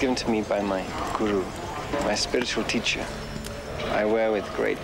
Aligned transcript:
given 0.00 0.16
to 0.16 0.30
me 0.30 0.40
by 0.40 0.62
my 0.62 0.82
guru, 1.12 1.44
my 2.04 2.14
spiritual 2.14 2.64
teacher. 2.64 3.04
I 3.88 4.06
wear 4.06 4.32
with 4.32 4.50
great 4.54 4.78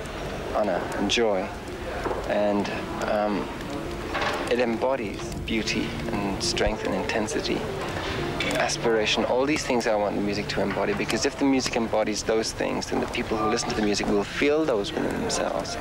honor 0.55 0.79
and 0.98 1.11
joy, 1.11 1.48
and 2.29 2.70
um, 3.11 3.48
it 4.51 4.60
embodies 4.60 5.34
beauty 5.47 5.88
and 6.12 6.43
strength 6.43 6.84
and 6.84 6.95
intensity, 6.95 7.57
aspiration. 8.59 9.24
All 9.24 9.47
these 9.47 9.65
things 9.65 9.87
I 9.87 9.95
want 9.95 10.16
the 10.16 10.21
music 10.21 10.48
to 10.48 10.60
embody 10.60 10.93
because 10.93 11.24
if 11.24 11.38
the 11.38 11.46
music 11.46 11.77
embodies 11.77 12.23
those 12.23 12.52
things, 12.52 12.91
then 12.91 13.01
the 13.01 13.07
people 13.07 13.38
who 13.38 13.48
listen 13.48 13.71
to 13.71 13.74
the 13.74 13.83
music 13.83 14.07
will 14.09 14.24
feel 14.24 14.66
those 14.66 14.93
within 14.93 15.19
themselves, 15.19 15.77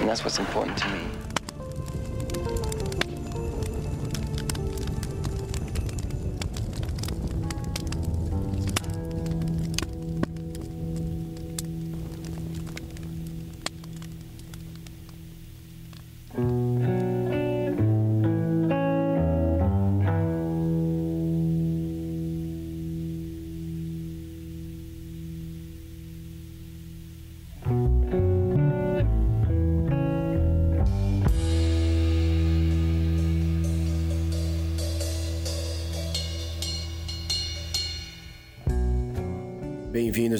and 0.00 0.06
that's 0.06 0.22
what's 0.22 0.38
important 0.38 0.76
to 0.76 0.88
me. 0.90 1.25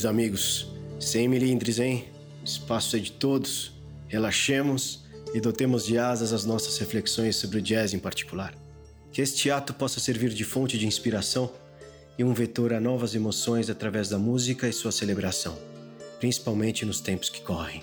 Amigos. 0.06 0.68
Sem 1.00 1.28
milindres, 1.28 1.78
hein? 1.78 2.04
Espaço 2.44 2.96
é 2.96 2.98
de 2.98 3.12
todos. 3.12 3.72
Relaxemos 4.08 5.04
e 5.34 5.40
dotemos 5.40 5.84
de 5.84 5.98
asas 5.98 6.32
as 6.32 6.44
nossas 6.44 6.78
reflexões 6.78 7.36
sobre 7.36 7.58
o 7.58 7.62
jazz 7.62 7.92
em 7.92 7.98
particular. 7.98 8.54
Que 9.12 9.20
este 9.20 9.50
ato 9.50 9.74
possa 9.74 10.00
servir 10.00 10.30
de 10.30 10.44
fonte 10.44 10.78
de 10.78 10.86
inspiração 10.86 11.50
e 12.18 12.24
um 12.24 12.32
vetor 12.32 12.72
a 12.72 12.80
novas 12.80 13.14
emoções 13.14 13.68
através 13.68 14.08
da 14.08 14.18
música 14.18 14.68
e 14.68 14.72
sua 14.72 14.92
celebração, 14.92 15.58
principalmente 16.20 16.84
nos 16.84 17.00
tempos 17.00 17.28
que 17.28 17.42
correm. 17.42 17.82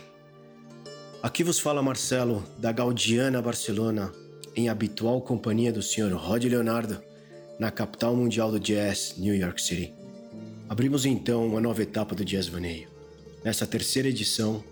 Aqui 1.21 1.43
vos 1.43 1.59
fala 1.59 1.81
Marcelo, 1.81 2.43
da 2.57 2.71
Gaudiana 2.71 3.41
Barcelona, 3.41 4.11
em 4.55 4.69
habitual 4.69 5.21
companhia 5.21 5.71
do 5.71 5.81
Sr. 5.81 6.13
Rod 6.13 6.43
Leonardo, 6.45 7.01
na 7.59 7.71
capital 7.71 8.15
mundial 8.15 8.51
do 8.51 8.59
jazz, 8.59 9.15
New 9.17 9.35
York 9.35 9.61
City. 9.61 10.02
Abrimos 10.69 11.05
então 11.05 11.45
uma 11.45 11.59
nova 11.59 11.83
etapa 11.83 12.15
do 12.15 12.23
Jazz 12.23 12.47
Vaneio. 12.47 12.87
Nessa 13.43 13.67
terceira 13.67 14.07
edição, 14.07 14.63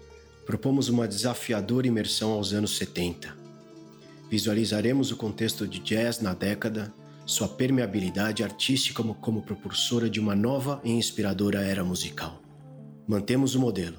propomos 0.46 0.88
uma 0.88 1.07
desafiadora 1.07 1.85
imersão 1.85 2.31
aos 2.31 2.53
anos 2.53 2.78
70. 2.78 3.35
Visualizaremos 4.29 5.12
o 5.12 5.18
contexto 5.18 5.68
de 5.68 5.79
jazz 5.79 6.22
na 6.22 6.34
década, 6.34 6.94
sua 7.25 7.47
permeabilidade 7.47 8.44
artística 8.44 8.96
como, 8.96 9.13
como 9.13 9.41
propulsora 9.41 10.09
de 10.09 10.19
uma 10.19 10.34
nova 10.34 10.79
e 10.84 10.91
inspiradora 10.91 11.62
era 11.62 11.84
musical. 11.84 12.41
Mantemos 13.06 13.56
o 13.56 13.59
modelo. 13.59 13.97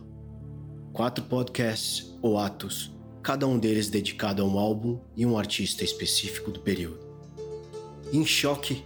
Quatro 0.93 1.25
podcasts 1.25 2.17
ou 2.23 2.39
atos, 2.39 2.91
cada 3.23 3.47
um 3.47 3.59
deles 3.59 3.91
dedicado 3.91 4.43
a 4.43 4.47
um 4.47 4.59
álbum 4.59 4.99
e 5.15 5.27
um 5.27 5.39
artista 5.39 5.85
específico 5.85 6.51
do 6.51 6.61
período. 6.61 7.01
Em 8.13 8.25
choque, 8.25 8.83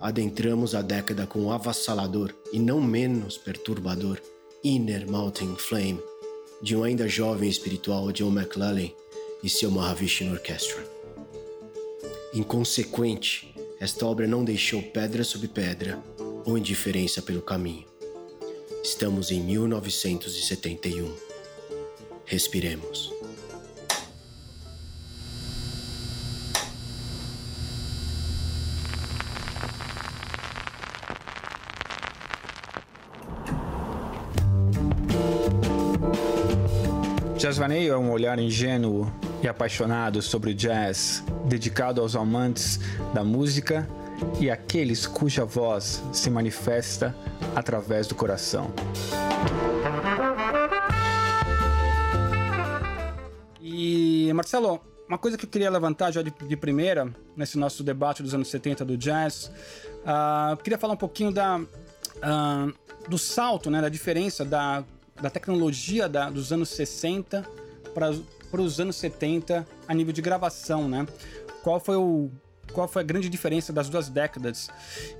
adentramos 0.00 0.74
a 0.74 0.82
década 0.82 1.26
com 1.26 1.46
o 1.46 1.52
avassalador 1.52 2.34
e 2.52 2.58
não 2.58 2.80
menos 2.80 3.36
perturbador 3.36 4.20
Inner 4.62 5.10
Mountain 5.10 5.56
Flame, 5.56 6.00
de 6.62 6.74
um 6.74 6.82
ainda 6.82 7.08
jovem 7.08 7.48
espiritual 7.48 8.10
John 8.12 8.32
McLellan 8.32 8.90
e 9.42 9.48
seu 9.48 9.70
Mahavishnu 9.70 10.32
Orchestra. 10.32 10.84
Inconsequente, 12.34 13.54
esta 13.80 14.06
obra 14.06 14.26
não 14.26 14.44
deixou 14.44 14.82
pedra 14.82 15.24
sobre 15.24 15.48
pedra 15.48 16.02
ou 16.44 16.56
indiferença 16.56 17.22
pelo 17.22 17.42
caminho. 17.42 17.86
Estamos 18.82 19.30
em 19.30 19.40
1971. 19.40 21.12
Respiremos. 22.24 23.15
Jazz 37.66 37.74
Vaneio 37.74 37.94
é 37.94 37.98
um 37.98 38.12
olhar 38.12 38.38
ingênuo 38.38 39.12
e 39.42 39.48
apaixonado 39.48 40.22
sobre 40.22 40.52
o 40.52 40.54
jazz, 40.54 41.24
dedicado 41.46 42.00
aos 42.00 42.14
amantes 42.14 42.78
da 43.12 43.24
música 43.24 43.88
e 44.38 44.48
àqueles 44.48 45.04
cuja 45.04 45.44
voz 45.44 46.00
se 46.12 46.30
manifesta 46.30 47.12
através 47.56 48.06
do 48.06 48.14
coração. 48.14 48.70
E 53.60 54.30
Marcelo, 54.32 54.80
uma 55.08 55.18
coisa 55.18 55.36
que 55.36 55.44
eu 55.44 55.50
queria 55.50 55.68
levantar 55.68 56.12
já 56.12 56.22
de, 56.22 56.30
de 56.30 56.56
primeira, 56.56 57.12
nesse 57.36 57.58
nosso 57.58 57.82
debate 57.82 58.22
dos 58.22 58.32
anos 58.32 58.46
70 58.48 58.84
do 58.84 58.96
jazz, 58.96 59.50
uh, 60.04 60.52
eu 60.52 60.56
queria 60.58 60.78
falar 60.78 60.94
um 60.94 60.98
pouquinho 60.98 61.32
da, 61.32 61.58
uh, 61.58 62.72
do 63.08 63.18
salto, 63.18 63.72
né, 63.72 63.80
da 63.80 63.88
diferença 63.88 64.44
da, 64.44 64.84
da 65.20 65.30
tecnologia 65.30 66.08
da, 66.08 66.30
dos 66.30 66.52
anos 66.52 66.68
60 66.70 67.44
para 67.94 68.60
os 68.60 68.80
anos 68.80 68.96
70 68.96 69.66
a 69.88 69.94
nível 69.94 70.12
de 70.12 70.22
gravação, 70.22 70.88
né? 70.88 71.06
Qual 71.62 71.80
foi 71.80 71.96
o 71.96 72.30
qual 72.72 72.88
foi 72.88 73.02
a 73.02 73.04
grande 73.04 73.28
diferença 73.28 73.72
das 73.72 73.88
duas 73.88 74.08
décadas. 74.08 74.68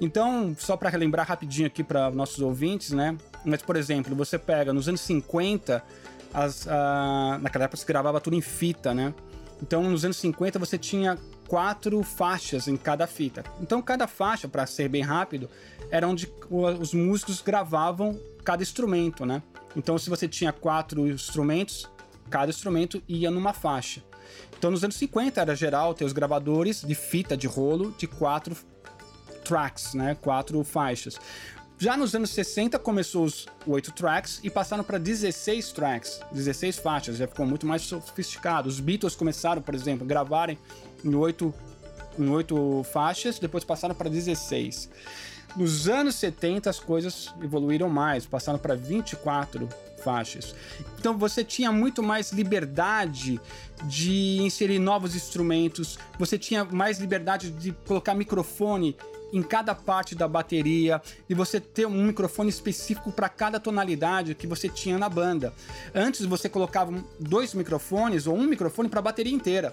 Então, 0.01 0.55
só 0.59 0.77
para 0.77 0.91
relembrar 0.91 1.27
rapidinho 1.27 1.67
aqui 1.67 1.83
para 1.83 2.11
nossos 2.11 2.41
ouvintes, 2.41 2.91
né? 2.91 3.17
Mas, 3.45 3.63
por 3.63 3.77
exemplo, 3.77 4.15
você 4.15 4.39
pega 4.39 4.73
nos 4.73 4.89
anos 4.89 5.01
50, 5.01 5.83
as, 6.35 6.67
a, 6.69 7.39
naquela 7.41 7.65
época 7.65 7.79
se 7.79 7.87
gravava 7.87 8.21
tudo 8.21 8.37
em 8.37 8.41
fita, 8.41 8.93
né? 8.93 9.15
Então, 9.63 9.83
nos 9.85 10.05
anos 10.05 10.19
50 10.19 10.59
você 10.59 10.77
tinha 10.77 11.17
quatro 11.49 12.03
faixas 12.03 12.69
em 12.69 12.77
cada 12.77 13.07
fita. 13.07 13.45
Então, 13.61 13.81
cada 13.81 14.07
faixa, 14.07 14.49
para 14.49 14.67
ser 14.67 14.89
bem 14.89 15.03
rápido, 15.03 15.49
era 15.91 16.07
onde 16.07 16.31
os 16.51 16.93
músicos 16.93 17.41
gravavam 17.41 18.21
cada 18.45 18.63
instrumento, 18.63 19.25
né? 19.25 19.43
Então, 19.75 19.99
se 19.99 20.09
você 20.09 20.29
tinha 20.29 20.53
quatro 20.53 21.07
instrumentos, 21.07 21.89
cada 22.31 22.51
instrumento 22.51 23.03
ia 23.09 23.31
numa 23.31 23.53
faixa. 23.53 24.03
Então, 24.59 24.71
nos 24.71 24.83
anos 24.83 24.97
50 24.97 25.41
era 25.41 25.55
geral 25.55 25.95
ter 25.95 26.05
os 26.05 26.13
gravadores 26.13 26.83
de 26.83 26.95
fita 26.95 27.37
de 27.37 27.47
rolo 27.47 27.95
de 27.99 28.07
quatro 28.07 28.57
tracks, 29.45 29.95
né? 29.95 30.17
Quatro 30.21 30.63
faixas. 30.65 31.19
Já 31.79 31.95
nos 31.95 32.15
anos 32.15 32.31
60 32.31 32.79
começou 32.79 33.25
os 33.25 33.47
8 33.67 33.93
tracks 33.93 34.41
e 34.43 34.49
passaram 34.49 34.83
para 34.83 34.97
16 34.97 35.73
tracks, 35.73 36.21
16 36.33 36.79
faixas, 36.79 37.19
já 37.19 37.29
ficou 37.29 37.45
muito 37.45 37.67
mais 37.67 37.83
sofisticado. 37.83 38.67
Os 38.67 38.81
Beatles 38.81 39.15
começaram, 39.15 39.61
por 39.61 39.75
exemplo, 39.75 40.03
a 40.05 40.09
gravarem 40.09 40.59
em 41.05 41.15
8, 41.15 41.55
em 42.19 42.29
8 42.31 42.83
faixas, 42.91 43.39
depois 43.39 43.63
passaram 43.63 43.95
para 43.95 44.09
16. 44.09 44.89
Nos 45.57 45.89
anos 45.89 46.15
70 46.17 46.69
as 46.69 46.79
coisas 46.79 47.33
evoluíram 47.43 47.89
mais, 47.89 48.27
passaram 48.27 48.59
para 48.59 48.75
24 48.75 49.69
faixas. 50.05 50.55
Então 50.99 51.17
você 51.17 51.43
tinha 51.43 51.73
muito 51.73 52.03
mais 52.03 52.31
liberdade 52.31 53.41
de 53.85 54.39
inserir 54.43 54.79
novos 54.79 55.17
instrumentos, 55.17 55.99
você 56.19 56.39
tinha 56.39 56.65
mais 56.65 56.99
liberdade 56.99 57.51
de 57.51 57.73
colocar 57.87 58.15
microfone 58.15 58.97
em 59.33 59.43
cada 59.43 59.75
parte 59.75 60.15
da 60.15 60.29
bateria 60.29 61.01
e 61.29 61.35
você 61.35 61.59
ter 61.61 61.87
um 61.87 62.05
microfone 62.05 62.49
específico 62.49 63.11
para 63.11 63.29
cada 63.29 63.59
tonalidade 63.59 64.35
que 64.35 64.47
você 64.47 64.69
tinha 64.69 64.99
na 64.99 65.09
banda. 65.09 65.53
Antes 65.95 66.25
você 66.25 66.49
colocava 66.49 66.93
dois 67.19 67.55
microfones 67.55 68.27
ou 68.27 68.37
um 68.37 68.47
microfone 68.47 68.89
para 68.89 69.01
a 69.01 69.03
bateria 69.03 69.35
inteira. 69.35 69.73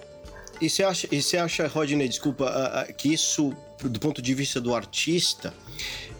E 0.60 0.70
você 0.70 0.82
acha, 0.82 1.08
acha 1.44 1.66
Rodney, 1.66 2.08
desculpa, 2.08 2.86
que 2.96 3.12
isso, 3.12 3.54
do 3.82 4.00
ponto 4.00 4.22
de 4.22 4.34
vista 4.34 4.60
do 4.60 4.74
artista, 4.74 5.52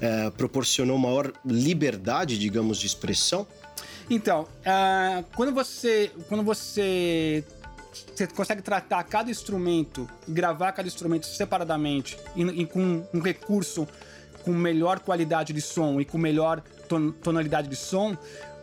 é, 0.00 0.30
proporcionou 0.30 0.98
maior 0.98 1.32
liberdade, 1.44 2.38
digamos, 2.38 2.78
de 2.78 2.86
expressão? 2.86 3.46
Então, 4.10 4.42
uh, 4.42 5.24
quando 5.34 5.52
você 5.52 6.10
quando 6.28 6.42
você 6.42 7.42
você 8.14 8.26
consegue 8.26 8.60
tratar 8.60 9.02
cada 9.04 9.30
instrumento 9.30 10.08
gravar 10.28 10.72
cada 10.72 10.86
instrumento 10.86 11.26
separadamente 11.26 12.18
e, 12.36 12.42
e, 12.42 12.66
com 12.66 13.06
um 13.14 13.20
recurso 13.20 13.88
com 14.44 14.52
melhor 14.52 15.00
qualidade 15.00 15.52
de 15.54 15.60
som 15.62 16.00
e 16.00 16.04
com 16.04 16.18
melhor 16.18 16.62
ton 16.86 17.12
tonalidade 17.12 17.66
de 17.66 17.76
som, 17.76 18.16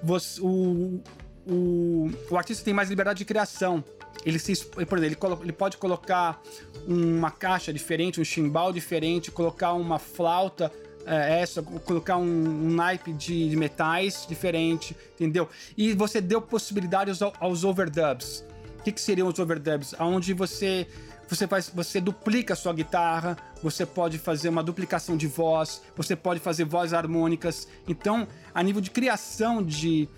você, 0.03 0.39
o, 0.41 1.01
o, 1.47 2.11
o 2.29 2.37
artista 2.37 2.63
tem 2.63 2.73
mais 2.73 2.89
liberdade 2.89 3.19
de 3.19 3.25
criação. 3.25 3.83
Ele, 4.25 4.39
se, 4.39 4.65
por 4.65 4.97
exemplo, 4.97 5.03
ele, 5.03 5.43
ele 5.43 5.51
pode 5.51 5.77
colocar 5.77 6.41
uma 6.87 7.31
caixa 7.31 7.73
diferente, 7.73 8.21
um 8.21 8.25
chimbal 8.25 8.71
diferente, 8.71 9.31
colocar 9.31 9.73
uma 9.73 9.99
flauta 9.99 10.71
é, 11.05 11.43
colocar 11.85 12.17
um, 12.17 12.23
um 12.23 12.71
naipe 12.71 13.13
de, 13.13 13.49
de, 13.49 13.55
metais 13.55 14.25
diferente, 14.27 14.95
entendeu? 15.15 15.49
E 15.77 15.93
você 15.93 16.21
deu 16.21 16.41
possibilidades 16.41 17.21
aos, 17.21 17.33
aos 17.39 17.63
overdubs. 17.63 18.45
O 18.79 18.83
que, 18.83 18.91
que 18.91 19.01
seriam 19.01 19.27
os 19.27 19.37
overdubs? 19.39 19.93
Onde 19.99 20.33
você 20.33 20.87
você 21.27 21.47
faz, 21.47 21.71
você 21.73 22.01
duplica 22.01 22.53
a 22.53 22.57
sua 22.57 22.73
guitarra, 22.73 23.37
você 23.63 23.85
pode 23.85 24.17
fazer 24.17 24.49
uma 24.49 24.61
duplicação 24.61 25.15
de 25.15 25.27
voz, 25.27 25.81
você 25.95 26.13
pode 26.13 26.41
fazer 26.41 26.65
vozes 26.65 26.93
harmônicas. 26.93 27.69
Então, 27.87 28.27
a 28.53 28.61
nível 28.61 28.81
de 28.81 28.91
criação 28.91 29.63
de 29.63 30.09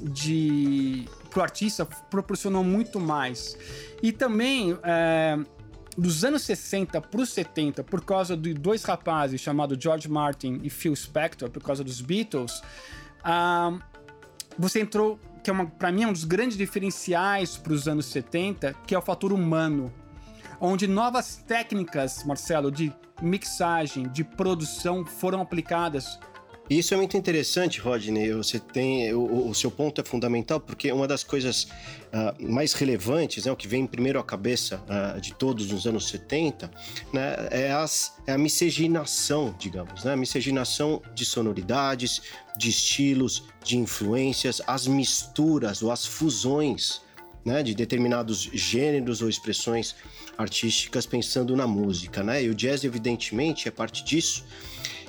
de 0.00 1.06
pro 1.34 1.42
artista 1.42 1.84
proporcionou 1.84 2.62
muito 2.62 3.00
mais. 3.00 3.58
E 4.00 4.12
também 4.12 4.78
é, 4.84 5.36
dos 5.98 6.24
anos 6.24 6.42
60 6.42 7.00
para 7.00 7.20
os 7.20 7.30
70, 7.30 7.82
por 7.82 8.04
causa 8.04 8.36
de 8.36 8.54
dois 8.54 8.84
rapazes 8.84 9.40
chamados 9.40 9.76
George 9.78 10.08
Martin 10.08 10.60
e 10.62 10.70
Phil 10.70 10.94
Spector, 10.94 11.50
por 11.50 11.62
causa 11.62 11.82
dos 11.82 12.00
Beatles, 12.00 12.62
uh, 13.24 13.80
você 14.56 14.80
entrou, 14.80 15.18
que 15.42 15.50
é 15.50 15.66
para 15.76 15.90
mim 15.90 16.04
é 16.04 16.06
um 16.06 16.12
dos 16.12 16.24
grandes 16.24 16.56
diferenciais 16.56 17.56
para 17.56 17.72
os 17.72 17.88
anos 17.88 18.06
70, 18.06 18.72
que 18.86 18.94
é 18.94 18.98
o 18.98 19.02
fator 19.02 19.32
humano, 19.32 19.92
onde 20.60 20.86
novas 20.86 21.42
técnicas, 21.48 22.22
Marcelo, 22.22 22.70
de 22.70 22.92
mixagem, 23.20 24.08
de 24.08 24.22
produção 24.22 25.04
foram 25.04 25.40
aplicadas 25.40 26.18
isso 26.68 26.94
é 26.94 26.96
muito 26.96 27.16
interessante, 27.16 27.78
Rodney. 27.78 28.32
Você 28.32 28.58
tem 28.58 29.12
o, 29.12 29.48
o 29.48 29.54
seu 29.54 29.70
ponto 29.70 30.00
é 30.00 30.04
fundamental 30.04 30.58
porque 30.58 30.90
uma 30.90 31.06
das 31.06 31.22
coisas 31.22 31.64
uh, 31.64 32.50
mais 32.50 32.72
relevantes, 32.72 33.44
né, 33.44 33.52
o 33.52 33.56
que 33.56 33.68
vem 33.68 33.86
primeiro 33.86 34.18
à 34.18 34.24
cabeça 34.24 34.82
uh, 34.88 35.20
de 35.20 35.34
todos 35.34 35.70
nos 35.70 35.86
anos 35.86 36.08
70, 36.08 36.70
né, 37.12 37.48
é, 37.50 37.72
as, 37.72 38.14
é 38.26 38.32
a 38.32 38.38
miscigenação, 38.38 39.54
digamos, 39.58 40.04
né, 40.04 40.14
a 40.14 40.16
miscigenação 40.16 41.02
de 41.14 41.26
sonoridades, 41.26 42.22
de 42.56 42.70
estilos, 42.70 43.44
de 43.62 43.76
influências, 43.76 44.62
as 44.66 44.86
misturas 44.86 45.82
ou 45.82 45.92
as 45.92 46.06
fusões 46.06 47.02
né, 47.44 47.62
de 47.62 47.74
determinados 47.74 48.48
gêneros 48.54 49.20
ou 49.20 49.28
expressões 49.28 49.94
artísticas 50.38 51.04
pensando 51.04 51.54
na 51.54 51.66
música, 51.66 52.22
né? 52.22 52.42
E 52.42 52.48
o 52.48 52.54
jazz, 52.54 52.84
evidentemente, 52.84 53.68
é 53.68 53.70
parte 53.70 54.02
disso. 54.02 54.44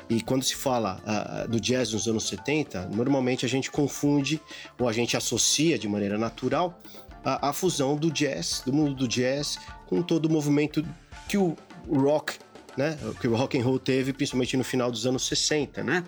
E 0.09 0.21
quando 0.21 0.43
se 0.43 0.55
fala 0.55 1.01
uh, 1.03 1.49
do 1.49 1.59
jazz 1.59 1.93
nos 1.93 2.07
anos 2.07 2.27
70, 2.27 2.89
normalmente 2.93 3.45
a 3.45 3.49
gente 3.49 3.71
confunde 3.71 4.39
ou 4.79 4.87
a 4.87 4.93
gente 4.93 5.17
associa 5.17 5.79
de 5.79 5.87
maneira 5.87 6.17
natural 6.17 6.79
a, 7.23 7.49
a 7.49 7.53
fusão 7.53 7.95
do 7.95 8.11
jazz, 8.11 8.61
do 8.65 8.71
mundo 8.71 8.93
do 8.93 9.07
jazz, 9.07 9.57
com 9.87 10.01
todo 10.01 10.25
o 10.25 10.31
movimento 10.31 10.85
que 11.27 11.37
o 11.37 11.57
rock 11.87 12.35
né, 12.77 12.97
que 13.21 13.27
o 13.27 13.35
rock 13.35 13.57
and 13.57 13.63
roll 13.63 13.79
teve, 13.79 14.11
principalmente 14.11 14.57
no 14.57 14.63
final 14.63 14.91
dos 14.91 15.05
anos 15.05 15.25
60, 15.27 15.81
né, 15.83 16.03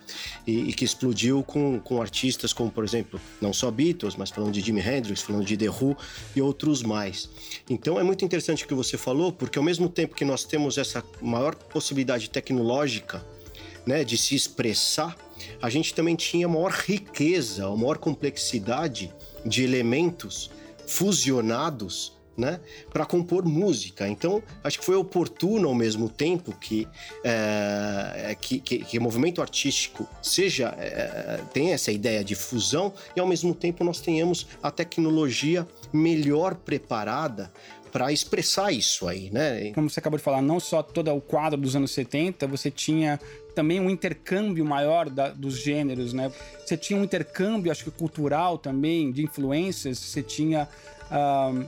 e, 0.45 0.69
e, 0.69 0.73
que 0.73 0.83
explodiu 0.83 1.41
com, 1.41 1.79
com 1.79 2.01
artistas 2.01 2.51
como, 2.51 2.69
por 2.69 2.83
exemplo, 2.83 3.19
não 3.39 3.53
só 3.53 3.71
Beatles, 3.71 4.15
mas 4.17 4.29
falando 4.29 4.51
de 4.51 4.61
Jimi 4.61 4.81
Hendrix, 4.81 5.21
falando 5.21 5.45
de 5.45 5.55
The 5.55 5.69
Who 5.69 5.95
e 6.35 6.41
outros 6.41 6.83
mais. 6.83 7.29
Então 7.69 7.97
é 7.97 8.03
muito 8.03 8.25
interessante 8.25 8.65
o 8.65 8.67
que 8.67 8.73
você 8.73 8.97
falou, 8.97 9.31
porque 9.31 9.57
ao 9.57 9.63
mesmo 9.63 9.87
tempo 9.87 10.13
que 10.13 10.25
nós 10.25 10.43
temos 10.43 10.77
essa 10.77 11.03
maior 11.21 11.55
possibilidade 11.55 12.29
tecnológica 12.29 13.25
né, 13.87 14.03
de 14.03 14.17
se 14.17 14.35
expressar, 14.35 15.15
a 15.61 15.69
gente 15.69 15.93
também 15.93 16.15
tinha 16.15 16.47
maior 16.47 16.71
riqueza, 16.71 17.67
maior 17.75 17.97
complexidade 17.97 19.13
de 19.45 19.63
elementos 19.63 20.51
fusionados 20.85 22.17
né, 22.37 22.59
para 22.93 23.03
compor 23.03 23.43
música. 23.45 24.07
Então, 24.07 24.43
acho 24.63 24.77
que 24.77 24.85
foi 24.85 24.95
oportuno 24.95 25.67
ao 25.67 25.73
mesmo 25.73 26.07
tempo 26.07 26.53
que, 26.55 26.87
é, 27.23 28.37
que, 28.39 28.59
que, 28.59 28.79
que, 28.79 28.97
o 28.99 29.01
movimento 29.01 29.41
artístico 29.41 30.07
seja 30.21 30.75
é, 30.77 31.39
tenha 31.51 31.73
essa 31.73 31.91
ideia 31.91 32.23
de 32.23 32.35
fusão 32.35 32.93
e 33.15 33.19
ao 33.19 33.25
mesmo 33.25 33.55
tempo 33.55 33.83
nós 33.83 33.99
tenhamos 33.99 34.45
a 34.61 34.69
tecnologia 34.69 35.67
melhor 35.91 36.53
preparada 36.53 37.51
para 37.91 38.11
expressar 38.11 38.71
isso 38.71 39.07
aí, 39.07 39.31
né? 39.31 39.71
Como 39.73 39.89
você 39.89 39.99
acabou 39.99 40.17
de 40.17 40.23
falar, 40.23 40.41
não 40.41 40.59
só 40.59 40.83
todo 40.83 41.11
o 41.11 41.21
quadro 41.21 41.59
dos 41.59 41.75
anos 41.75 41.91
70, 41.91 42.45
você 42.45 42.69
tinha 42.69 43.19
também 43.57 43.79
um 43.79 43.89
intercâmbio 43.89 44.63
maior 44.63 45.09
da, 45.09 45.29
dos 45.29 45.59
gêneros, 45.59 46.13
né? 46.13 46.31
Você 46.63 46.77
tinha 46.77 46.99
um 46.99 47.03
intercâmbio, 47.03 47.71
acho 47.71 47.83
que 47.83 47.89
cultural 47.89 48.55
também, 48.59 49.11
de 49.11 49.23
influências, 49.23 49.97
você 49.97 50.21
tinha 50.21 50.69
uh, 51.09 51.67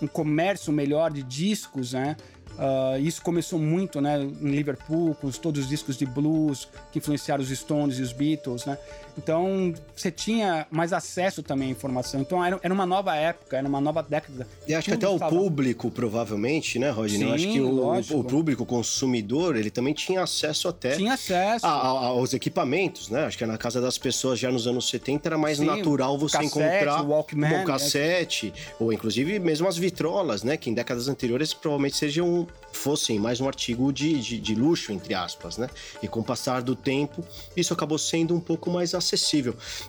um 0.00 0.06
comércio 0.06 0.72
melhor 0.72 1.10
de 1.10 1.22
discos, 1.22 1.92
né? 1.92 2.16
Uh, 2.52 2.98
isso 3.00 3.20
começou 3.20 3.58
muito 3.58 4.00
né, 4.00 4.18
em 4.18 4.50
Liverpool, 4.50 5.14
com 5.14 5.30
todos 5.30 5.64
os 5.64 5.68
discos 5.68 5.98
de 5.98 6.06
blues 6.06 6.70
que 6.90 7.00
influenciaram 7.00 7.44
os 7.44 7.50
Stones 7.50 7.98
e 7.98 8.02
os 8.02 8.14
Beatles, 8.14 8.64
né? 8.64 8.78
Então, 9.18 9.72
você 9.94 10.10
tinha 10.10 10.66
mais 10.70 10.92
acesso 10.92 11.42
também 11.42 11.68
à 11.68 11.70
informação. 11.70 12.20
Então, 12.20 12.44
era, 12.44 12.58
era 12.62 12.72
uma 12.72 12.84
nova 12.84 13.14
época, 13.16 13.56
era 13.56 13.66
uma 13.66 13.80
nova 13.80 14.02
década. 14.02 14.46
E 14.66 14.74
acho 14.74 14.88
que 14.88 14.94
até 14.94 15.08
o 15.08 15.18
público, 15.18 15.90
provavelmente, 15.90 16.78
né, 16.78 16.90
Rodney? 16.90 17.18
Sim, 17.18 17.28
Eu 17.28 17.32
acho 17.32 17.48
que 17.48 17.60
o, 17.60 18.20
o, 18.20 18.24
público, 18.24 18.62
o 18.62 18.66
consumidor, 18.66 19.56
ele 19.56 19.70
também 19.70 19.94
tinha 19.94 20.22
acesso 20.22 20.68
até... 20.68 20.96
Tinha 20.96 21.14
acesso. 21.14 21.64
A, 21.64 21.70
a, 21.70 21.88
aos 22.06 22.34
equipamentos, 22.34 23.08
né? 23.08 23.24
Acho 23.24 23.38
que 23.38 23.46
na 23.46 23.56
casa 23.56 23.80
das 23.80 23.96
pessoas, 23.96 24.38
já 24.38 24.50
nos 24.50 24.66
anos 24.66 24.88
70, 24.88 25.28
era 25.28 25.38
mais 25.38 25.58
Sim, 25.58 25.64
natural 25.64 26.18
você 26.18 26.38
cassete, 26.38 26.58
encontrar... 26.58 27.02
O 27.02 27.08
Walkman. 27.08 27.62
Um 27.62 27.64
cassete, 27.64 28.46
né? 28.46 28.52
ou 28.78 28.92
inclusive 28.92 29.38
mesmo 29.38 29.66
as 29.66 29.76
vitrolas, 29.76 30.42
né? 30.42 30.56
Que 30.56 30.70
em 30.70 30.74
décadas 30.74 31.08
anteriores 31.08 31.54
provavelmente 31.54 31.96
sejam 31.96 32.46
fossem 32.72 33.18
mais 33.18 33.40
um 33.40 33.48
artigo 33.48 33.92
de, 33.92 34.20
de, 34.20 34.38
de, 34.38 34.54
luxo, 34.54 34.92
entre 34.92 35.14
aspas, 35.14 35.56
né? 35.56 35.68
E 36.02 36.06
com 36.06 36.20
o 36.20 36.24
passar 36.24 36.62
do 36.62 36.76
tempo, 36.76 37.24
isso 37.56 37.72
acabou 37.72 37.98
sendo 37.98 38.34
um 38.34 38.40
pouco 38.40 38.70
mais 38.70 38.94
acessível. 38.94 39.05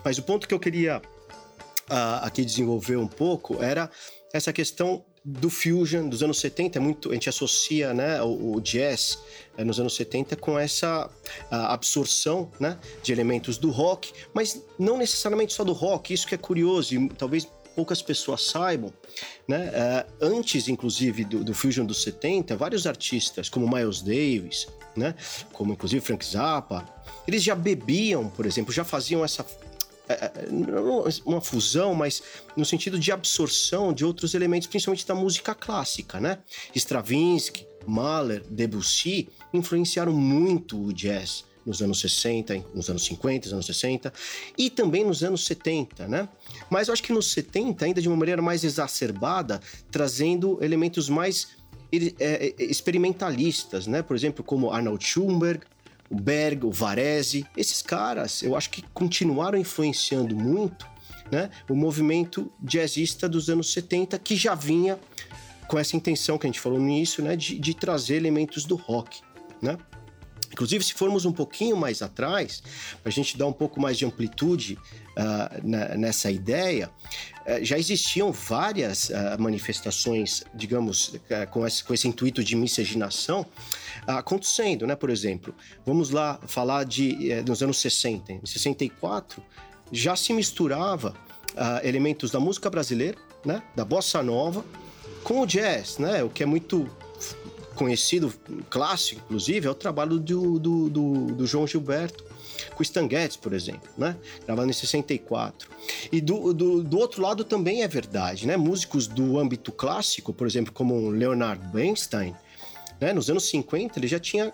Mas 0.04 0.18
o 0.18 0.22
ponto 0.22 0.46
que 0.46 0.54
eu 0.54 0.60
queria 0.60 0.98
uh, 0.98 2.22
aqui 2.22 2.44
desenvolver 2.44 2.96
um 2.96 3.08
pouco 3.08 3.62
era 3.62 3.90
essa 4.32 4.52
questão 4.52 5.04
do 5.24 5.50
fusion 5.50 6.08
dos 6.08 6.22
anos 6.22 6.38
70, 6.40 6.78
é 6.78 6.80
muito, 6.80 7.10
a 7.10 7.14
gente 7.14 7.28
associa 7.28 7.92
né, 7.92 8.22
o, 8.22 8.54
o 8.54 8.60
jazz 8.60 9.18
é, 9.56 9.64
nos 9.64 9.78
anos 9.78 9.94
70 9.94 10.36
com 10.36 10.58
essa 10.58 11.10
absorção 11.50 12.50
né, 12.58 12.78
de 13.02 13.12
elementos 13.12 13.58
do 13.58 13.70
rock, 13.70 14.12
mas 14.32 14.62
não 14.78 14.96
necessariamente 14.96 15.52
só 15.52 15.64
do 15.64 15.72
rock, 15.72 16.14
isso 16.14 16.26
que 16.26 16.34
é 16.34 16.38
curioso 16.38 16.94
e 16.94 17.08
talvez 17.10 17.46
poucas 17.78 18.02
pessoas 18.02 18.42
saibam, 18.42 18.92
né? 19.46 19.70
Uh, 19.70 20.26
antes, 20.36 20.66
inclusive, 20.66 21.24
do, 21.24 21.44
do, 21.44 21.54
Fusion 21.54 21.86
dos 21.86 22.02
70, 22.02 22.56
vários 22.56 22.88
artistas, 22.88 23.48
como 23.48 23.72
Miles 23.72 24.02
Davis, 24.02 24.66
né? 24.96 25.14
Como 25.52 25.74
inclusive 25.74 26.04
Frank 26.04 26.26
Zappa, 26.26 26.84
eles 27.28 27.42
já 27.42 27.54
bebiam, 27.54 28.30
por 28.30 28.46
exemplo, 28.46 28.72
já 28.72 28.84
faziam 28.84 29.22
essa 29.22 29.44
é, 30.08 30.32
uma 31.26 31.42
fusão, 31.42 31.94
mas 31.94 32.22
no 32.56 32.64
sentido 32.64 32.98
de 32.98 33.12
absorção 33.12 33.92
de 33.92 34.02
outros 34.02 34.32
elementos, 34.32 34.66
principalmente 34.66 35.06
da 35.06 35.14
música 35.14 35.54
clássica, 35.54 36.18
né? 36.18 36.38
Stravinsky, 36.74 37.66
Mahler, 37.86 38.42
Debussy 38.48 39.28
influenciaram 39.52 40.12
muito 40.12 40.82
o 40.82 40.90
jazz 40.90 41.44
nos 41.66 41.82
anos 41.82 42.00
60, 42.00 42.64
nos 42.74 42.88
anos 42.88 43.04
50, 43.04 43.44
nos 43.44 43.52
anos 43.52 43.66
60 43.66 44.10
e 44.56 44.70
também 44.70 45.04
nos 45.04 45.22
anos 45.22 45.44
70, 45.44 46.08
né? 46.08 46.26
Mas 46.70 46.88
eu 46.88 46.94
acho 46.94 47.02
que 47.02 47.12
nos 47.12 47.30
70, 47.30 47.84
ainda 47.84 48.00
de 48.00 48.08
uma 48.08 48.16
maneira 48.16 48.40
mais 48.40 48.64
exacerbada, 48.64 49.60
trazendo 49.90 50.58
elementos 50.62 51.10
mais 51.10 51.58
é, 51.92 52.54
é, 52.58 52.64
experimentalistas, 52.64 53.86
né? 53.86 54.02
Por 54.02 54.16
exemplo, 54.16 54.42
como 54.42 54.70
Arnold 54.70 55.04
Schoenberg, 55.04 55.60
o 56.10 56.16
Berg, 56.16 56.64
o 56.64 56.70
Varese, 56.70 57.46
esses 57.56 57.82
caras, 57.82 58.42
eu 58.42 58.56
acho 58.56 58.70
que 58.70 58.82
continuaram 58.94 59.58
influenciando 59.58 60.34
muito, 60.34 60.86
né? 61.30 61.50
O 61.68 61.74
movimento 61.74 62.50
jazzista 62.62 63.28
dos 63.28 63.50
anos 63.50 63.72
70 63.72 64.18
que 64.18 64.34
já 64.34 64.54
vinha 64.54 64.98
com 65.66 65.78
essa 65.78 65.96
intenção 65.96 66.38
que 66.38 66.46
a 66.46 66.48
gente 66.48 66.60
falou 66.60 66.78
no 66.78 66.88
início, 66.88 67.22
né? 67.22 67.36
De, 67.36 67.58
de 67.58 67.74
trazer 67.74 68.16
elementos 68.16 68.64
do 68.64 68.76
rock, 68.76 69.20
né? 69.60 69.76
Inclusive, 70.52 70.82
se 70.82 70.94
formos 70.94 71.24
um 71.24 71.32
pouquinho 71.32 71.76
mais 71.76 72.02
atrás, 72.02 72.62
para 73.02 73.10
a 73.10 73.12
gente 73.12 73.36
dar 73.36 73.46
um 73.46 73.52
pouco 73.52 73.80
mais 73.80 73.98
de 73.98 74.04
amplitude 74.04 74.78
uh, 75.16 75.98
nessa 75.98 76.30
ideia, 76.30 76.90
uh, 77.46 77.64
já 77.64 77.78
existiam 77.78 78.32
várias 78.32 79.10
uh, 79.10 79.38
manifestações, 79.38 80.44
digamos, 80.54 81.14
com, 81.50 81.66
esse, 81.66 81.84
com 81.84 81.94
esse 81.94 82.08
intuito 82.08 82.42
de 82.42 82.56
miscigenação 82.56 83.46
acontecendo, 84.06 84.86
né? 84.86 84.96
Por 84.96 85.10
exemplo, 85.10 85.54
vamos 85.84 86.10
lá 86.10 86.40
falar 86.46 86.84
de 86.84 87.30
eh, 87.30 87.42
dos 87.42 87.62
anos 87.62 87.78
60. 87.78 88.32
Em 88.32 88.46
64, 88.46 89.42
já 89.92 90.16
se 90.16 90.32
misturava 90.32 91.14
elementos 91.82 92.30
da 92.30 92.40
música 92.40 92.70
brasileira, 92.70 93.18
né? 93.44 93.62
Da 93.76 93.84
bossa 93.84 94.22
nova, 94.22 94.64
com 95.22 95.40
o 95.40 95.46
jazz, 95.46 95.98
né? 95.98 96.22
O 96.22 96.30
que 96.30 96.42
é 96.42 96.46
muito 96.46 96.88
conhecido, 97.78 98.34
clássico, 98.68 99.22
inclusive, 99.24 99.68
é 99.68 99.70
o 99.70 99.74
trabalho 99.74 100.18
do, 100.18 100.58
do, 100.58 100.90
do, 100.90 101.26
do 101.26 101.46
João 101.46 101.64
Gilberto 101.64 102.24
com 102.74 102.82
Stan 102.82 103.08
Getz, 103.08 103.36
por 103.36 103.52
exemplo, 103.52 103.88
né? 103.96 104.16
Gravado 104.44 104.68
em 104.68 104.72
64. 104.72 105.70
E 106.10 106.20
do, 106.20 106.52
do, 106.52 106.82
do, 106.82 106.98
outro 106.98 107.22
lado 107.22 107.44
também 107.44 107.82
é 107.82 107.88
verdade, 107.88 108.48
né? 108.48 108.56
Músicos 108.56 109.06
do 109.06 109.38
âmbito 109.38 109.70
clássico, 109.70 110.32
por 110.32 110.46
exemplo, 110.46 110.72
como 110.72 111.08
Leonard 111.08 111.64
Bernstein, 111.68 112.34
né? 113.00 113.12
Nos 113.12 113.30
anos 113.30 113.48
50 113.48 113.98
ele 113.98 114.08
já 114.08 114.18
tinha 114.18 114.52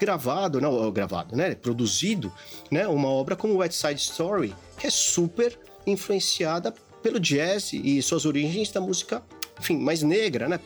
gravado, 0.00 0.58
não, 0.58 0.90
gravado, 0.90 1.36
né? 1.36 1.54
Produzido, 1.54 2.32
né? 2.70 2.88
Uma 2.88 3.08
obra 3.08 3.36
como 3.36 3.56
West 3.56 3.74
Side 3.74 4.00
Story, 4.00 4.54
que 4.78 4.86
é 4.86 4.90
super 4.90 5.58
influenciada 5.86 6.72
pelo 7.02 7.20
jazz 7.20 7.72
e 7.74 8.00
suas 8.00 8.24
origens 8.24 8.70
da 8.70 8.80
música, 8.80 9.22
enfim, 9.60 9.76
mais 9.76 10.02
negra, 10.02 10.48
né? 10.48 10.58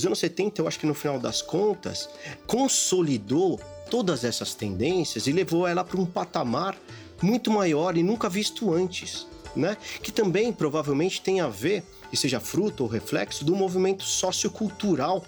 Os 0.00 0.06
anos 0.06 0.18
70, 0.20 0.62
eu 0.62 0.66
acho 0.66 0.78
que 0.78 0.86
no 0.86 0.94
final 0.94 1.18
das 1.18 1.42
contas, 1.42 2.08
consolidou 2.46 3.60
todas 3.90 4.24
essas 4.24 4.54
tendências 4.54 5.26
e 5.26 5.32
levou 5.32 5.66
ela 5.66 5.84
para 5.84 6.00
um 6.00 6.06
patamar 6.06 6.74
muito 7.20 7.50
maior 7.50 7.98
e 7.98 8.02
nunca 8.02 8.26
visto 8.26 8.72
antes, 8.72 9.26
né? 9.54 9.76
Que 10.02 10.10
também 10.10 10.54
provavelmente 10.54 11.20
tem 11.20 11.42
a 11.42 11.48
ver, 11.48 11.84
e 12.10 12.16
seja 12.16 12.40
fruto 12.40 12.82
ou 12.82 12.88
reflexo, 12.88 13.44
do 13.44 13.54
movimento 13.54 14.02
sociocultural 14.02 15.22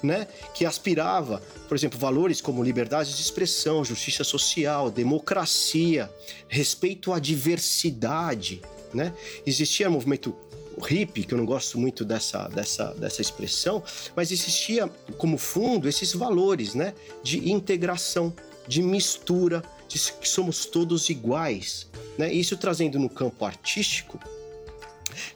né, 0.00 0.28
que 0.54 0.64
aspirava, 0.64 1.42
por 1.66 1.76
exemplo, 1.76 1.98
valores 1.98 2.40
como 2.40 2.62
liberdade 2.62 3.12
de 3.12 3.20
expressão, 3.20 3.84
justiça 3.84 4.22
social, 4.22 4.88
democracia, 4.88 6.08
respeito 6.46 7.12
à 7.12 7.18
diversidade, 7.18 8.62
né? 8.94 9.12
Existia 9.44 9.90
movimento 9.90 10.32
hippie, 10.80 11.24
que 11.24 11.34
eu 11.34 11.38
não 11.38 11.46
gosto 11.46 11.78
muito 11.78 12.04
dessa, 12.04 12.48
dessa, 12.48 12.92
dessa 12.94 13.22
expressão, 13.22 13.82
mas 14.14 14.30
existia 14.30 14.88
como 15.16 15.38
fundo 15.38 15.88
esses 15.88 16.12
valores, 16.12 16.74
né, 16.74 16.94
de 17.22 17.50
integração, 17.50 18.32
de 18.68 18.82
mistura, 18.82 19.62
de 19.88 19.98
que 20.12 20.28
somos 20.28 20.66
todos 20.66 21.08
iguais, 21.08 21.86
né? 22.18 22.32
Isso 22.32 22.56
trazendo 22.56 22.98
no 22.98 23.08
campo 23.08 23.44
artístico, 23.44 24.18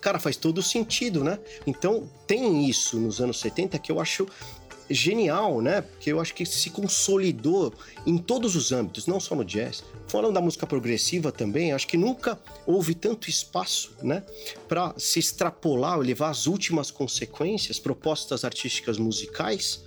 cara, 0.00 0.18
faz 0.18 0.36
todo 0.36 0.62
sentido, 0.62 1.22
né? 1.22 1.38
Então, 1.66 2.08
tem 2.26 2.68
isso 2.68 2.98
nos 2.98 3.20
anos 3.20 3.38
70 3.40 3.78
que 3.78 3.92
eu 3.92 4.00
acho 4.00 4.26
genial, 4.90 5.60
né? 5.60 5.82
Porque 5.82 6.12
eu 6.12 6.20
acho 6.20 6.34
que 6.34 6.44
se 6.44 6.70
consolidou 6.70 7.72
em 8.06 8.18
todos 8.18 8.56
os 8.56 8.72
âmbitos, 8.72 9.06
não 9.06 9.20
só 9.20 9.34
no 9.34 9.44
jazz. 9.44 9.84
Falando 10.08 10.34
da 10.34 10.40
música 10.40 10.66
progressiva 10.66 11.30
também, 11.30 11.72
acho 11.72 11.86
que 11.86 11.96
nunca 11.96 12.38
houve 12.66 12.94
tanto 12.94 13.30
espaço, 13.30 13.92
né, 14.02 14.24
para 14.68 14.92
se 14.96 15.20
extrapolar 15.20 15.96
ou 15.96 16.02
levar 16.02 16.30
as 16.30 16.46
últimas 16.46 16.90
consequências, 16.90 17.78
propostas 17.78 18.44
artísticas 18.44 18.98
musicais 18.98 19.84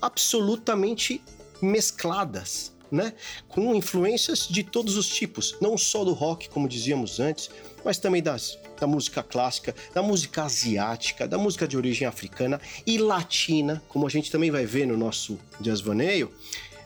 absolutamente 0.00 1.22
mescladas, 1.60 2.72
né? 2.90 3.14
Com 3.48 3.72
influências 3.74 4.48
de 4.48 4.64
todos 4.64 4.96
os 4.96 5.06
tipos, 5.06 5.54
não 5.60 5.78
só 5.78 6.04
do 6.04 6.12
rock, 6.12 6.48
como 6.48 6.68
dizíamos 6.68 7.20
antes, 7.20 7.48
mas 7.84 7.98
também 7.98 8.20
das 8.20 8.58
da 8.82 8.86
música 8.86 9.22
clássica, 9.22 9.74
da 9.94 10.02
música 10.02 10.42
asiática, 10.42 11.28
da 11.28 11.38
música 11.38 11.68
de 11.68 11.76
origem 11.76 12.06
africana 12.06 12.60
e 12.84 12.98
latina, 12.98 13.80
como 13.88 14.04
a 14.08 14.10
gente 14.10 14.28
também 14.28 14.50
vai 14.50 14.66
ver 14.66 14.86
no 14.86 14.96
nosso 14.96 15.38
Jazz 15.60 15.80
Vaneio. 15.80 16.32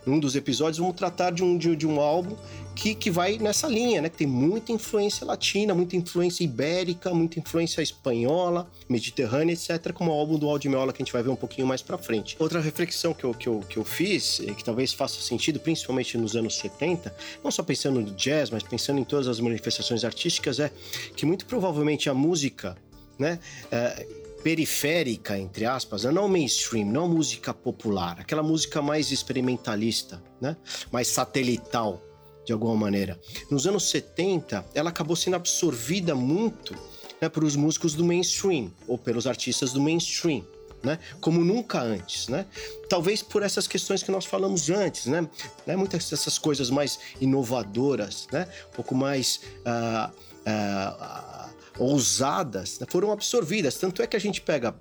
Num 0.07 0.21
dos 0.21 0.37
episódios 0.37 0.79
vamos 0.79 0.95
tratar 0.95 1.33
de 1.33 1.43
um, 1.43 1.59
de, 1.59 1.75
de 1.75 1.87
um 1.87 2.01
álbum 2.01 2.37
que, 2.77 2.95
que 2.95 3.11
vai 3.11 3.39
nessa 3.39 3.67
linha, 3.67 4.01
né? 4.01 4.09
Que 4.09 4.19
tem 4.19 4.27
muita 4.27 4.71
influência 4.71 5.27
latina, 5.27 5.75
muita 5.75 5.97
influência 5.97 6.45
ibérica, 6.45 7.13
muita 7.13 7.41
influência 7.41 7.83
espanhola, 7.83 8.71
mediterrânea, 8.89 9.53
etc., 9.53 9.93
como 9.93 10.13
o 10.13 10.15
álbum 10.15 10.39
do 10.39 10.49
Aldimiola 10.49 10.93
que 10.93 11.03
a 11.03 11.05
gente 11.05 11.13
vai 11.13 11.23
ver 11.23 11.31
um 11.31 11.37
pouquinho 11.37 11.67
mais 11.67 11.83
para 11.83 11.99
frente. 11.99 12.37
Outra 12.39 12.61
reflexão 12.61 13.13
que 13.13 13.25
eu, 13.25 13.35
que, 13.35 13.49
eu, 13.49 13.61
que 13.69 13.77
eu 13.79 13.85
fiz, 13.85 14.41
que 14.57 14.63
talvez 14.63 14.93
faça 14.93 15.21
sentido, 15.21 15.59
principalmente 15.59 16.17
nos 16.17 16.37
anos 16.37 16.57
70, 16.59 17.13
não 17.43 17.51
só 17.51 17.63
pensando 17.63 18.01
no 18.01 18.11
jazz, 18.13 18.51
mas 18.51 18.63
pensando 18.63 19.01
em 19.01 19.05
todas 19.05 19.27
as 19.27 19.41
manifestações 19.41 20.05
artísticas, 20.05 20.61
é 20.61 20.71
que 21.17 21.27
muito 21.27 21.47
provavelmente 21.47 22.09
a 22.09 22.15
música, 22.15 22.77
né? 23.19 23.41
É, 23.73 24.07
periférica, 24.47 25.37
entre 25.37 25.67
aspas, 25.67 26.05
né? 26.05 26.13
não 26.13 26.29
mainstream, 26.29 26.87
não 26.87 27.09
música 27.09 27.53
popular, 27.53 28.21
aquela 28.21 28.45
música 28.45 28.81
mais 28.81 29.11
experimentalista, 29.11 30.23
né? 30.41 30.57
mais 30.93 31.09
satelital, 31.09 32.01
de 32.45 32.53
alguma 32.53 32.77
maneira. 32.77 33.19
Nos 33.51 33.67
anos 33.67 33.91
70, 33.91 34.65
ela 34.73 34.91
acabou 34.91 35.17
sendo 35.17 35.35
absorvida 35.35 36.15
muito 36.15 36.79
né, 37.21 37.29
por 37.29 37.43
os 37.43 37.57
músicos 37.57 37.95
do 37.95 38.05
mainstream, 38.05 38.71
ou 38.87 38.97
pelos 38.97 39.27
artistas 39.27 39.73
do 39.73 39.81
mainstream. 39.81 40.45
Né? 40.81 41.01
Como 41.21 41.45
nunca 41.45 41.81
antes, 41.81 42.29
né? 42.29 42.47
Talvez 42.89 43.23
por 43.23 43.43
essas 43.43 43.67
questões 43.67 44.05
que 44.05 44.13
nós 44.13 44.27
falamos 44.27 44.71
antes, 44.71 45.07
né? 45.07 45.29
né? 45.67 45.75
Muitas 45.75 46.09
dessas 46.09 46.39
coisas 46.39 46.71
mais 46.71 47.01
inovadoras, 47.21 48.29
né? 48.31 48.47
Um 48.69 48.77
pouco 48.77 48.95
mais 48.95 49.41
uh, 49.67 50.09
uh, 50.47 51.51
ousadas 51.79 52.79
né? 52.79 52.87
foram 52.89 53.13
absorvidas. 53.13 53.77
Tanto 53.77 54.03
é 54.03 54.07
que 54.07 54.17
a 54.17 54.21
gente 54.21 54.41
pega 54.41 54.75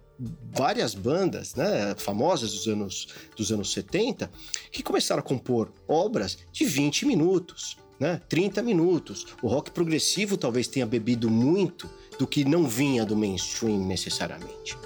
várias 0.53 0.95
bandas 0.95 1.55
né, 1.55 1.93
famosas 1.97 2.51
dos 2.51 2.67
anos, 2.67 3.07
dos 3.35 3.51
anos 3.51 3.71
70 3.73 4.31
que 4.71 4.81
começaram 4.81 5.19
a 5.19 5.23
compor 5.23 5.71
obras 5.87 6.37
de 6.51 6.65
20 6.65 7.05
minutos, 7.05 7.77
né, 7.99 8.21
30 8.29 8.61
minutos. 8.61 9.27
O 9.41 9.47
rock 9.47 9.71
progressivo 9.71 10.37
talvez 10.37 10.67
tenha 10.67 10.85
bebido 10.85 11.29
muito 11.29 11.89
do 12.17 12.25
que 12.25 12.45
não 12.45 12.67
vinha 12.67 13.05
do 13.05 13.15
mainstream 13.15 13.85
necessariamente. 13.85 14.77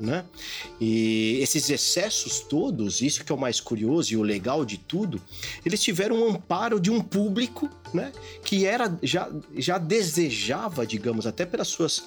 Né? 0.00 0.24
E 0.80 1.38
esses 1.42 1.68
excessos 1.68 2.40
todos, 2.40 3.02
isso 3.02 3.22
que 3.22 3.30
é 3.30 3.34
o 3.34 3.38
mais 3.38 3.60
curioso 3.60 4.14
e 4.14 4.16
o 4.16 4.22
legal 4.22 4.64
de 4.64 4.78
tudo, 4.78 5.20
eles 5.64 5.82
tiveram 5.82 6.16
um 6.16 6.30
amparo 6.30 6.80
de 6.80 6.90
um 6.90 7.02
público, 7.02 7.68
né, 7.92 8.10
que 8.42 8.64
era 8.64 8.98
já, 9.02 9.30
já 9.54 9.76
desejava, 9.76 10.86
digamos, 10.86 11.26
até 11.26 11.44
pelas 11.44 11.68
suas 11.68 12.02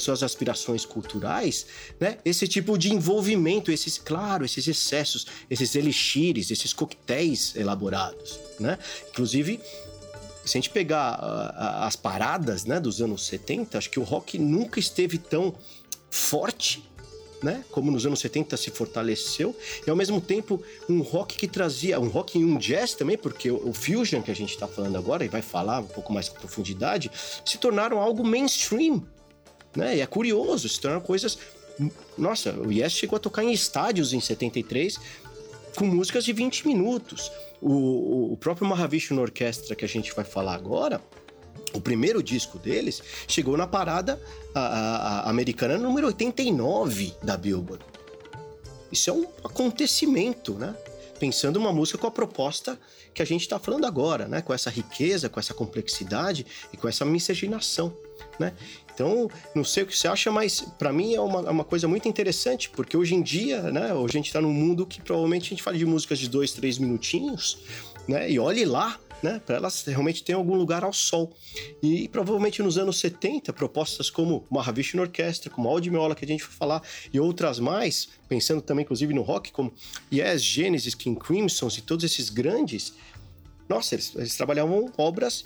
suas 0.00 0.24
aspirações 0.24 0.84
culturais, 0.84 1.66
né? 2.00 2.18
Esse 2.24 2.48
tipo 2.48 2.76
de 2.76 2.92
envolvimento, 2.92 3.70
esses, 3.70 3.96
claro, 3.96 4.44
esses 4.44 4.66
excessos, 4.66 5.24
esses 5.48 5.76
elixires, 5.76 6.50
esses 6.50 6.72
coquetéis 6.72 7.54
elaborados, 7.54 8.40
né? 8.58 8.76
Inclusive, 9.10 9.60
se 10.44 10.58
a 10.58 10.60
gente 10.60 10.70
pegar 10.70 11.18
uh, 11.20 11.84
as 11.84 11.96
paradas, 11.96 12.64
né, 12.64 12.80
dos 12.80 13.00
anos 13.00 13.24
70, 13.26 13.78
acho 13.78 13.90
que 13.90 14.00
o 14.00 14.02
rock 14.02 14.36
nunca 14.38 14.80
esteve 14.80 15.16
tão 15.16 15.54
forte 16.10 16.82
né? 17.44 17.62
Como 17.70 17.90
nos 17.90 18.06
anos 18.06 18.18
70 18.20 18.56
se 18.56 18.70
fortaleceu, 18.70 19.54
e 19.86 19.90
ao 19.90 19.94
mesmo 19.94 20.20
tempo 20.20 20.60
um 20.88 21.02
rock 21.02 21.36
que 21.36 21.46
trazia, 21.46 22.00
um 22.00 22.08
rock 22.08 22.38
e 22.38 22.44
um 22.44 22.56
jazz 22.56 22.94
também, 22.94 23.18
porque 23.18 23.50
o, 23.50 23.72
fusion 23.72 24.22
que 24.22 24.30
a 24.30 24.34
gente 24.34 24.54
está 24.54 24.66
falando 24.66 24.96
agora, 24.96 25.24
e 25.24 25.28
vai 25.28 25.42
falar 25.42 25.80
um 25.80 25.86
pouco 25.86 26.12
mais 26.12 26.28
com 26.28 26.38
profundidade, 26.38 27.10
se 27.44 27.58
tornaram 27.58 28.00
algo 28.00 28.24
mainstream, 28.24 29.06
né? 29.76 29.96
E 29.96 30.00
é 30.00 30.06
curioso, 30.06 30.68
se 30.68 30.80
tornaram 30.80 31.04
coisas. 31.04 31.38
Nossa, 32.16 32.52
o 32.52 32.72
Yes 32.72 32.92
chegou 32.92 33.16
a 33.16 33.20
tocar 33.20 33.44
em 33.44 33.52
estádios 33.52 34.12
em 34.12 34.20
73 34.20 34.98
com 35.76 35.84
músicas 35.84 36.24
de 36.24 36.32
20 36.32 36.66
minutos. 36.66 37.30
O, 37.60 38.32
o 38.32 38.36
próprio 38.36 38.66
Mahavishnu 38.66 39.20
Orquestra 39.20 39.74
que 39.74 39.84
a 39.84 39.88
gente 39.88 40.14
vai 40.14 40.24
falar 40.24 40.54
agora, 40.54 41.00
o 41.74 41.80
primeiro 41.80 42.22
disco 42.22 42.58
deles 42.58 43.02
chegou 43.26 43.56
na 43.56 43.66
parada 43.66 44.20
a, 44.54 44.60
a, 44.60 45.20
a 45.20 45.30
americana 45.30 45.76
número 45.76 46.06
89 46.06 47.14
da 47.22 47.36
Billboard. 47.36 47.84
Isso 48.90 49.10
é 49.10 49.12
um 49.12 49.26
acontecimento, 49.42 50.54
né? 50.54 50.74
Pensando 51.18 51.56
uma 51.56 51.72
música 51.72 51.98
com 51.98 52.06
a 52.06 52.10
proposta 52.10 52.78
que 53.12 53.20
a 53.22 53.24
gente 53.24 53.42
está 53.42 53.58
falando 53.58 53.86
agora, 53.86 54.28
né? 54.28 54.40
Com 54.40 54.54
essa 54.54 54.70
riqueza, 54.70 55.28
com 55.28 55.40
essa 55.40 55.52
complexidade 55.52 56.46
e 56.72 56.76
com 56.76 56.88
essa 56.88 57.04
miscigenação, 57.04 57.96
né? 58.38 58.52
Então, 58.94 59.28
não 59.54 59.64
sei 59.64 59.82
o 59.82 59.86
que 59.86 59.96
você 59.96 60.06
acha, 60.06 60.30
mas 60.30 60.60
para 60.78 60.92
mim 60.92 61.14
é 61.14 61.20
uma, 61.20 61.40
é 61.40 61.50
uma, 61.50 61.64
coisa 61.64 61.88
muito 61.88 62.08
interessante, 62.08 62.70
porque 62.70 62.96
hoje 62.96 63.16
em 63.16 63.22
dia, 63.22 63.62
né, 63.62 63.92
hoje 63.92 64.16
a 64.16 64.18
gente 64.18 64.26
está 64.26 64.40
num 64.40 64.52
mundo 64.52 64.86
que 64.86 65.02
provavelmente 65.02 65.46
a 65.46 65.50
gente 65.50 65.62
fala 65.64 65.76
de 65.76 65.84
músicas 65.84 66.20
de 66.20 66.28
dois, 66.28 66.52
três 66.52 66.78
minutinhos, 66.78 67.58
né, 68.06 68.30
e 68.30 68.38
olhe 68.38 68.64
lá, 68.64 69.00
né, 69.22 69.40
para 69.44 69.56
elas 69.56 69.82
realmente 69.84 70.22
terem 70.22 70.38
algum 70.38 70.54
lugar 70.54 70.84
ao 70.84 70.92
sol. 70.92 71.32
E 71.82 72.08
provavelmente 72.08 72.62
nos 72.62 72.78
anos 72.78 72.98
70, 72.98 73.52
propostas 73.52 74.10
como 74.10 74.44
Mahavishnu 74.50 75.02
Orquestra, 75.02 75.50
como 75.50 75.68
Aldimiola, 75.68 76.14
que 76.14 76.24
a 76.24 76.28
gente 76.28 76.44
vai 76.44 76.52
falar, 76.52 76.82
e 77.12 77.18
outras 77.18 77.58
mais, 77.58 78.08
pensando 78.28 78.60
também 78.60 78.84
inclusive 78.84 79.12
no 79.14 79.22
rock, 79.22 79.52
como 79.52 79.72
Yes, 80.12 80.42
Genesis, 80.42 80.94
King 80.94 81.18
Crimson 81.18 81.68
e 81.78 81.80
todos 81.80 82.04
esses 82.04 82.30
grandes, 82.30 82.94
nossa, 83.68 83.94
eles, 83.94 84.14
eles 84.14 84.36
trabalhavam 84.36 84.92
obras 84.96 85.44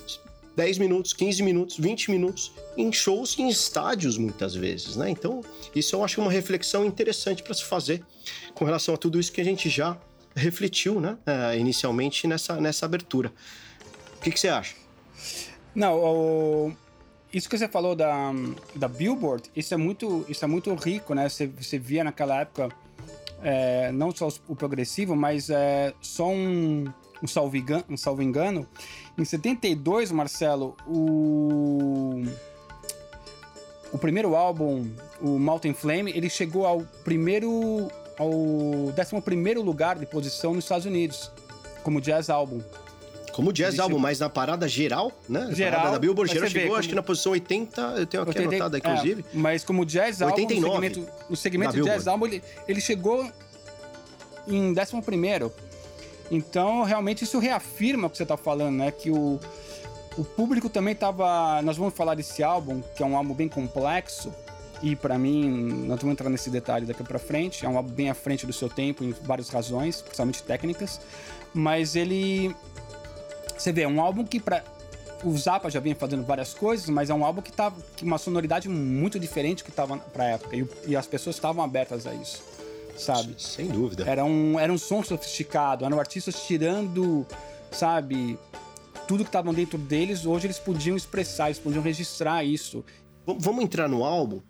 10 0.59 0.79
minutos, 0.79 1.13
15 1.13 1.43
minutos, 1.45 1.77
20 1.79 2.11
minutos 2.11 2.51
em 2.77 2.93
shows 2.93 3.39
em 3.39 3.49
estádios 3.49 4.19
muitas 4.19 4.57
vezes, 4.57 4.97
né? 4.97 5.09
Então, 5.09 5.41
isso 5.73 5.95
eu 5.95 6.03
acho 6.03 6.21
uma 6.21 6.33
reflexão 6.33 6.85
interessante 6.85 7.45
para 7.45 7.55
se 7.55 7.65
fazer 7.65 8.03
com 8.55 8.65
relação 8.65 8.93
a 8.93 8.99
tudo 8.99 9.21
isso 9.21 9.31
que 9.31 9.41
a 9.41 9.45
gente 9.45 9.71
já 9.71 9.97
refletiu, 10.39 11.01
né? 11.01 11.19
É, 11.27 11.59
inicialmente 11.59 12.27
nessa, 12.27 12.61
nessa 12.61 12.87
abertura. 12.87 13.33
O 14.17 14.21
que, 14.21 14.31
que 14.31 14.41
você 14.41 14.49
acha? 14.49 14.75
Não, 15.75 15.95
o... 15.97 16.73
isso 17.33 17.49
que 17.49 17.57
você 17.57 17.69
falou 17.69 17.95
da, 17.95 18.33
da 18.75 18.89
Billboard, 18.89 19.51
isso 19.55 19.75
é 19.75 19.77
muito, 19.77 20.25
isso 20.29 20.45
é 20.45 20.49
muito 20.49 20.75
rico, 20.75 21.15
né? 21.15 21.29
Você, 21.29 21.47
você 21.47 21.79
via 21.79 22.03
naquela 22.03 22.41
época 22.41 22.69
é, 23.43 23.93
não 23.93 24.11
só 24.11 24.29
o 24.49 24.57
progressivo, 24.57 25.15
mas 25.15 25.51
é, 25.51 25.93
só 26.01 26.29
um, 26.29 26.87
um, 27.23 27.27
salvo 27.27 27.57
engano, 27.57 27.85
um 27.89 27.97
salvo 27.97 28.23
engano. 28.23 28.67
Em 29.17 29.25
72, 29.25 30.11
Marcelo, 30.11 30.77
o, 30.87 32.25
o 33.93 33.99
primeiro 33.99 34.35
álbum, 34.35 34.91
o 35.21 35.39
Mountain 35.39 35.75
Flame, 35.75 36.13
ele 36.15 36.29
chegou 36.29 36.67
ao 36.67 36.81
primeiro 37.05 37.89
ao 38.19 38.31
11 38.31 39.55
lugar 39.63 39.99
de 39.99 40.07
posição 40.07 40.55
nos 40.55 40.65
Estados 40.65 40.87
Unidos, 40.87 41.31
como 41.83 42.01
jazz 42.01 42.29
álbum. 42.29 42.61
Como 43.33 43.53
jazz 43.53 43.75
ele 43.75 43.83
álbum, 43.83 43.99
mas 43.99 44.19
na 44.19 44.29
parada 44.29 44.67
geral, 44.67 45.13
né? 45.29 45.49
Geral. 45.53 45.79
Parada 45.79 45.93
da 45.93 45.99
Billboard 46.01 46.33
geral 46.33 46.51
chegou, 46.51 46.69
como... 46.69 46.79
acho 46.81 46.89
que 46.89 46.95
na 46.97 47.03
posição 47.05 47.33
80, 47.33 47.81
eu 47.99 48.07
tenho 48.07 48.23
aqui 48.25 48.31
80, 48.31 48.49
anotado, 48.49 48.79
inclusive. 48.79 49.21
É, 49.33 49.39
mas 49.39 49.65
como 49.65 49.87
jazz 49.87 50.21
álbum, 50.21 50.35
89, 50.35 50.69
no 50.69 50.75
segmento, 50.75 51.13
no 51.31 51.37
segmento 51.37 51.81
jazz 51.83 52.09
álbum, 52.09 52.27
ele, 52.27 52.43
ele 52.67 52.81
chegou 52.81 53.31
em 54.49 54.73
11. 54.73 55.53
Então, 56.31 56.83
realmente, 56.83 57.23
isso 57.23 57.39
reafirma 57.39 58.09
o 58.09 58.11
que 58.11 58.17
você 58.17 58.25
está 58.25 58.37
falando, 58.37 58.77
né? 58.77 58.91
Que 58.91 59.11
o, 59.11 59.39
o 60.17 60.25
público 60.25 60.69
também 60.69 60.93
estava. 60.93 61.63
Nós 61.63 61.77
vamos 61.77 61.95
falar 61.95 62.17
desse 62.17 62.43
álbum, 62.43 62.83
que 62.97 63.03
é 63.03 63.07
um 63.07 63.17
álbum 63.17 63.35
bem 63.35 63.49
complexo. 63.49 64.35
E 64.83 64.95
para 64.95 65.19
mim, 65.19 65.85
nós 65.87 66.01
vamos 66.01 66.13
entrar 66.13 66.31
nesse 66.31 66.51
detalhe 66.51 66.87
daqui 66.87 67.03
para 67.03 67.19
frente. 67.19 67.65
É 67.65 67.69
um 67.69 67.77
álbum 67.77 67.91
bem 67.91 68.11
à 68.11 68.15
frente 68.15 68.47
do 68.47 68.53
seu 68.53 68.69
tempo, 68.69 69.03
em 69.03 69.13
várias 69.23 69.49
razões, 69.49 70.01
principalmente 70.01 70.43
técnicas. 70.43 71.01
Mas 71.53 71.97
ele. 71.97 72.55
Você 73.57 73.73
vê, 73.73 73.83
é 73.83 73.89
um 73.89 74.01
álbum 74.01 74.25
que 74.25 74.39
para 74.39 74.63
o 75.25 75.37
Zappa 75.37 75.69
já 75.69 75.81
vinha 75.81 75.97
fazendo 75.97 76.25
várias 76.25 76.55
coisas, 76.55 76.89
mas 76.89 77.11
é 77.11 77.15
um 77.15 77.25
álbum 77.25 77.43
que 77.43 77.51
tá 77.51 77.73
com 77.73 78.07
uma 78.07 78.19
sonoridade 78.19 78.69
muito 78.69 79.19
diferente 79.19 79.65
que 79.65 79.71
estava 79.71 79.97
para 79.99 80.25
época 80.25 80.55
e, 80.55 80.67
e 80.87 80.97
as 80.97 81.07
pessoas 81.07 81.35
estavam 81.35 81.65
abertas 81.65 82.07
a 82.07 82.15
isso 82.15 82.43
sabe? 82.99 83.35
Sem 83.39 83.69
dúvida. 83.69 84.05
Era 84.07 84.25
um, 84.25 84.59
era 84.59 84.73
um 84.73 84.79
som 84.79 85.03
sofisticado, 85.03 85.85
eram 85.85 85.99
artistas 85.99 86.43
tirando, 86.47 87.27
sabe, 87.71 88.39
tudo 89.07 89.25
que 89.25 89.29
estavam 89.29 89.55
dentro 89.55 89.79
deles, 89.79 90.27
hoje 90.27 90.47
eles 90.47 90.59
podiam 90.59 90.97
expressar, 90.97 91.47
eles 91.47 91.59
podiam 91.59 91.83
registrar 91.83 92.45
isso. 92.45 92.85
Vamos 93.37 93.63
entrar 93.63 93.89
no 93.89 94.05
álbum 94.05 94.41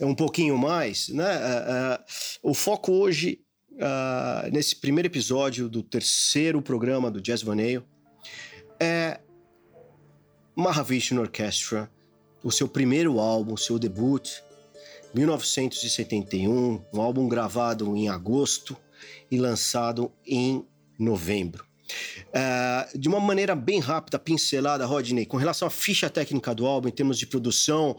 um 0.00 0.14
pouquinho 0.14 0.58
mais, 0.58 1.08
né? 1.10 1.36
Uh, 1.36 2.48
uh, 2.48 2.50
o 2.50 2.54
foco 2.54 2.90
hoje, 2.92 3.40
uh, 3.74 4.50
nesse 4.50 4.74
primeiro 4.74 5.06
episódio 5.06 5.68
do 5.68 5.82
terceiro 5.82 6.60
programa 6.60 7.08
do 7.10 7.20
Jazz 7.20 7.42
Vaneio, 7.42 7.84
é 8.80 9.20
Mahavishnu 10.56 11.20
Orchestra, 11.20 11.90
o 12.42 12.50
seu 12.50 12.66
primeiro 12.66 13.20
álbum, 13.20 13.54
o 13.54 13.58
seu 13.58 13.78
debut, 13.78 14.28
1971, 15.14 16.84
um 16.92 17.00
álbum 17.00 17.28
gravado 17.28 17.96
em 17.96 18.08
agosto 18.08 18.76
e 19.30 19.38
lançado 19.38 20.10
em 20.26 20.66
novembro. 20.98 21.65
Uh, 22.28 22.98
de 22.98 23.08
uma 23.08 23.20
maneira 23.20 23.54
bem 23.54 23.80
rápida, 23.80 24.18
pincelada, 24.18 24.84
Rodney, 24.86 25.26
com 25.26 25.36
relação 25.36 25.68
à 25.68 25.70
ficha 25.70 26.10
técnica 26.10 26.54
do 26.54 26.66
álbum, 26.66 26.88
em 26.88 26.92
termos 26.92 27.18
de 27.18 27.26
produção, 27.26 27.96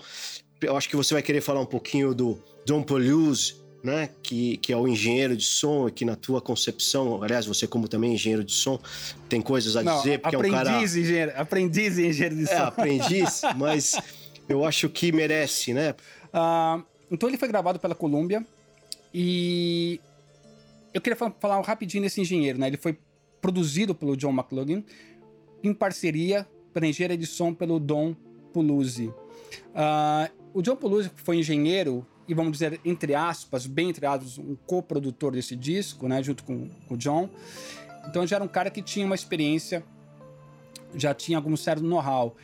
eu 0.61 0.75
acho 0.75 0.89
que 0.89 0.95
você 0.95 1.13
vai 1.13 1.23
querer 1.23 1.41
falar 1.41 1.61
um 1.61 1.65
pouquinho 1.65 2.13
do 2.13 2.41
Don 2.65 2.83
Polius, 2.83 3.61
né, 3.83 4.09
que, 4.21 4.57
que 4.57 4.73
é 4.73 4.77
o 4.77 4.87
engenheiro 4.87 5.37
de 5.37 5.45
som, 5.45 5.87
e 5.87 5.91
que 5.91 6.03
na 6.03 6.15
tua 6.15 6.41
concepção, 6.41 7.23
aliás, 7.23 7.45
você 7.45 7.67
como 7.67 7.87
também 7.87 8.13
engenheiro 8.13 8.43
de 8.43 8.51
som, 8.51 8.79
tem 9.29 9.41
coisas 9.41 9.75
a 9.75 9.83
Não, 9.83 9.97
dizer, 9.97 10.19
porque 10.19 10.35
aprendiz, 10.35 10.57
é 10.57 10.61
um 10.61 10.65
cara... 10.65 10.83
Engenheiro, 10.83 11.31
aprendiz 11.35 11.97
engenheiro 11.97 12.35
de 12.35 12.47
som. 12.47 12.53
É, 12.53 12.57
aprendiz, 12.57 13.41
mas 13.55 13.95
eu 14.49 14.65
acho 14.65 14.89
que 14.89 15.11
merece, 15.11 15.73
né? 15.73 15.95
Uh, 16.33 16.83
então 17.09 17.29
ele 17.29 17.37
foi 17.37 17.47
gravado 17.47 17.79
pela 17.79 17.95
Columbia 17.95 18.45
e 19.13 20.01
eu 20.93 20.99
queria 20.99 21.17
falar 21.39 21.61
rapidinho 21.61 22.03
desse 22.03 22.19
engenheiro, 22.19 22.59
né? 22.59 22.67
Ele 22.67 22.77
foi 22.77 22.97
produzido 23.41 23.93
pelo 23.93 24.15
John 24.15 24.31
McLaughlin 24.31 24.83
em 25.63 25.73
parceria 25.73 26.47
para 26.73 26.87
engenheiro 26.87 27.17
de 27.17 27.25
som 27.25 27.53
pelo 27.53 27.79
Don 27.79 28.15
Puluzzi. 28.53 29.07
Uh, 29.07 30.29
o 30.53 30.61
John 30.61 30.75
Puluzzi 30.75 31.11
foi 31.15 31.37
engenheiro 31.37 32.05
e 32.27 32.33
vamos 32.33 32.51
dizer 32.53 32.79
entre 32.83 33.15
aspas, 33.15 33.65
bem 33.65 33.89
entre 33.89 34.05
aspas, 34.05 34.37
um 34.37 34.55
coprodutor 34.55 35.31
desse 35.31 35.55
disco, 35.55 36.07
né? 36.07 36.21
Junto 36.21 36.43
com, 36.43 36.69
com 36.87 36.93
o 36.93 36.97
John. 36.97 37.29
Então 38.07 38.25
já 38.25 38.37
era 38.37 38.45
um 38.45 38.47
cara 38.47 38.69
que 38.69 38.81
tinha 38.81 39.05
uma 39.05 39.15
experiência, 39.15 39.83
já 40.95 41.13
tinha 41.13 41.37
algum 41.37 41.55
certo 41.55 41.83
know-how. 41.83 42.35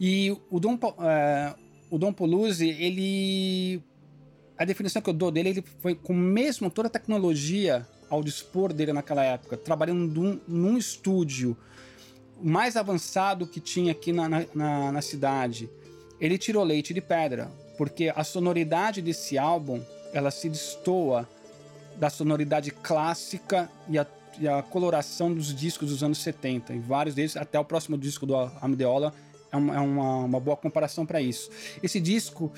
E 0.00 0.36
o 0.50 0.58
Don, 0.58 0.74
uh, 0.74 1.58
o 1.90 1.98
Don 1.98 2.12
Puluzzi, 2.12 2.68
ele 2.68 3.82
a 4.56 4.64
definição 4.64 5.02
que 5.02 5.10
eu 5.10 5.14
dou 5.14 5.30
dele, 5.30 5.50
ele 5.50 5.64
foi 5.80 5.94
com 5.94 6.14
mesmo 6.14 6.70
toda 6.70 6.88
a 6.88 6.90
tecnologia 6.90 7.86
ao 8.12 8.22
dispor 8.22 8.74
dele 8.74 8.92
naquela 8.92 9.24
época, 9.24 9.56
trabalhando 9.56 10.20
num, 10.20 10.40
num 10.46 10.76
estúdio 10.76 11.56
mais 12.42 12.76
avançado 12.76 13.46
que 13.46 13.58
tinha 13.58 13.92
aqui 13.92 14.12
na, 14.12 14.28
na, 14.54 14.92
na, 14.92 15.00
cidade. 15.00 15.70
Ele 16.20 16.36
tirou 16.36 16.62
leite 16.62 16.92
de 16.92 17.00
pedra, 17.00 17.50
porque 17.78 18.12
a 18.14 18.22
sonoridade 18.22 19.00
desse 19.00 19.38
álbum 19.38 19.80
ela 20.12 20.30
se 20.30 20.50
destoa 20.50 21.26
da 21.96 22.10
sonoridade 22.10 22.70
clássica 22.70 23.70
e 23.88 23.98
a, 23.98 24.06
e 24.38 24.46
a 24.46 24.62
coloração 24.62 25.32
dos 25.32 25.54
discos 25.54 25.88
dos 25.88 26.02
anos 26.02 26.18
70. 26.18 26.74
Em 26.74 26.80
vários 26.80 27.14
deles, 27.14 27.34
até 27.34 27.58
o 27.58 27.64
próximo 27.64 27.96
disco 27.96 28.26
do 28.26 28.36
Amdeola 28.62 29.14
é 29.50 29.56
uma, 29.56 29.74
é 29.74 29.80
uma, 29.80 30.16
uma 30.24 30.40
boa 30.40 30.56
comparação 30.58 31.06
para 31.06 31.22
isso. 31.22 31.48
Esse 31.82 31.98
disco 31.98 32.52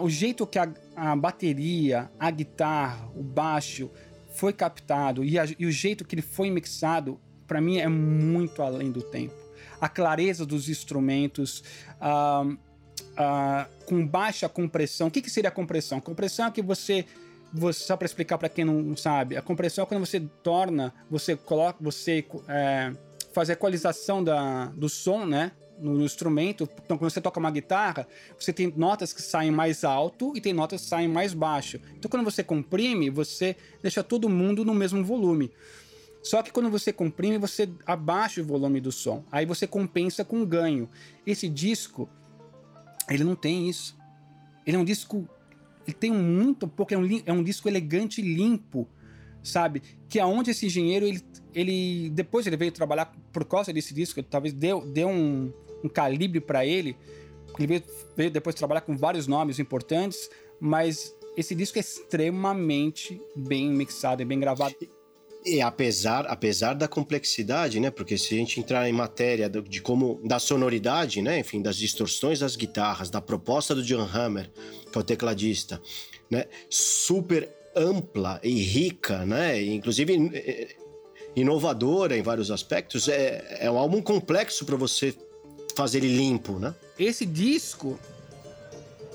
o 0.00 0.08
jeito 0.08 0.46
que 0.46 0.58
a, 0.58 0.72
a, 0.94 1.16
bateria, 1.16 2.08
a 2.18 2.30
guitarra, 2.30 3.08
o 3.16 3.22
baixo 3.22 3.90
foi 4.34 4.52
captado 4.52 5.24
e, 5.24 5.38
a, 5.38 5.44
e 5.58 5.66
o 5.66 5.70
jeito 5.70 6.04
que 6.04 6.14
ele 6.14 6.22
foi 6.22 6.50
mixado, 6.50 7.20
para 7.46 7.60
mim 7.60 7.78
é 7.78 7.88
muito 7.88 8.62
além 8.62 8.90
do 8.90 9.02
tempo. 9.02 9.34
A 9.80 9.88
clareza 9.88 10.46
dos 10.46 10.68
instrumentos, 10.68 11.62
uh, 12.00 12.58
com 13.86 14.06
baixa 14.06 14.48
compressão. 14.48 15.08
O 15.08 15.10
que, 15.10 15.22
que 15.22 15.30
seria 15.30 15.50
compressão? 15.50 16.00
Compressão 16.00 16.46
é 16.46 16.50
que 16.50 16.62
você 16.62 17.04
você, 17.56 17.84
só 17.84 17.96
para 17.96 18.06
explicar 18.06 18.36
para 18.36 18.48
quem 18.48 18.64
não 18.64 18.96
sabe, 18.96 19.36
a 19.36 19.42
compressão 19.42 19.84
é 19.84 19.86
quando 19.86 20.04
você 20.04 20.18
torna, 20.42 20.92
você 21.08 21.36
coloca, 21.36 21.78
você 21.80 22.26
é, 22.48 22.92
faz 23.32 23.48
a 23.48 23.52
equalização 23.52 24.24
da, 24.24 24.66
do 24.74 24.88
som, 24.88 25.24
né? 25.24 25.52
No, 25.78 26.02
instrumento. 26.02 26.68
Então, 26.84 26.96
quando 26.98 27.10
você 27.10 27.20
toca 27.20 27.40
uma 27.40 27.50
guitarra, 27.50 28.06
você 28.38 28.52
tem 28.52 28.72
notas 28.76 29.12
que 29.12 29.22
saem 29.22 29.50
mais 29.50 29.84
alto 29.84 30.32
e 30.36 30.40
tem 30.40 30.52
notas 30.52 30.82
que 30.82 30.88
saem 30.88 31.08
mais 31.08 31.34
baixo. 31.34 31.80
Então, 31.96 32.10
quando 32.10 32.24
você 32.24 32.42
comprime, 32.42 33.10
você 33.10 33.56
deixa 33.82 34.02
todo 34.02 34.28
mundo 34.28 34.64
no 34.64 34.74
mesmo 34.74 35.04
volume. 35.04 35.50
Só 36.22 36.42
que 36.42 36.50
quando 36.50 36.70
você 36.70 36.90
comprime, 36.92 37.36
você 37.36 37.68
abaixa 37.84 38.40
o 38.40 38.44
volume 38.44 38.80
do 38.80 38.90
som. 38.90 39.22
Aí 39.30 39.44
você 39.44 39.66
compensa 39.66 40.24
com 40.24 40.44
ganho. 40.44 40.88
Esse 41.26 41.50
disco, 41.50 42.08
ele 43.10 43.24
não 43.24 43.36
tem 43.36 43.68
isso. 43.68 43.94
Ele 44.66 44.76
é 44.76 44.80
um 44.80 44.84
disco. 44.84 45.28
Ele 45.86 45.94
tem 45.94 46.10
muito 46.10 46.66
pouco. 46.66 46.94
É 46.94 46.96
um, 46.96 47.22
é 47.26 47.32
um 47.32 47.42
disco 47.42 47.68
elegante 47.68 48.22
e 48.22 48.24
limpo, 48.24 48.88
sabe? 49.42 49.82
Que 50.08 50.18
aonde 50.18 50.50
esse 50.50 50.64
engenheiro 50.64 51.06
ele, 51.06 51.22
ele 51.54 52.08
depois 52.08 52.46
ele 52.46 52.56
veio 52.56 52.72
trabalhar 52.72 53.14
por 53.30 53.44
causa 53.44 53.70
desse 53.70 53.92
disco, 53.92 54.22
talvez 54.22 54.54
deu, 54.54 54.80
deu 54.86 55.08
um, 55.08 55.52
um 55.84 55.88
calibre 55.88 56.40
para 56.40 56.64
ele. 56.64 56.96
Ele 57.58 57.66
veio, 57.66 57.82
veio 58.16 58.30
depois 58.30 58.56
trabalhar 58.56 58.80
com 58.80 58.96
vários 58.96 59.26
nomes 59.26 59.58
importantes, 59.58 60.28
mas 60.58 61.14
esse 61.36 61.54
disco 61.54 61.78
é 61.78 61.80
extremamente 61.80 63.20
bem 63.36 63.70
mixado 63.70 64.22
e 64.22 64.24
bem 64.24 64.40
gravado. 64.40 64.74
E 65.44 65.60
apesar, 65.60 66.26
apesar 66.26 66.72
da 66.72 66.88
complexidade, 66.88 67.78
né? 67.78 67.90
Porque 67.90 68.16
se 68.16 68.34
a 68.34 68.38
gente 68.38 68.58
entrar 68.58 68.88
em 68.88 68.92
matéria 68.92 69.48
de 69.48 69.82
como 69.82 70.18
da 70.24 70.38
sonoridade, 70.38 71.20
né? 71.20 71.40
Enfim, 71.40 71.60
das 71.60 71.76
distorções 71.76 72.38
das 72.38 72.56
guitarras, 72.56 73.10
da 73.10 73.20
proposta 73.20 73.74
do 73.74 73.82
John 73.82 74.08
Hammer, 74.10 74.50
que 74.90 74.96
é 74.96 75.00
o 75.00 75.04
tecladista, 75.04 75.82
né? 76.30 76.46
Super 76.70 77.46
ampla 77.76 78.40
e 78.42 78.54
rica, 78.62 79.26
né? 79.26 79.62
Inclusive 79.62 80.30
eh, 80.32 80.76
inovadora 81.36 82.16
em 82.16 82.22
vários 82.22 82.50
aspectos. 82.50 83.06
É, 83.06 83.58
é 83.60 83.70
um 83.70 83.76
álbum 83.76 84.00
complexo 84.00 84.64
para 84.64 84.76
você 84.76 85.14
fazer 85.76 85.98
ele 85.98 86.16
limpo, 86.16 86.58
né? 86.58 86.74
Esse 86.98 87.26
disco 87.26 87.98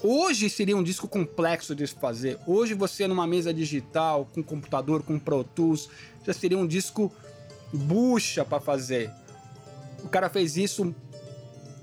hoje 0.03 0.49
seria 0.49 0.75
um 0.75 0.83
disco 0.83 1.07
complexo 1.07 1.75
de 1.75 1.85
se 1.87 1.95
fazer. 1.95 2.39
Hoje 2.45 2.73
você 2.73 3.07
numa 3.07 3.27
mesa 3.27 3.53
digital, 3.53 4.27
com 4.33 4.43
computador, 4.43 5.03
com 5.03 5.19
Pro 5.19 5.43
Tools, 5.43 5.89
já 6.25 6.33
seria 6.33 6.57
um 6.57 6.67
disco 6.67 7.11
bucha 7.71 8.43
para 8.43 8.59
fazer. 8.59 9.11
O 10.03 10.09
cara 10.09 10.29
fez 10.29 10.57
isso 10.57 10.93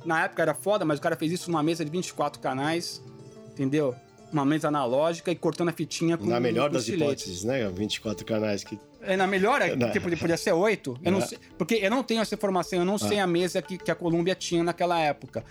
na 0.05 0.25
época 0.25 0.43
era 0.43 0.55
foda, 0.55 0.85
mas 0.85 0.99
o 0.99 1.03
cara 1.03 1.17
fez 1.17 1.33
isso 1.33 1.51
numa 1.51 1.63
mesa 1.63 1.85
de 1.85 1.91
24 1.91 2.41
canais, 2.41 3.03
entendeu? 3.51 3.95
Uma 4.33 4.45
mesa 4.45 4.69
analógica 4.69 5.31
e 5.31 5.37
cortando 5.37 5.69
a 5.69 5.73
fitinha 5.73 6.17
com 6.17 6.27
Na 6.27 6.41
melhor 6.41 6.69
com 6.69 6.75
das 6.75 6.83
estilete. 6.83 7.05
hipóteses, 7.05 7.45
né? 7.45 7.69
24 7.71 8.25
canais 8.27 8.65
que. 8.65 8.79
É, 9.01 9.17
na 9.17 9.27
melhor, 9.27 9.63
é, 9.63 9.77
tipo, 9.93 10.15
podia 10.19 10.37
ser 10.37 10.53
oito. 10.53 10.99
Eu 11.05 11.13
não 11.13 11.21
Não. 11.21 11.27
sei, 11.27 11.39
porque 11.57 11.77
eu 11.77 11.91
não 11.91 12.03
tenho 12.03 12.21
essa 12.21 12.35
informação, 12.35 12.81
eu 12.81 12.85
não 12.85 12.99
sei 12.99 13.19
a 13.21 13.27
mesa 13.27 13.63
que, 13.63 13.79
que 13.79 13.91
a 13.91 13.95
Columbia 13.95 14.35
tinha 14.35 14.65
naquela 14.65 14.99
época. 14.99 15.45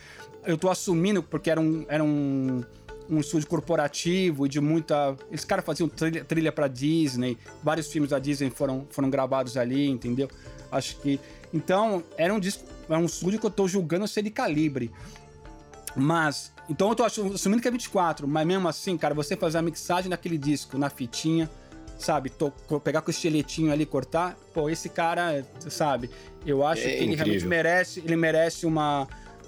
Eu 0.46 0.58
tô 0.58 0.70
assumindo, 0.70 1.24
porque 1.24 1.50
era 1.50 1.60
um, 1.60 1.86
era 1.88 2.04
um, 2.04 2.64
um 3.10 3.20
estúdio 3.20 3.48
corporativo 3.48 4.46
e 4.46 4.50
de 4.50 4.60
muita. 4.60 5.16
Esses 5.32 5.46
caras 5.46 5.64
faziam 5.66 5.88
trilha, 5.88 6.24
trilha 6.26 6.52
pra 6.52 6.68
Disney, 6.68 7.38
vários 7.64 7.88
filmes 7.92 8.12
da 8.12 8.20
Disney 8.20 8.50
foram, 8.50 8.86
foram 8.90 9.10
gravados 9.10 9.56
ali, 9.58 9.88
entendeu? 9.90 10.30
Acho 10.72 10.98
que. 10.98 11.20
Então, 11.54 12.04
era 12.18 12.34
um 12.34 12.40
disco. 12.40 12.64
É 12.90 12.98
um 12.98 13.06
estúdio 13.06 13.40
que 13.40 13.46
eu 13.46 13.50
tô 13.52 13.68
julgando 13.68 14.08
ser 14.08 14.22
de 14.22 14.30
calibre. 14.30 14.92
Mas, 15.96 16.52
então 16.70 16.90
eu 16.90 16.96
tô 16.96 17.04
assumindo 17.04 17.62
que 17.62 17.68
é 17.68 17.72
24, 17.72 18.28
mas 18.28 18.46
mesmo 18.46 18.68
assim, 18.68 18.98
cara, 18.98 19.14
você 19.14 19.36
fazer 19.38 19.58
a 19.58 19.62
mixagem 19.62 20.10
daquele 20.10 20.38
disco 20.38 20.78
na 20.78 20.90
fitinha, 20.90 21.50
sabe? 21.98 22.30
co- 22.68 22.80
pegar 22.80 23.02
com 23.02 23.08
o 23.08 23.12
estiletinho 23.12 23.72
ali 23.72 23.84
e 23.84 23.86
cortar, 23.86 24.38
pô, 24.54 24.70
esse 24.70 24.90
cara, 24.90 25.46
sabe? 25.70 26.10
Eu 26.46 26.66
acho 26.66 26.82
É 26.82 26.84
que 26.84 26.90
ele 26.90 27.04
incrível. 27.14 27.26
realmente 27.26 27.48
merece, 27.48 28.00
ele 28.02 28.16
merece 28.18 28.66
uma, 28.66 29.08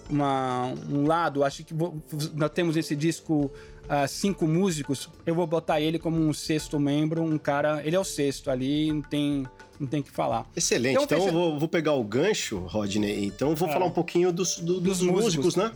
uma, 0.09 0.73
um 0.89 1.05
lado. 1.05 1.43
Acho 1.43 1.63
que 1.63 1.73
vo- 1.73 2.01
nós 2.33 2.49
temos 2.51 2.75
nesse 2.75 2.95
disco 2.95 3.51
ah, 3.89 4.07
cinco 4.07 4.47
músicos, 4.47 5.09
eu 5.25 5.35
vou 5.35 5.45
botar 5.47 5.79
ele 5.81 5.99
como 5.99 6.17
um 6.19 6.33
sexto 6.33 6.79
membro, 6.79 7.21
um 7.23 7.37
cara, 7.37 7.81
ele 7.85 7.95
é 7.95 7.99
o 7.99 8.03
sexto 8.03 8.49
ali, 8.51 8.91
não 8.91 9.01
tem, 9.01 9.45
não 9.79 9.87
tem 9.87 9.99
o 9.99 10.03
que 10.03 10.11
falar. 10.11 10.45
Excelente. 10.55 11.01
Então, 11.03 11.17
Então, 11.17 11.27
eu 11.27 11.33
vou, 11.33 11.59
vou 11.59 11.67
pegar 11.69 11.93
o 11.93 12.03
gancho, 12.03 12.59
Rodney. 12.59 13.25
Então, 13.25 13.53
vou 13.55 13.67
É. 13.69 13.71
falar 13.73 13.85
um 13.85 13.91
pouquinho 13.91 14.31
dos, 14.31 14.57
do- 14.59 14.79
dos, 14.79 14.99
Dos 14.99 15.01
músicos. 15.01 15.35
músicos, 15.45 15.55
né? 15.57 15.71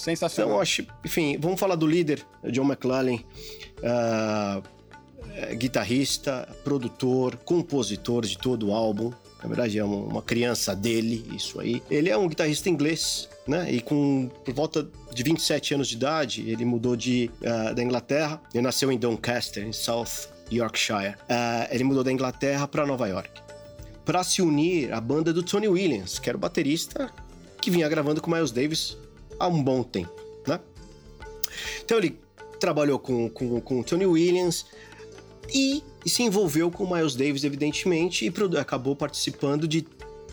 Sensacional. 0.00 0.52
Então, 0.52 0.60
acho, 0.60 0.86
enfim, 1.04 1.36
vamos 1.38 1.60
falar 1.60 1.74
do 1.74 1.86
líder, 1.86 2.24
John 2.50 2.64
McClellan, 2.64 3.18
é, 3.82 5.54
guitarrista, 5.54 6.48
produtor, 6.64 7.36
compositor 7.36 8.24
de 8.24 8.38
todo 8.38 8.68
o 8.68 8.74
álbum. 8.74 9.12
Na 9.42 9.48
verdade, 9.48 9.78
é 9.78 9.84
uma, 9.84 10.20
criança 10.22 10.74
dele, 10.74 11.24
isso 11.34 11.60
aí. 11.60 11.82
Ele 11.90 12.10
é 12.10 12.16
um 12.16 12.28
guitarrista 12.28 12.68
inglês, 12.68 13.28
né? 13.46 13.72
E 13.72 13.80
com 13.80 14.30
por 14.44 14.52
volta 14.52 14.86
de 15.12 15.22
27 15.22 15.74
anos 15.74 15.88
de 15.88 15.96
idade, 15.96 16.50
ele 16.50 16.64
mudou 16.64 16.94
de, 16.94 17.30
ah, 17.44 17.72
da 17.72 17.82
Inglaterra. 17.82 18.40
Ele 18.52 18.62
nasceu 18.62 18.92
em 18.92 18.98
Doncaster, 18.98 19.64
em 19.64 19.72
South 19.72 20.28
Yorkshire. 20.52 21.14
Ah, 21.26 21.68
ele 21.70 21.84
mudou 21.84 22.04
da 22.04 22.12
Inglaterra 22.12 22.68
para 22.68 22.84
Nova 22.86 23.08
York 23.08 23.30
para 24.04 24.24
se 24.24 24.42
unir 24.42 24.92
à 24.92 25.00
banda 25.00 25.32
do 25.32 25.42
Tony 25.42 25.68
Williams, 25.68 26.18
que 26.18 26.28
era 26.28 26.36
o 26.36 26.40
baterista 26.40 27.12
que 27.60 27.70
vinha 27.70 27.88
gravando 27.88 28.20
com 28.20 28.30
Miles 28.30 28.50
Davis 28.50 28.96
há 29.40 29.48
um 29.48 29.62
bom 29.62 29.82
tempo, 29.82 30.14
né? 30.46 30.60
Então 31.82 31.98
ele 31.98 32.20
trabalhou 32.60 32.98
com, 32.98 33.28
com, 33.30 33.60
com 33.60 33.82
Tony 33.82 34.06
Williams 34.06 34.66
e 35.52 35.82
se 36.06 36.22
envolveu 36.22 36.70
com 36.70 36.86
Miles 36.86 37.16
Davis, 37.16 37.42
evidentemente, 37.42 38.26
e 38.26 38.58
acabou 38.58 38.94
participando 38.94 39.66
de 39.66 39.86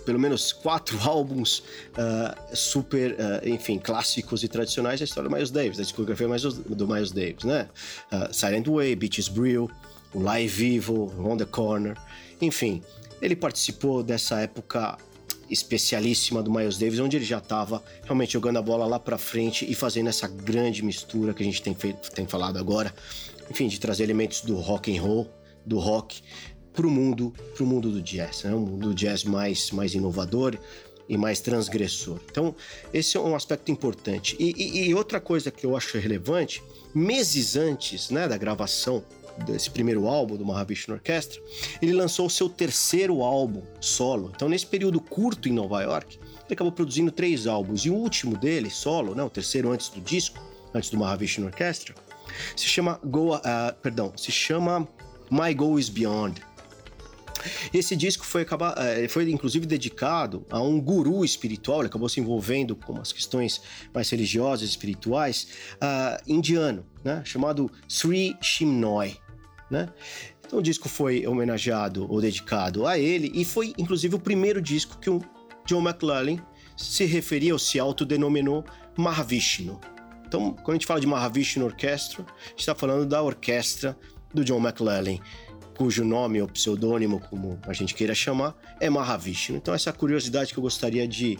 pelo 0.06 0.20
menos 0.20 0.54
quatro 0.54 0.98
álbuns 1.04 1.64
ah, 1.98 2.36
super, 2.54 3.16
ah, 3.20 3.42
enfim, 3.48 3.80
clássicos 3.80 4.44
e 4.44 4.48
tradicionais 4.48 5.00
da 5.00 5.06
história 5.06 5.30
do 5.30 5.36
Miles 5.36 5.52
Davis, 5.52 5.78
da 5.78 5.84
discografia 5.84 6.28
do 6.28 6.88
Miles 6.88 7.12
Davis, 7.12 7.44
né? 7.44 7.68
Ah, 8.12 8.30
Silent 8.32 8.68
Way, 8.68 8.96
Beaches 8.96 9.28
Brew, 9.28 9.70
o 10.14 10.20
Live 10.22 10.48
Vivo, 10.48 11.14
On 11.20 11.36
the 11.36 11.46
Corner, 11.46 11.98
enfim, 12.42 12.82
ele 13.22 13.36
participou 13.36 14.04
dessa 14.04 14.40
época 14.40 14.98
especialíssima 15.50 16.42
do 16.44 16.52
Miles 16.52 16.78
Davis, 16.78 17.00
onde 17.00 17.18
ele 17.18 17.26
já 17.26 17.38
estava 17.38 17.84
realmente 18.04 18.34
jogando 18.34 18.58
a 18.58 18.62
bola 18.62 18.86
lá 18.86 19.00
para 19.00 19.18
frente 19.18 19.70
e 19.70 19.74
fazendo 19.76 20.10
essa 20.10 20.28
grande 20.28 20.84
mistura 20.84 21.34
que 21.34 21.42
a 21.44 21.46
gente 21.46 21.62
tem, 21.62 21.74
feito, 21.76 22.12
tem 22.12 22.26
falado 22.28 22.58
agora, 22.58 22.94
enfim, 23.50 23.68
de 23.68 23.80
trazer 23.80 24.04
elementos 24.04 24.42
do 24.42 24.56
rock 24.58 24.96
and 24.96 25.02
roll, 25.02 25.30
do 25.66 25.80
rock, 25.80 26.22
pro 26.74 26.90
mundo, 26.90 27.34
pro 27.56 27.66
mundo 27.66 27.90
do 27.92 28.02
jazz, 28.02 28.44
né? 28.44 28.54
Um 28.54 28.60
mundo 28.60 28.90
do 28.90 28.94
jazz 28.94 29.24
mais, 29.24 29.72
mais 29.72 29.94
inovador 29.94 30.58
e 31.10 31.18
mais 31.18 31.40
transgressor. 31.40 32.20
Então, 32.30 32.54
esse 32.94 33.16
é 33.18 33.20
um 33.20 33.36
aspecto 33.36 33.72
importante. 33.72 34.36
E, 34.38 34.54
e- 34.58 34.88
e 34.90 34.94
outra 34.94 35.20
coisa 35.20 35.50
que 35.50 35.66
eu 35.66 35.76
acho 35.76 35.98
relevante, 35.98 36.62
meses 36.94 37.56
antes 37.56 38.10
né, 38.10 38.28
da 38.28 38.38
gravação 38.38 39.04
desse 39.46 39.70
primeiro 39.70 40.08
álbum 40.08 40.36
do 40.36 40.46
Mahavishnu 40.46 40.96
Orchestra, 40.96 41.42
ele 41.82 41.94
lançou 41.94 42.28
o 42.28 42.30
seu 42.30 42.50
terceiro 42.50 43.22
álbum 43.22 43.62
solo. 43.80 44.32
Então, 44.36 44.50
nesse 44.50 44.66
período 44.66 45.00
curto 45.00 45.48
em 45.48 45.54
Nova 45.54 45.82
York, 45.82 46.18
ele 46.18 46.54
acabou 46.54 46.72
produzindo 46.72 47.12
três 47.12 47.48
álbuns. 47.48 47.86
E 47.86 47.90
o 47.90 47.96
último 47.96 48.38
dele, 48.38 48.70
solo, 48.70 49.14
né, 49.14 49.24
o 49.24 49.30
terceiro 49.30 49.72
antes 49.72 49.90
do 49.90 50.02
disco, 50.02 50.40
antes 50.74 50.90
do 50.90 50.98
Mahavishnu 50.98 51.46
Orchestra, 51.46 51.94
se 52.56 52.66
chama 52.66 53.00
Go, 53.04 53.34
ah, 53.34 53.76
perdão, 53.82 54.14
se 54.16 54.32
chama 54.32 54.88
My 55.30 55.54
Goal 55.54 55.80
Is 55.80 55.90
Beyond. 55.90 56.42
Esse 57.74 57.96
disco 57.96 58.26
foi, 58.26 58.42
acabar, 58.42 58.76
eh, 58.78 59.08
foi 59.08 59.30
inclusive 59.30 59.66
dedicado 59.66 60.46
a 60.50 60.62
um 60.62 60.80
guru 60.82 61.24
espiritual, 61.24 61.80
ele 61.80 61.88
acabou 61.88 62.10
se 62.10 62.20
envolvendo 62.20 62.76
com 62.76 63.00
as 63.00 63.12
questões 63.12 63.62
mais 63.94 64.10
religiosas, 64.10 64.70
espirituais, 64.70 65.48
ah, 65.80 66.20
indiano, 66.28 66.86
né, 67.04 67.22
chamado 67.26 67.72
Sri 67.88 68.36
Shimnoy. 68.42 69.18
Né? 69.70 69.90
Então 70.46 70.60
o 70.60 70.62
disco 70.62 70.88
foi 70.88 71.28
homenageado 71.28 72.10
ou 72.10 72.22
dedicado 72.22 72.88
a 72.88 72.98
ele 72.98 73.32
e 73.34 73.44
foi 73.44 73.74
inclusive 73.78 74.16
o 74.16 74.20
primeiro 74.20 74.62
disco 74.62 74.98
que 74.98 75.10
o 75.10 75.22
John 75.66 75.82
McLaren 75.82 76.40
se 76.78 77.04
referia 77.04 77.54
ou 77.54 77.60
se 77.60 77.80
autodenominou 77.80 78.64
Mahavishnu. 78.96 79.80
Então, 80.26 80.54
quando 80.54 80.72
a 80.72 80.74
gente 80.74 80.86
fala 80.86 81.00
de 81.00 81.08
Mahavishnu 81.08 81.66
Orchestra, 81.66 82.24
a 82.24 82.50
gente 82.50 82.60
está 82.60 82.76
falando 82.76 83.06
da 83.06 83.22
orquestra 83.22 83.98
do 84.34 84.44
John 84.44 84.60
McLaren, 84.60 85.20
cujo 85.78 86.04
nome 86.04 86.42
ou 86.42 86.48
pseudônimo, 86.48 87.20
como 87.30 87.60
a 87.66 87.74
gente 87.74 87.96
queira 87.96 88.14
chamar, 88.14 88.56
é 88.80 88.90
Mahavishnu. 88.90 89.56
Então, 89.56 89.74
essa 89.74 89.90
é 89.90 89.94
curiosidade 89.94 90.52
que 90.52 90.60
eu 90.60 90.64
gostaria 90.64 91.08
de, 91.08 91.40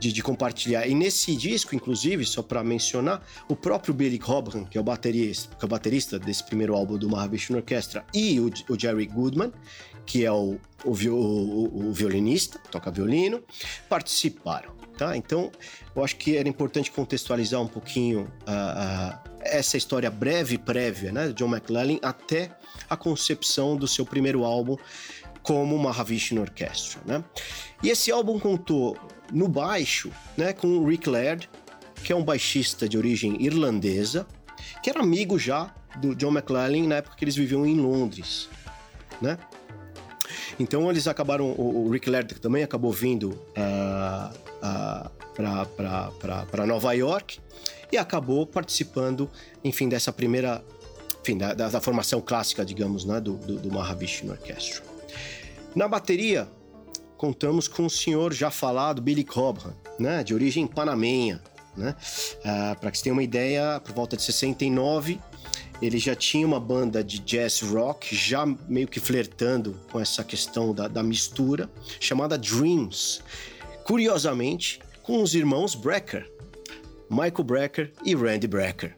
de, 0.00 0.12
de 0.12 0.22
compartilhar. 0.22 0.86
E 0.86 0.94
nesse 0.94 1.34
disco, 1.36 1.74
inclusive, 1.74 2.24
só 2.24 2.42
para 2.42 2.62
mencionar, 2.64 3.22
o 3.48 3.56
próprio 3.56 3.94
Billy 3.94 4.18
Cobham, 4.18 4.64
que 4.64 4.76
é 4.76 4.80
o 4.80 4.84
baterista, 4.84 5.54
que 5.56 5.64
é 5.64 5.66
o 5.66 5.68
baterista 5.68 6.18
desse 6.18 6.44
primeiro 6.44 6.74
álbum 6.74 6.96
do 6.98 7.08
Mahavishnu 7.08 7.56
Orchestra, 7.56 8.04
e 8.12 8.38
o, 8.40 8.50
o 8.68 8.78
Jerry 8.78 9.06
Goodman, 9.06 9.52
que 10.06 10.24
é 10.24 10.30
o, 10.32 10.58
o, 10.84 10.90
o- 10.90 11.88
o- 11.88 11.92
violinista, 11.92 12.58
toca 12.70 12.90
violino, 12.90 13.42
participaram. 13.88 14.74
Tá? 14.98 15.16
Então, 15.16 15.50
eu 15.96 16.04
acho 16.04 16.14
que 16.16 16.36
era 16.36 16.48
importante 16.48 16.88
contextualizar 16.90 17.60
um 17.60 17.66
pouquinho 17.66 18.30
ah, 18.46 19.18
ah, 19.24 19.30
essa 19.40 19.76
história 19.76 20.08
breve 20.08 20.56
prévia 20.56 21.10
né, 21.10 21.26
de 21.28 21.32
John 21.34 21.48
McLellan 21.48 21.98
até 22.00 22.50
a 22.88 22.96
concepção 22.96 23.76
do 23.76 23.88
seu 23.88 24.06
primeiro 24.06 24.44
álbum 24.44 24.76
como 25.42 25.76
Mahavishnu 25.78 26.40
Orchestra. 26.40 27.00
Né? 27.04 27.24
E 27.82 27.88
esse 27.90 28.12
álbum 28.12 28.38
contou 28.38 28.96
no 29.32 29.48
baixo 29.48 30.10
né, 30.36 30.52
com 30.52 30.68
o 30.68 30.88
Rick 30.88 31.08
Laird, 31.08 31.48
que 32.02 32.12
é 32.12 32.16
um 32.16 32.24
baixista 32.24 32.88
de 32.88 32.98
origem 32.98 33.40
irlandesa, 33.42 34.26
que 34.82 34.90
era 34.90 35.00
amigo 35.00 35.38
já 35.38 35.72
do 35.96 36.14
John 36.14 36.30
McLellan 36.32 36.86
na 36.88 36.96
época 36.96 37.16
que 37.16 37.24
eles 37.24 37.36
viviam 37.36 37.64
em 37.66 37.76
Londres. 37.80 38.48
Né? 39.22 39.38
Então 40.58 40.90
eles 40.90 41.06
acabaram, 41.08 41.46
o, 41.52 41.86
o 41.86 41.90
Rick 41.90 42.08
Laird 42.10 42.34
também 42.40 42.62
acabou 42.62 42.92
vindo 42.92 43.38
ah, 43.56 44.30
para 46.50 46.66
Nova 46.66 46.92
York 46.92 47.40
e 47.90 47.96
acabou 47.96 48.46
participando, 48.46 49.30
enfim, 49.62 49.88
dessa 49.88 50.12
primeira, 50.12 50.64
enfim, 51.22 51.38
da, 51.38 51.54
da- 51.54 51.68
da 51.68 51.80
formação 51.80 52.20
clássica, 52.20 52.64
digamos, 52.64 53.04
né, 53.04 53.20
do, 53.20 53.34
do, 53.36 53.58
do 53.58 53.72
Mahavishnu 53.72 54.32
Orchestra. 54.32 54.82
Na 55.74 55.88
bateria, 55.88 56.48
contamos 57.24 57.66
com 57.66 57.86
o 57.86 57.90
senhor 57.90 58.34
já 58.34 58.50
falado 58.50 59.00
Billy 59.00 59.24
Cobham, 59.24 59.74
né, 59.98 60.22
de 60.22 60.34
origem 60.34 60.66
panamenha, 60.66 61.40
né? 61.74 61.96
Para 62.78 62.90
que 62.90 62.98
você 62.98 63.04
tenha 63.04 63.14
uma 63.14 63.22
ideia, 63.22 63.80
por 63.80 63.94
volta 63.94 64.14
de 64.14 64.22
69, 64.22 65.18
ele 65.80 65.98
já 65.98 66.14
tinha 66.14 66.46
uma 66.46 66.60
banda 66.60 67.02
de 67.02 67.18
jazz 67.20 67.62
rock, 67.62 68.14
já 68.14 68.44
meio 68.68 68.86
que 68.86 69.00
flertando 69.00 69.74
com 69.90 69.98
essa 69.98 70.22
questão 70.22 70.74
da, 70.74 70.86
da 70.86 71.02
mistura, 71.02 71.70
chamada 71.98 72.36
Dreams. 72.36 73.22
Curiosamente, 73.84 74.80
com 75.02 75.22
os 75.22 75.34
irmãos 75.34 75.74
Brecker, 75.74 76.30
Michael 77.08 77.44
Brecker 77.44 77.92
e 78.04 78.14
Randy 78.14 78.46
Brecker 78.46 78.94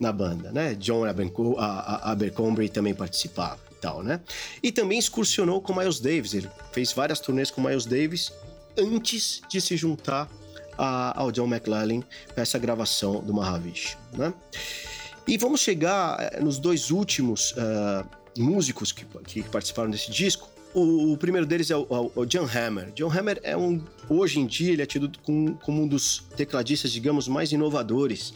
na 0.00 0.12
banda, 0.12 0.50
né? 0.50 0.74
John 0.76 1.04
Abercrombie 1.04 2.70
também 2.70 2.94
participava 2.94 3.65
tal, 3.86 4.02
né? 4.02 4.20
E 4.62 4.72
também 4.72 4.98
excursionou 4.98 5.60
com 5.62 5.72
Miles 5.72 6.00
Davis, 6.00 6.34
ele 6.34 6.50
fez 6.72 6.92
várias 6.92 7.20
turnês 7.20 7.50
com 7.52 7.60
Miles 7.62 7.86
Davis 7.86 8.32
antes 8.76 9.40
de 9.48 9.60
se 9.60 9.76
juntar 9.76 10.28
a- 10.76 11.18
ao 11.18 11.30
John 11.30 11.46
McLellan 11.46 12.02
para 12.34 12.42
essa 12.42 12.58
gravação 12.58 13.20
do 13.22 13.32
Mahavishnu, 13.32 13.98
né? 14.12 14.34
E 15.28 15.38
vamos 15.38 15.60
chegar 15.60 16.18
eh, 16.20 16.40
nos 16.40 16.58
dois 16.58 16.90
últimos 16.90 17.54
ah, 17.56 18.04
músicos 18.36 18.92
que, 18.92 19.04
que 19.24 19.42
participaram 19.44 19.90
desse 19.90 20.10
disco. 20.10 20.48
O, 20.76 21.12
o 21.12 21.16
primeiro 21.16 21.46
deles 21.46 21.70
é 21.70 21.76
o, 21.76 22.12
o, 22.14 22.26
John 22.26 22.46
Hammer. 22.46 22.92
John 22.92 23.10
Hammer 23.10 23.40
é 23.42 23.56
um. 23.56 23.82
Hoje 24.10 24.38
em 24.38 24.46
dia, 24.46 24.74
ele 24.74 24.82
é 24.82 24.86
tido 24.86 25.10
como, 25.24 25.54
como 25.56 25.82
um 25.82 25.88
dos 25.88 26.22
tecladistas, 26.36 26.92
digamos, 26.92 27.26
mais 27.26 27.50
inovadores 27.50 28.34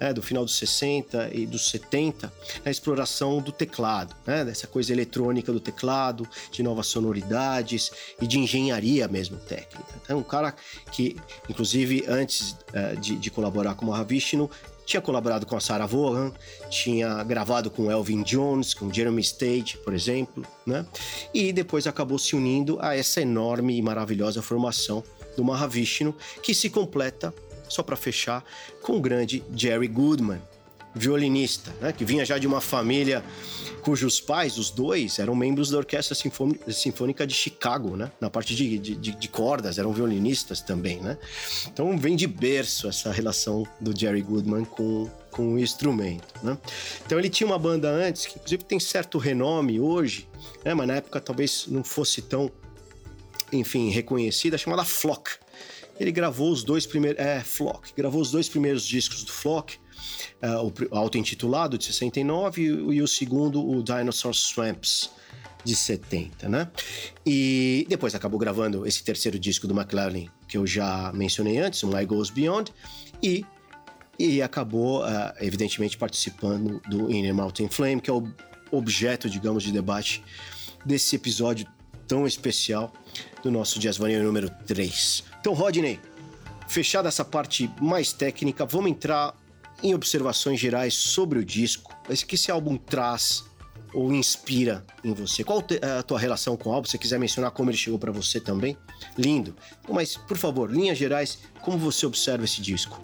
né, 0.00 0.12
do 0.12 0.22
final 0.22 0.42
dos 0.42 0.56
60 0.56 1.30
e 1.32 1.46
dos 1.46 1.70
70 1.70 2.32
na 2.64 2.70
exploração 2.70 3.40
do 3.40 3.52
teclado, 3.52 4.16
né, 4.26 4.42
dessa 4.42 4.66
coisa 4.66 4.90
eletrônica 4.90 5.52
do 5.52 5.60
teclado, 5.60 6.26
de 6.50 6.62
novas 6.62 6.86
sonoridades 6.86 7.92
e 8.20 8.26
de 8.26 8.38
engenharia 8.38 9.06
mesmo 9.06 9.36
técnica. 9.36 9.84
É 10.08 10.14
um 10.14 10.22
cara 10.22 10.54
que, 10.90 11.16
inclusive, 11.48 12.04
antes 12.08 12.52
uh, 12.52 12.98
de, 12.98 13.16
de, 13.16 13.30
colaborar 13.30 13.74
com 13.74 13.84
o 13.84 13.88
Mahavishnu, 13.90 14.50
tinha 14.84 15.00
colaborado 15.00 15.46
com 15.46 15.56
a 15.56 15.60
Sarah 15.60 15.86
Vaughan, 15.86 16.32
tinha 16.68 17.22
gravado 17.24 17.70
com 17.70 17.90
Elvin 17.90 18.22
Jones, 18.22 18.74
com 18.74 18.92
Jeremy 18.92 19.20
Stage, 19.20 19.78
por 19.84 19.94
exemplo, 19.94 20.44
né? 20.66 20.84
E 21.32 21.52
depois 21.52 21.86
acabou 21.86 22.18
se 22.18 22.34
unindo 22.34 22.78
a 22.80 22.96
essa 22.96 23.20
enorme 23.20 23.76
e 23.76 23.82
maravilhosa 23.82 24.42
formação 24.42 25.02
do 25.36 25.44
Mahavishnu, 25.44 26.14
que 26.42 26.54
se 26.54 26.68
completa, 26.68 27.34
só 27.68 27.82
para 27.82 27.96
fechar, 27.96 28.44
com 28.82 28.96
o 28.96 29.00
grande 29.00 29.42
Jerry 29.54 29.88
Goodman, 29.88 30.40
violinista, 30.94 31.72
né? 31.80 31.92
que 31.92 32.04
vinha 32.04 32.24
já 32.24 32.38
de 32.38 32.46
uma 32.46 32.60
família 32.60 33.24
cujos 33.82 34.20
pais, 34.20 34.56
os 34.58 34.70
dois, 34.70 35.18
eram 35.18 35.34
membros 35.34 35.70
da 35.70 35.78
Orquestra 35.78 36.16
Sinfônica 36.68 37.26
de 37.26 37.34
Chicago, 37.34 37.96
né? 37.96 38.10
Na 38.20 38.30
parte 38.30 38.54
de, 38.54 38.78
de, 38.78 38.94
de, 38.94 39.28
cordas, 39.28 39.76
eram 39.76 39.92
violinistas 39.92 40.60
também, 40.60 41.00
né? 41.00 41.18
Então 41.66 41.98
vem 41.98 42.14
de 42.14 42.26
berço 42.26 42.88
essa 42.88 43.10
relação 43.10 43.66
do 43.80 43.98
Jerry 43.98 44.22
Goodman 44.22 44.64
com, 44.64 45.10
com 45.32 45.54
o 45.54 45.58
instrumento, 45.58 46.32
né? 46.42 46.56
Então 47.04 47.18
ele 47.18 47.28
tinha 47.28 47.46
uma 47.46 47.58
banda 47.58 47.90
antes, 47.90 48.24
que 48.24 48.36
inclusive 48.36 48.64
tem 48.64 48.78
certo 48.78 49.18
renome 49.18 49.80
hoje, 49.80 50.28
né? 50.64 50.72
Mas 50.74 50.86
na 50.86 50.94
época 50.94 51.20
talvez 51.20 51.66
não 51.66 51.82
fosse 51.82 52.22
tão, 52.22 52.50
enfim, 53.52 53.90
reconhecida, 53.90 54.56
chamada 54.56 54.84
Flock. 54.84 55.41
Ele 56.02 56.10
gravou 56.10 56.50
os 56.50 56.64
dois 56.64 56.84
primeiros... 56.84 57.22
É, 57.22 57.40
Flock. 57.40 57.92
Gravou 57.96 58.20
os 58.20 58.32
dois 58.32 58.48
primeiros 58.48 58.84
discos 58.84 59.22
do 59.22 59.30
Flock, 59.30 59.76
uh, 60.42 60.72
o 60.90 60.96
auto-intitulado, 60.98 61.78
de 61.78 61.84
69, 61.84 62.60
e, 62.60 62.64
e 62.66 63.00
o 63.00 63.06
segundo, 63.06 63.64
o 63.64 63.80
Dinosaur 63.84 64.34
Swamps, 64.34 65.10
de 65.64 65.76
70, 65.76 66.48
né? 66.48 66.68
E 67.24 67.86
depois 67.88 68.16
acabou 68.16 68.36
gravando 68.36 68.84
esse 68.84 69.04
terceiro 69.04 69.38
disco 69.38 69.68
do 69.68 69.78
McLaren, 69.78 70.26
que 70.48 70.58
eu 70.58 70.66
já 70.66 71.12
mencionei 71.14 71.58
antes, 71.58 71.84
o 71.84 71.86
My 71.86 72.04
Goes 72.04 72.30
Beyond, 72.30 72.72
e, 73.22 73.46
e 74.18 74.42
acabou, 74.42 75.04
uh, 75.04 75.32
evidentemente, 75.40 75.96
participando 75.96 76.82
do 76.88 77.12
Inner 77.12 77.32
Mountain 77.32 77.68
Flame, 77.68 78.00
que 78.00 78.10
é 78.10 78.12
o 78.12 78.28
objeto, 78.72 79.30
digamos, 79.30 79.62
de 79.62 79.70
debate 79.70 80.20
desse 80.84 81.14
episódio 81.14 81.64
tão 82.12 82.26
especial 82.26 82.92
do 83.42 83.50
nosso 83.50 83.78
Jazz 83.78 83.96
Vanilla 83.96 84.22
número 84.22 84.50
3. 84.66 85.24
Então, 85.40 85.54
Rodney, 85.54 85.98
fechada 86.68 87.08
essa 87.08 87.24
parte 87.24 87.70
mais 87.80 88.12
técnica, 88.12 88.66
vamos 88.66 88.90
entrar 88.90 89.34
em 89.82 89.94
observações 89.94 90.60
gerais 90.60 90.92
sobre 90.92 91.38
o 91.38 91.44
disco, 91.44 91.96
o 92.06 92.26
que 92.26 92.34
esse 92.34 92.50
álbum 92.50 92.76
traz 92.76 93.44
ou 93.94 94.12
inspira 94.12 94.84
em 95.02 95.14
você? 95.14 95.42
Qual 95.42 95.64
a 95.98 96.02
tua 96.02 96.18
relação 96.18 96.54
com 96.54 96.68
o 96.68 96.74
álbum? 96.74 96.84
Se 96.84 96.90
você 96.90 96.98
quiser 96.98 97.18
mencionar 97.18 97.50
como 97.50 97.70
ele 97.70 97.78
chegou 97.78 97.98
para 97.98 98.12
você 98.12 98.38
também, 98.38 98.76
lindo. 99.16 99.56
Mas, 99.88 100.14
por 100.14 100.36
favor, 100.36 100.70
linhas 100.70 100.98
gerais, 100.98 101.38
como 101.62 101.78
você 101.78 102.04
observa 102.04 102.44
esse 102.44 102.60
disco? 102.60 103.00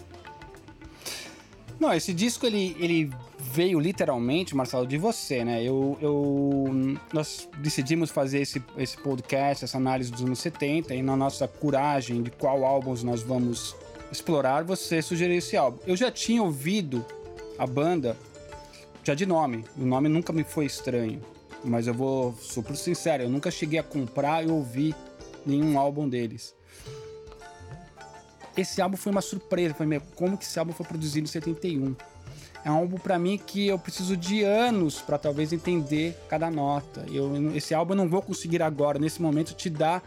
Não, 1.79 1.93
esse 1.93 2.13
disco 2.13 2.45
ele, 2.45 2.75
ele 2.79 3.11
veio 3.39 3.79
literalmente, 3.79 4.53
Marcelo, 4.55 4.85
de 4.85 4.97
você, 4.97 5.45
né? 5.45 5.63
Eu, 5.63 5.97
eu, 6.01 6.65
nós 7.13 7.47
decidimos 7.59 8.11
fazer 8.11 8.41
esse, 8.41 8.61
esse 8.77 8.97
podcast, 8.97 9.63
essa 9.63 9.77
análise 9.77 10.11
dos 10.11 10.21
anos 10.21 10.39
70 10.39 10.93
e 10.93 11.01
na 11.01 11.15
nossa 11.15 11.47
coragem 11.47 12.21
de 12.21 12.31
qual 12.31 12.65
álbuns 12.65 13.01
nós 13.01 13.21
vamos 13.21 13.75
explorar, 14.11 14.63
você 14.63 15.01
sugeriu 15.01 15.37
esse 15.37 15.55
álbum. 15.55 15.79
Eu 15.87 15.95
já 15.95 16.11
tinha 16.11 16.43
ouvido 16.43 17.05
a 17.57 17.65
banda 17.65 18.17
já 19.03 19.13
de 19.13 19.25
nome. 19.25 19.63
O 19.77 19.85
nome 19.85 20.09
nunca 20.09 20.33
me 20.33 20.43
foi 20.43 20.65
estranho. 20.65 21.21
Mas 21.63 21.87
eu 21.87 21.93
vou 21.93 22.33
super 22.39 22.75
sincero, 22.75 23.23
eu 23.23 23.29
nunca 23.29 23.51
cheguei 23.51 23.79
a 23.79 23.83
comprar 23.83 24.45
e 24.45 24.49
ouvir 24.49 24.95
nenhum 25.45 25.77
álbum 25.77 26.07
deles. 26.07 26.55
Esse 28.59 28.81
álbum 28.81 28.97
foi 28.97 29.11
uma 29.11 29.21
surpresa. 29.21 29.73
Foi 29.73 29.85
meio, 29.85 30.01
como 30.15 30.37
que 30.37 30.43
esse 30.43 30.59
álbum 30.59 30.73
foi 30.73 30.85
produzido 30.85 31.25
em 31.25 31.31
71? 31.31 31.95
É 32.63 32.69
um 32.69 32.75
álbum 32.75 32.97
para 32.97 33.17
mim 33.17 33.37
que 33.37 33.67
eu 33.67 33.79
preciso 33.79 34.17
de 34.17 34.43
anos 34.43 35.01
para 35.01 35.17
talvez 35.17 35.53
entender 35.53 36.17
cada 36.27 36.51
nota. 36.51 37.05
Eu, 37.09 37.55
esse 37.55 37.73
álbum 37.73 37.93
eu 37.93 37.97
não 37.97 38.09
vou 38.09 38.21
conseguir 38.21 38.61
agora, 38.61 38.99
nesse 38.99 39.21
momento, 39.21 39.53
te 39.53 39.69
dar 39.69 40.03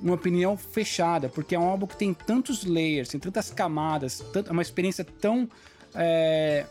uma 0.00 0.14
opinião 0.14 0.56
fechada, 0.56 1.28
porque 1.28 1.54
é 1.54 1.58
um 1.58 1.68
álbum 1.68 1.86
que 1.86 1.96
tem 1.96 2.12
tantos 2.12 2.64
layers, 2.64 3.08
tem 3.08 3.20
tantas 3.20 3.50
camadas, 3.50 4.24
é 4.34 4.50
uma 4.50 4.62
experiência 4.62 5.04
tão. 5.04 5.48
É, 5.94 6.66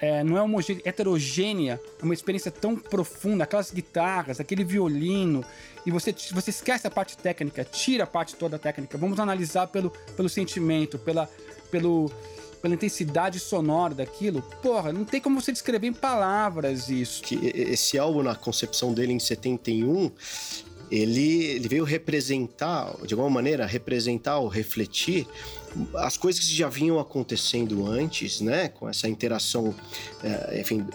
é, 0.00 0.22
não 0.22 0.36
é 0.36 0.42
homogênea, 0.42 0.82
heterogênea, 0.84 1.80
é 2.00 2.04
uma 2.04 2.14
experiência 2.14 2.50
tão 2.50 2.76
profunda, 2.76 3.44
aquelas 3.44 3.70
guitarras, 3.70 4.40
aquele 4.40 4.64
violino, 4.64 5.44
e 5.84 5.90
você, 5.90 6.14
você 6.32 6.50
esquece 6.50 6.86
a 6.86 6.90
parte 6.90 7.16
técnica, 7.16 7.64
tira 7.64 8.04
a 8.04 8.06
parte 8.06 8.34
toda 8.34 8.58
técnica. 8.58 8.98
Vamos 8.98 9.20
analisar 9.20 9.68
pelo, 9.68 9.90
pelo 10.16 10.28
sentimento, 10.28 10.98
pela, 10.98 11.30
pelo, 11.70 12.10
pela 12.60 12.74
intensidade 12.74 13.38
sonora 13.38 13.94
daquilo. 13.94 14.42
Porra, 14.60 14.92
não 14.92 15.04
tem 15.04 15.20
como 15.20 15.40
você 15.40 15.52
descrever 15.52 15.86
em 15.86 15.92
palavras 15.92 16.88
isso. 16.88 17.22
Que 17.22 17.36
esse 17.54 17.96
álbum, 17.96 18.24
na 18.24 18.34
concepção 18.34 18.92
dele 18.92 19.12
em 19.12 19.20
71, 19.20 20.10
ele, 20.90 21.44
ele 21.44 21.68
veio 21.68 21.84
representar, 21.84 22.94
de 23.04 23.14
alguma 23.14 23.30
maneira, 23.30 23.66
representar 23.66 24.38
ou 24.38 24.48
refletir 24.48 25.26
as 25.96 26.16
coisas 26.16 26.44
que 26.44 26.54
já 26.54 26.68
vinham 26.68 26.98
acontecendo 26.98 27.86
antes, 27.86 28.40
né? 28.40 28.68
Com 28.68 28.88
essa 28.88 29.08
interação, 29.08 29.74
é, 30.22 30.60
enfim, 30.60 30.86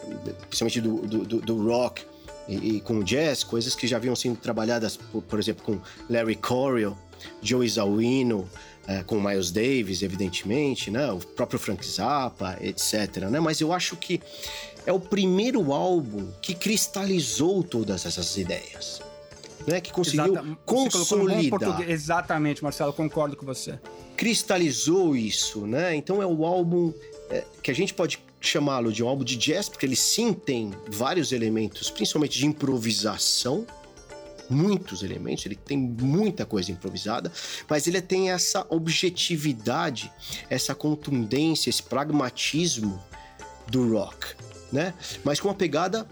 principalmente 0.49 0.81
do, 0.81 1.25
do, 1.25 1.41
do 1.41 1.67
rock 1.67 2.03
e, 2.47 2.77
e, 2.77 2.81
com 2.81 2.99
o 2.99 3.03
jazz, 3.03 3.43
coisas 3.43 3.75
que 3.75 3.85
já 3.85 3.99
vinham 3.99 4.15
sendo 4.15 4.37
trabalhadas, 4.37 4.97
por, 4.97 5.21
por 5.21 5.39
exemplo, 5.39 5.63
com 5.63 5.79
Larry 6.09 6.35
Coryell, 6.35 6.97
Joey 7.41 7.69
Zawino, 7.69 8.49
é, 8.87 9.03
com 9.03 9.19
Miles 9.19 9.51
Davis, 9.51 10.01
evidentemente, 10.01 10.89
né? 10.89 11.11
O 11.11 11.19
próprio 11.19 11.59
Frank 11.59 11.85
Zappa, 11.85 12.57
etc. 12.61 13.17
Né? 13.29 13.39
Mas 13.39 13.61
eu 13.61 13.71
acho 13.71 13.95
que 13.95 14.19
é 14.85 14.91
o 14.91 14.99
primeiro 14.99 15.71
álbum 15.71 16.31
que 16.41 16.55
cristalizou 16.55 17.61
todas 17.61 18.05
essas 18.05 18.35
ideias 18.37 19.10
né? 19.67 19.81
Que 19.81 19.91
conseguiu 19.91 20.33
Exata, 20.33 20.57
consolidar. 20.65 21.89
Exatamente, 21.89 22.63
Marcelo, 22.63 22.93
concordo 22.93 23.35
com 23.35 23.45
você. 23.45 23.79
Cristalizou 24.17 25.15
isso, 25.15 25.65
né? 25.65 25.95
Então 25.95 26.21
é 26.21 26.25
o 26.25 26.45
álbum 26.45 26.93
é, 27.29 27.43
que 27.61 27.71
a 27.71 27.75
gente 27.75 27.93
pode 27.93 28.19
chamá-lo 28.39 28.91
de 28.91 29.03
um 29.03 29.07
álbum 29.07 29.23
de 29.23 29.35
jazz, 29.35 29.69
porque 29.69 29.85
ele 29.85 29.95
sim 29.95 30.33
tem 30.33 30.71
vários 30.87 31.31
elementos, 31.31 31.91
principalmente 31.91 32.39
de 32.39 32.47
improvisação, 32.47 33.65
muitos 34.49 35.03
elementos, 35.03 35.45
ele 35.45 35.55
tem 35.55 35.77
muita 35.77 36.45
coisa 36.45 36.71
improvisada, 36.71 37.31
mas 37.69 37.87
ele 37.87 38.01
tem 38.01 38.31
essa 38.31 38.65
objetividade, 38.69 40.11
essa 40.49 40.75
contundência, 40.75 41.69
esse 41.69 41.81
pragmatismo 41.81 43.01
do 43.67 43.93
rock, 43.93 44.35
né? 44.71 44.93
Mas 45.23 45.39
com 45.39 45.47
uma 45.47 45.55
pegada, 45.55 46.05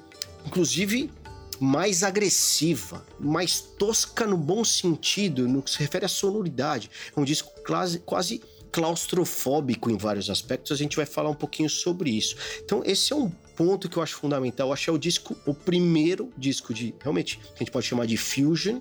inclusive, 0.45 1.11
mais 1.59 2.03
agressiva, 2.03 3.05
mais 3.19 3.59
tosca 3.59 4.25
no 4.25 4.37
bom 4.37 4.63
sentido, 4.63 5.47
no 5.47 5.61
que 5.61 5.69
se 5.69 5.79
refere 5.79 6.05
à 6.05 6.09
sonoridade. 6.09 6.89
É 7.15 7.19
um 7.19 7.23
disco 7.23 7.51
quase, 7.65 7.99
quase 7.99 8.41
claustrofóbico 8.71 9.89
em 9.89 9.97
vários 9.97 10.29
aspectos, 10.29 10.71
a 10.71 10.75
gente 10.75 10.95
vai 10.95 11.05
falar 11.05 11.29
um 11.29 11.35
pouquinho 11.35 11.69
sobre 11.69 12.11
isso. 12.11 12.35
Então, 12.63 12.83
esse 12.85 13.11
é 13.13 13.15
um 13.15 13.29
ponto 13.55 13.89
que 13.89 13.97
eu 13.97 14.03
acho 14.03 14.15
fundamental. 14.15 14.67
Eu 14.67 14.73
acho 14.73 14.85
que 14.85 14.89
é 14.89 14.93
o 14.93 14.97
disco, 14.97 15.35
o 15.45 15.53
primeiro 15.53 16.31
disco 16.37 16.73
de, 16.73 16.93
realmente, 17.01 17.37
que 17.37 17.55
a 17.55 17.59
gente 17.59 17.71
pode 17.71 17.85
chamar 17.85 18.05
de 18.05 18.15
fusion, 18.15 18.79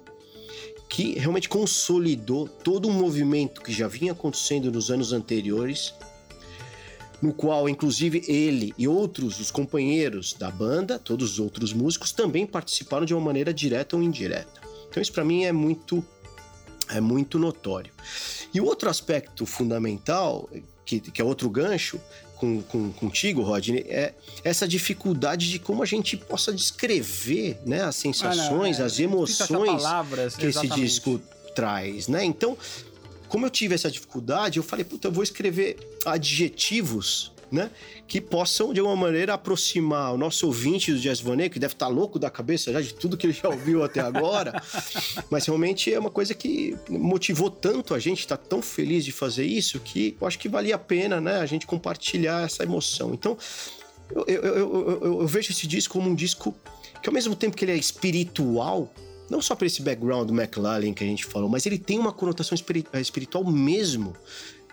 que 0.88 1.18
realmente 1.18 1.48
consolidou 1.48 2.48
todo 2.48 2.88
um 2.88 2.92
movimento 2.92 3.60
que 3.60 3.72
já 3.72 3.88
vinha 3.88 4.12
acontecendo 4.12 4.70
nos 4.70 4.90
anos 4.90 5.12
anteriores 5.12 5.94
no 7.20 7.32
qual, 7.32 7.68
inclusive, 7.68 8.24
ele 8.28 8.72
e 8.78 8.86
outros, 8.86 9.40
os 9.40 9.50
companheiros 9.50 10.34
da 10.34 10.50
banda, 10.50 10.98
todos 10.98 11.32
os 11.32 11.38
outros 11.38 11.72
músicos, 11.72 12.12
também 12.12 12.46
participaram 12.46 13.04
de 13.04 13.14
uma 13.14 13.20
maneira 13.20 13.52
direta 13.52 13.96
ou 13.96 14.02
indireta. 14.02 14.60
Então, 14.88 15.02
isso 15.02 15.12
para 15.12 15.24
mim 15.24 15.44
é 15.44 15.52
muito, 15.52 16.04
é 16.88 17.00
muito 17.00 17.38
notório. 17.38 17.92
E 18.54 18.60
o 18.60 18.64
outro 18.64 18.88
aspecto 18.88 19.44
fundamental, 19.44 20.48
que, 20.84 21.00
que 21.00 21.20
é 21.20 21.24
outro 21.24 21.50
gancho, 21.50 22.00
com, 22.36 22.62
com, 22.62 22.92
contigo, 22.92 23.42
Rodney, 23.42 23.84
é 23.88 24.14
essa 24.44 24.66
dificuldade 24.66 25.50
de 25.50 25.58
como 25.58 25.82
a 25.82 25.86
gente 25.86 26.16
possa 26.16 26.52
descrever 26.52 27.58
né, 27.66 27.82
as 27.82 27.96
sensações, 27.96 28.76
ah, 28.76 28.78
não, 28.78 28.84
é, 28.84 28.86
as 28.86 28.98
emoções 29.00 29.82
palavras, 29.82 30.36
que 30.36 30.46
exatamente. 30.46 30.74
esse 30.74 30.80
disco 30.80 31.20
traz, 31.54 32.06
né? 32.06 32.24
Então, 32.24 32.56
como 33.28 33.46
eu 33.46 33.50
tive 33.50 33.74
essa 33.74 33.90
dificuldade, 33.90 34.58
eu 34.58 34.62
falei, 34.62 34.84
puta, 34.84 35.08
eu 35.08 35.12
vou 35.12 35.22
escrever 35.22 35.76
adjetivos 36.04 37.32
né? 37.50 37.70
Que 38.06 38.20
possam, 38.20 38.72
de 38.72 38.80
alguma 38.80 38.96
maneira, 38.96 39.34
aproximar 39.34 40.12
o 40.12 40.18
nosso 40.18 40.46
ouvinte 40.46 40.92
do 40.92 40.98
Jazz 40.98 41.20
Vanet, 41.20 41.50
que 41.50 41.58
deve 41.58 41.72
estar 41.72 41.88
louco 41.88 42.18
da 42.18 42.30
cabeça 42.30 42.72
já 42.72 42.80
de 42.80 42.94
tudo 42.94 43.16
que 43.16 43.26
ele 43.26 43.32
já 43.32 43.48
ouviu 43.48 43.82
até 43.82 44.00
agora. 44.00 44.62
Mas 45.30 45.46
realmente 45.46 45.92
é 45.92 45.98
uma 45.98 46.10
coisa 46.10 46.34
que 46.34 46.76
motivou 46.88 47.50
tanto 47.50 47.94
a 47.94 47.98
gente, 47.98 48.20
está 48.20 48.36
tão 48.36 48.62
feliz 48.62 49.04
de 49.04 49.12
fazer 49.12 49.44
isso, 49.44 49.80
que 49.80 50.16
eu 50.20 50.26
acho 50.26 50.38
que 50.38 50.48
valia 50.48 50.74
a 50.74 50.78
pena, 50.78 51.20
né? 51.20 51.38
A 51.38 51.46
gente 51.46 51.66
compartilhar 51.66 52.44
essa 52.44 52.62
emoção. 52.62 53.14
Então, 53.14 53.36
eu, 54.14 54.24
eu, 54.26 54.44
eu, 54.44 55.20
eu 55.20 55.26
vejo 55.26 55.50
esse 55.50 55.66
disco 55.66 55.94
como 55.94 56.08
um 56.10 56.14
disco 56.14 56.54
que, 57.02 57.08
ao 57.08 57.14
mesmo 57.14 57.34
tempo 57.34 57.56
que 57.56 57.64
ele 57.64 57.72
é 57.72 57.76
espiritual, 57.76 58.92
não 59.30 59.42
só 59.42 59.54
para 59.54 59.66
esse 59.66 59.82
background 59.82 60.28
do 60.28 60.34
McLaren 60.34 60.92
que 60.92 61.04
a 61.04 61.06
gente 61.06 61.24
falou, 61.24 61.48
mas 61.48 61.66
ele 61.66 61.78
tem 61.78 61.98
uma 61.98 62.12
conotação 62.12 62.56
espiritual 62.94 63.44
mesmo 63.44 64.14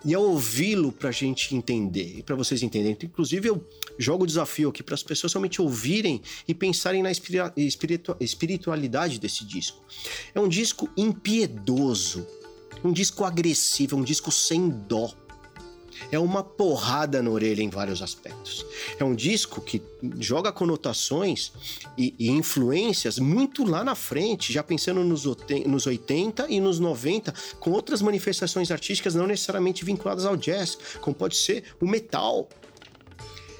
e 0.03 0.13
é 0.13 0.19
ouvi-lo 0.19 0.91
para 0.91 1.09
a 1.09 1.11
gente 1.11 1.55
entender 1.55 2.19
e 2.19 2.23
para 2.23 2.35
vocês 2.35 2.61
entenderem. 2.61 2.95
Inclusive, 3.01 3.49
eu 3.49 3.67
jogo 3.97 4.23
o 4.23 4.27
desafio 4.27 4.69
aqui 4.69 4.83
para 4.83 4.93
as 4.93 5.01
pessoas 5.01 5.33
realmente 5.33 5.59
ouvirem 5.61 6.21
e 6.47 6.53
pensarem 6.53 7.01
na 7.01 7.11
espiritualidade 8.19 9.19
desse 9.19 9.43
disco. 9.43 9.83
É 10.33 10.39
um 10.39 10.47
disco 10.47 10.87
impiedoso, 10.95 12.25
um 12.83 12.91
disco 12.91 13.23
agressivo, 13.23 13.97
um 13.97 14.03
disco 14.03 14.31
sem 14.31 14.69
dó 14.69 15.11
é 16.12 16.19
uma 16.19 16.43
porrada 16.43 17.21
na 17.21 17.29
orelha 17.29 17.62
em 17.62 17.69
vários 17.69 18.01
aspectos. 18.01 18.65
É 18.99 19.03
um 19.03 19.15
disco 19.15 19.62
que 19.62 19.81
joga 20.19 20.51
conotações 20.51 21.51
e, 21.97 22.13
e 22.17 22.29
influências 22.29 23.19
muito 23.19 23.63
lá 23.63 23.84
na 23.84 23.95
frente, 23.95 24.51
já 24.51 24.63
pensando 24.63 25.03
nos, 25.03 25.25
nos 25.65 25.88
80 25.88 26.47
e 26.49 26.60
nos 26.60 26.79
90, 26.79 27.34
com 27.60 27.71
outras 27.71 28.01
manifestações 28.01 28.71
artísticas 28.71 29.15
não 29.15 29.27
necessariamente 29.27 29.84
vinculadas 29.86 30.25
ao 30.25 30.36
jazz, 30.36 30.77
como 31.01 31.15
pode 31.15 31.36
ser 31.36 31.63
o 31.81 31.88
metal. 31.88 32.49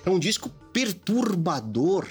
É 0.06 0.10
um 0.10 0.20
disco 0.20 0.50
perturbador 0.72 2.08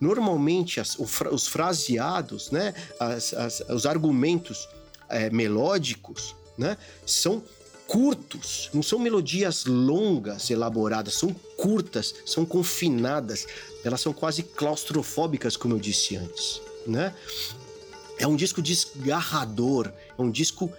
normalmente 0.00 0.80
as, 0.80 0.98
os 0.98 1.48
fraseados, 1.48 2.50
né, 2.50 2.74
as, 3.00 3.34
as, 3.34 3.60
os 3.68 3.86
argumentos 3.86 4.68
é, 5.08 5.30
melódicos, 5.30 6.36
né, 6.56 6.76
são 7.04 7.42
curtos, 7.88 8.68
não 8.74 8.82
são 8.82 8.98
melodias 8.98 9.64
longas, 9.64 10.50
elaboradas, 10.50 11.14
são 11.14 11.34
curtas, 11.56 12.14
são 12.26 12.44
confinadas, 12.44 13.46
elas 13.82 14.02
são 14.02 14.12
quase 14.12 14.42
claustrofóbicas, 14.42 15.56
como 15.56 15.74
eu 15.74 15.80
disse 15.80 16.14
antes, 16.14 16.60
né? 16.86 17.14
É 18.18 18.26
um 18.26 18.36
disco 18.36 18.60
desgarrador, 18.60 19.90
é 20.18 20.20
um 20.20 20.30
disco 20.30 20.70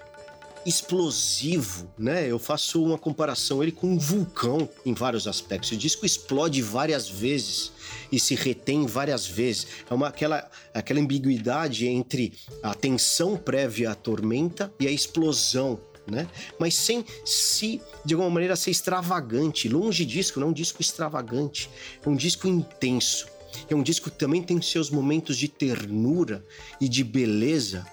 explosivo, 0.65 1.89
né? 1.97 2.29
Eu 2.29 2.37
faço 2.37 2.83
uma 2.83 2.97
comparação 2.97 3.63
ele 3.63 3.71
com 3.71 3.87
um 3.87 3.97
vulcão 3.97 4.69
em 4.85 4.93
vários 4.93 5.25
aspectos. 5.25 5.71
O 5.71 5.77
disco 5.77 6.05
explode 6.05 6.61
várias 6.61 7.09
vezes 7.09 7.71
e 8.11 8.19
se 8.19 8.35
retém 8.35 8.85
várias 8.85 9.25
vezes. 9.25 9.65
É 9.89 9.93
uma 9.93 10.09
aquela 10.09 10.47
aquela 10.73 10.99
ambiguidade 10.99 11.87
entre 11.87 12.33
a 12.61 12.75
tensão 12.75 13.35
prévia 13.35 13.91
à 13.91 13.95
tormenta 13.95 14.71
e 14.79 14.87
a 14.87 14.91
explosão 14.91 15.79
né? 16.09 16.27
Mas 16.59 16.75
sem 16.75 17.05
se, 17.25 17.81
de 18.03 18.13
alguma 18.13 18.29
maneira, 18.29 18.55
ser 18.55 18.71
extravagante. 18.71 19.69
Longe 19.69 20.05
disso, 20.05 20.39
não 20.39 20.47
é 20.47 20.49
um 20.49 20.53
disco 20.53 20.81
extravagante. 20.81 21.69
É 22.05 22.09
um 22.09 22.15
disco 22.15 22.47
intenso. 22.47 23.27
É 23.69 23.75
um 23.75 23.83
disco 23.83 24.09
que 24.09 24.17
também 24.17 24.43
tem 24.43 24.61
seus 24.61 24.89
momentos 24.89 25.37
de 25.37 25.47
ternura 25.47 26.45
e 26.79 26.87
de 26.87 27.03
beleza 27.03 27.85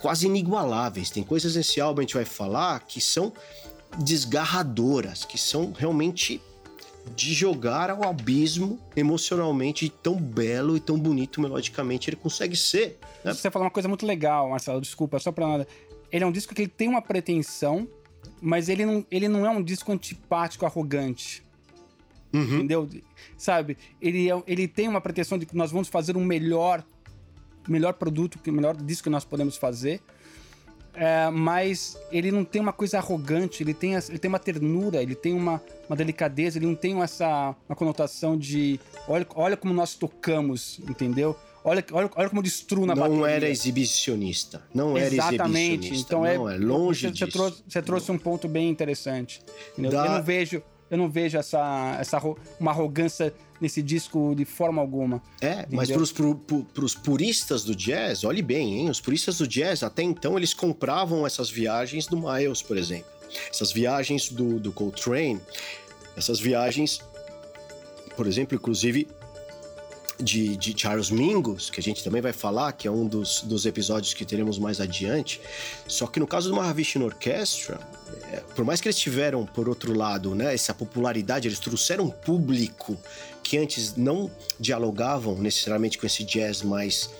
quase 0.00 0.26
inigualáveis. 0.26 1.10
Tem 1.10 1.22
coisas 1.22 1.56
nesse 1.56 1.80
álbum 1.80 2.00
a 2.00 2.02
gente 2.02 2.14
vai 2.14 2.24
falar 2.24 2.80
que 2.86 3.00
são 3.00 3.32
desgarradoras, 3.98 5.24
que 5.24 5.38
são 5.38 5.72
realmente 5.72 6.40
de 7.14 7.32
jogar 7.32 7.90
ao 7.90 8.04
abismo 8.04 8.80
emocionalmente 8.96 9.88
tão 9.88 10.16
belo 10.16 10.76
e 10.76 10.80
tão 10.80 10.98
bonito 10.98 11.40
melodicamente 11.40 12.10
ele 12.10 12.16
consegue 12.16 12.56
ser. 12.56 12.98
Né? 13.24 13.32
Você 13.32 13.50
falou 13.50 13.66
uma 13.66 13.70
coisa 13.70 13.88
muito 13.88 14.04
legal, 14.04 14.50
Marcelo, 14.50 14.80
desculpa, 14.80 15.18
só 15.18 15.30
pra 15.30 15.46
nada 15.46 15.68
ele 16.10 16.24
é 16.24 16.26
um 16.26 16.32
disco 16.32 16.54
que 16.54 16.62
ele 16.62 16.68
tem 16.68 16.88
uma 16.88 17.02
pretensão, 17.02 17.88
mas 18.40 18.68
ele 18.68 18.84
não, 18.84 19.04
ele 19.10 19.28
não 19.28 19.46
é 19.46 19.50
um 19.50 19.62
disco 19.62 19.92
antipático, 19.92 20.66
arrogante. 20.66 21.42
Uhum. 22.32 22.42
Entendeu? 22.42 22.88
Sabe? 23.36 23.76
Ele, 24.00 24.30
é, 24.30 24.42
ele 24.46 24.68
tem 24.68 24.88
uma 24.88 25.00
pretensão 25.00 25.38
de 25.38 25.46
que 25.46 25.56
nós 25.56 25.70
vamos 25.70 25.88
fazer 25.88 26.16
um 26.16 26.24
melhor, 26.24 26.84
melhor 27.68 27.94
produto, 27.94 28.38
o 28.46 28.52
melhor 28.52 28.76
disco 28.76 29.04
que 29.04 29.10
nós 29.10 29.24
podemos 29.24 29.56
fazer. 29.56 30.00
É, 30.94 31.28
mas 31.30 31.98
ele 32.10 32.32
não 32.32 32.42
tem 32.42 32.60
uma 32.60 32.72
coisa 32.72 32.96
arrogante, 32.96 33.62
ele 33.62 33.74
tem, 33.74 33.92
ele 33.92 34.18
tem 34.18 34.30
uma 34.30 34.38
ternura, 34.38 35.02
ele 35.02 35.14
tem 35.14 35.34
uma, 35.34 35.62
uma 35.88 35.94
delicadeza, 35.96 36.58
ele 36.58 36.64
não 36.64 36.74
tem 36.74 37.02
essa 37.02 37.54
uma 37.68 37.76
conotação 37.76 38.34
de 38.36 38.80
olha, 39.06 39.26
olha 39.34 39.56
como 39.58 39.74
nós 39.74 39.94
tocamos, 39.94 40.80
entendeu? 40.88 41.36
Olha, 41.68 41.84
olha, 41.90 42.10
olha 42.14 42.30
como 42.30 42.44
destruo 42.44 42.86
na 42.86 42.94
não 42.94 43.02
bateria. 43.02 43.18
Não 43.18 43.26
era 43.26 43.48
exibicionista. 43.48 44.62
Não 44.72 44.96
era 44.96 45.12
Exatamente. 45.12 45.88
exibicionista. 45.88 46.14
Então 46.14 46.24
é, 46.24 46.38
não, 46.38 46.48
é 46.48 46.56
longe 46.56 47.00
você, 47.00 47.10
disso. 47.10 47.26
Você 47.26 47.32
trouxe, 47.32 47.64
você 47.68 47.82
trouxe 47.82 48.12
um 48.12 48.18
ponto 48.18 48.46
bem 48.46 48.70
interessante. 48.70 49.42
Da... 49.76 50.06
Eu 50.06 50.10
não 50.12 50.22
vejo, 50.22 50.62
eu 50.88 50.96
não 50.96 51.10
vejo 51.10 51.36
essa, 51.36 51.96
essa 52.00 52.22
uma 52.60 52.70
arrogância 52.70 53.34
nesse 53.60 53.82
disco 53.82 54.32
de 54.36 54.44
forma 54.44 54.80
alguma. 54.80 55.20
É, 55.40 55.62
entendeu? 55.62 55.68
mas 55.72 55.90
pros, 55.90 56.12
pro, 56.12 56.36
pros 56.72 56.94
puristas 56.94 57.64
do 57.64 57.74
jazz, 57.74 58.22
olhe 58.22 58.42
bem, 58.42 58.78
hein? 58.78 58.88
Os 58.88 59.00
puristas 59.00 59.38
do 59.38 59.48
jazz, 59.48 59.82
até 59.82 60.04
então, 60.04 60.36
eles 60.36 60.54
compravam 60.54 61.26
essas 61.26 61.50
viagens 61.50 62.06
do 62.06 62.16
Miles, 62.16 62.62
por 62.62 62.76
exemplo. 62.76 63.10
Essas 63.50 63.72
viagens 63.72 64.28
do, 64.28 64.60
do 64.60 64.70
Coltrane, 64.70 65.40
essas 66.16 66.38
viagens, 66.38 67.00
por 68.16 68.28
exemplo, 68.28 68.54
inclusive 68.54 69.08
de, 70.18 70.56
de, 70.56 70.74
Charles 70.76 71.10
Mingus, 71.10 71.70
que 71.70 71.80
a 71.80 71.82
gente 71.82 72.02
também 72.02 72.20
vai 72.22 72.32
falar, 72.32 72.72
que 72.72 72.88
é 72.88 72.90
um 72.90 73.06
dos, 73.06 73.42
dos 73.42 73.66
episódios 73.66 74.14
que 74.14 74.24
teremos 74.24 74.58
mais 74.58 74.80
adiante. 74.80 75.40
Só 75.86 76.06
que 76.06 76.18
no 76.18 76.26
caso 76.26 76.48
do 76.48 76.56
Mahavishnu 76.56 77.04
Orchestra, 77.04 77.78
é, 78.32 78.40
por 78.54 78.64
mais 78.64 78.80
que 78.80 78.88
eles 78.88 78.98
tiveram, 78.98 79.44
por 79.44 79.68
outro 79.68 79.96
lado, 79.96 80.34
né, 80.34 80.54
essa 80.54 80.74
popularidade, 80.74 81.48
eles 81.48 81.58
trouxeram 81.58 82.04
um 82.04 82.10
público 82.10 82.96
que 83.42 83.58
antes 83.58 83.94
não 83.96 84.30
dialogavam 84.58 85.36
necessariamente 85.36 85.98
com 85.98 86.06
esse 86.06 86.24
jazz 86.24 86.62
mais 86.62 87.10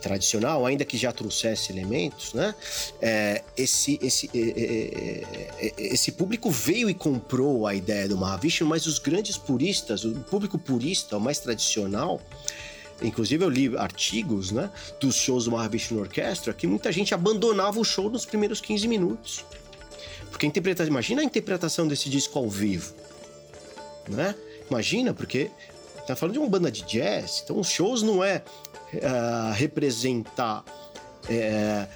tradicional, 0.00 0.66
ainda 0.66 0.84
que 0.84 0.96
já 0.96 1.12
trouxesse 1.12 1.72
elementos, 1.72 2.34
né? 2.34 2.54
É, 3.00 3.42
esse, 3.56 3.98
esse, 4.02 4.30
é, 4.34 4.38
é, 4.38 5.66
é, 5.66 5.72
esse 5.78 6.12
público 6.12 6.50
veio 6.50 6.88
e 6.90 6.94
comprou 6.94 7.66
a 7.66 7.74
ideia 7.74 8.08
do 8.08 8.16
Mahavishnu, 8.16 8.66
mas 8.66 8.86
os 8.86 8.98
grandes 8.98 9.36
puristas, 9.36 10.04
o 10.04 10.12
público 10.30 10.58
purista, 10.58 11.16
o 11.16 11.20
mais 11.20 11.38
tradicional, 11.38 12.20
Inclusive, 13.02 13.42
eu 13.42 13.48
li 13.48 13.76
artigos 13.78 14.50
né, 14.50 14.70
dos 15.00 15.16
shows 15.16 15.44
do 15.46 15.52
Mahavishnu 15.52 15.98
Orchestra 15.98 16.52
que 16.52 16.66
muita 16.66 16.92
gente 16.92 17.14
abandonava 17.14 17.80
o 17.80 17.84
show 17.84 18.10
nos 18.10 18.26
primeiros 18.26 18.60
15 18.60 18.86
minutos. 18.86 19.44
Porque 20.30 20.46
a 20.46 20.48
interpretação, 20.48 20.90
imagina 20.90 21.22
a 21.22 21.24
interpretação 21.24 21.88
desse 21.88 22.10
disco 22.10 22.38
ao 22.38 22.48
vivo. 22.48 22.94
Né? 24.08 24.34
Imagina, 24.68 25.14
porque 25.14 25.50
tá 26.14 26.16
falando 26.16 26.34
de 26.34 26.38
uma 26.38 26.48
banda 26.48 26.70
de 26.70 26.82
jazz, 26.82 27.42
então 27.44 27.58
os 27.58 27.68
shows 27.68 28.02
não 28.02 28.22
é 28.22 28.42
uh, 28.94 29.52
representar 29.54 30.64
é, 31.28 31.86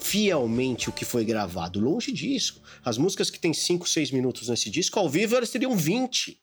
fielmente 0.00 0.88
o 0.88 0.92
que 0.92 1.04
foi 1.04 1.24
gravado. 1.24 1.80
Longe 1.80 2.12
disso. 2.12 2.60
As 2.84 2.98
músicas 2.98 3.30
que 3.30 3.38
tem 3.38 3.52
5, 3.52 3.88
6 3.88 4.10
minutos 4.10 4.48
nesse 4.48 4.70
disco, 4.70 4.98
ao 4.98 5.08
vivo, 5.08 5.36
elas 5.36 5.50
teriam 5.50 5.76
20. 5.76 6.38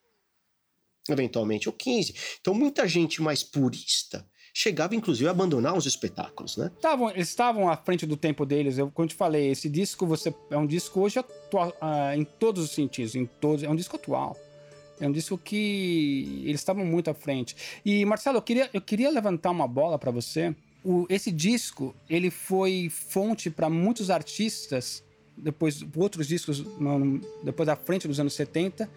Eventualmente, 1.09 1.69
ou 1.69 1.73
15. 1.73 2.15
Então, 2.41 2.53
muita 2.53 2.87
gente 2.87 3.21
mais 3.21 3.43
purista 3.43 4.25
chegava, 4.51 4.95
inclusive, 4.95 5.27
a 5.27 5.31
abandonar 5.31 5.75
os 5.77 5.85
espetáculos, 5.85 6.55
né? 6.55 6.71
Tavam, 6.81 7.11
eles 7.11 7.27
estavam 7.27 7.69
à 7.69 7.75
frente 7.75 8.05
do 8.05 8.15
tempo 8.15 8.45
deles. 8.45 8.77
Eu, 8.77 8.89
quando 8.89 9.09
te 9.09 9.15
falei, 9.15 9.51
esse 9.51 9.69
disco 9.69 10.07
você 10.07 10.33
é 10.49 10.57
um 10.57 10.65
disco 10.65 11.01
hoje 11.01 11.19
atual, 11.19 11.69
uh, 11.69 12.17
em 12.17 12.23
todos 12.23 12.63
os 12.63 12.71
sentidos. 12.71 13.15
Em 13.15 13.25
todos, 13.25 13.63
é 13.63 13.69
um 13.69 13.75
disco 13.75 13.97
atual. 13.97 14.35
É 14.99 15.07
um 15.07 15.11
disco 15.11 15.37
que 15.37 16.43
eles 16.45 16.61
estavam 16.61 16.85
muito 16.85 17.09
à 17.09 17.13
frente. 17.13 17.55
E 17.83 18.05
Marcelo, 18.05 18.37
eu 18.37 18.41
queria, 18.41 18.69
eu 18.73 18.81
queria 18.81 19.09
levantar 19.09 19.51
uma 19.51 19.67
bola 19.67 19.99
para 19.99 20.11
você. 20.11 20.55
O, 20.83 21.05
esse 21.09 21.31
disco 21.31 21.95
ele 22.09 22.29
foi 22.29 22.89
fonte 22.89 23.49
para 23.49 23.69
muitos 23.69 24.09
artistas 24.09 25.03
depois 25.37 25.85
outros 25.95 26.27
discos 26.27 26.63
depois 27.43 27.67
da 27.67 27.75
frente 27.75 28.07
dos 28.07 28.19
anos 28.19 28.33
70, 28.33 28.89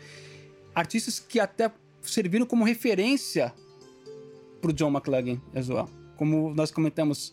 artistas 0.75 1.19
que 1.19 1.41
até 1.41 1.71
serviram 2.03 2.47
como 2.47 2.65
referência 2.65 3.53
para 4.61 4.71
o 4.71 4.73
John 4.73 4.91
McLaughlin, 4.91 5.41
como 6.17 6.55
nós 6.55 6.71
comentamos 6.71 7.33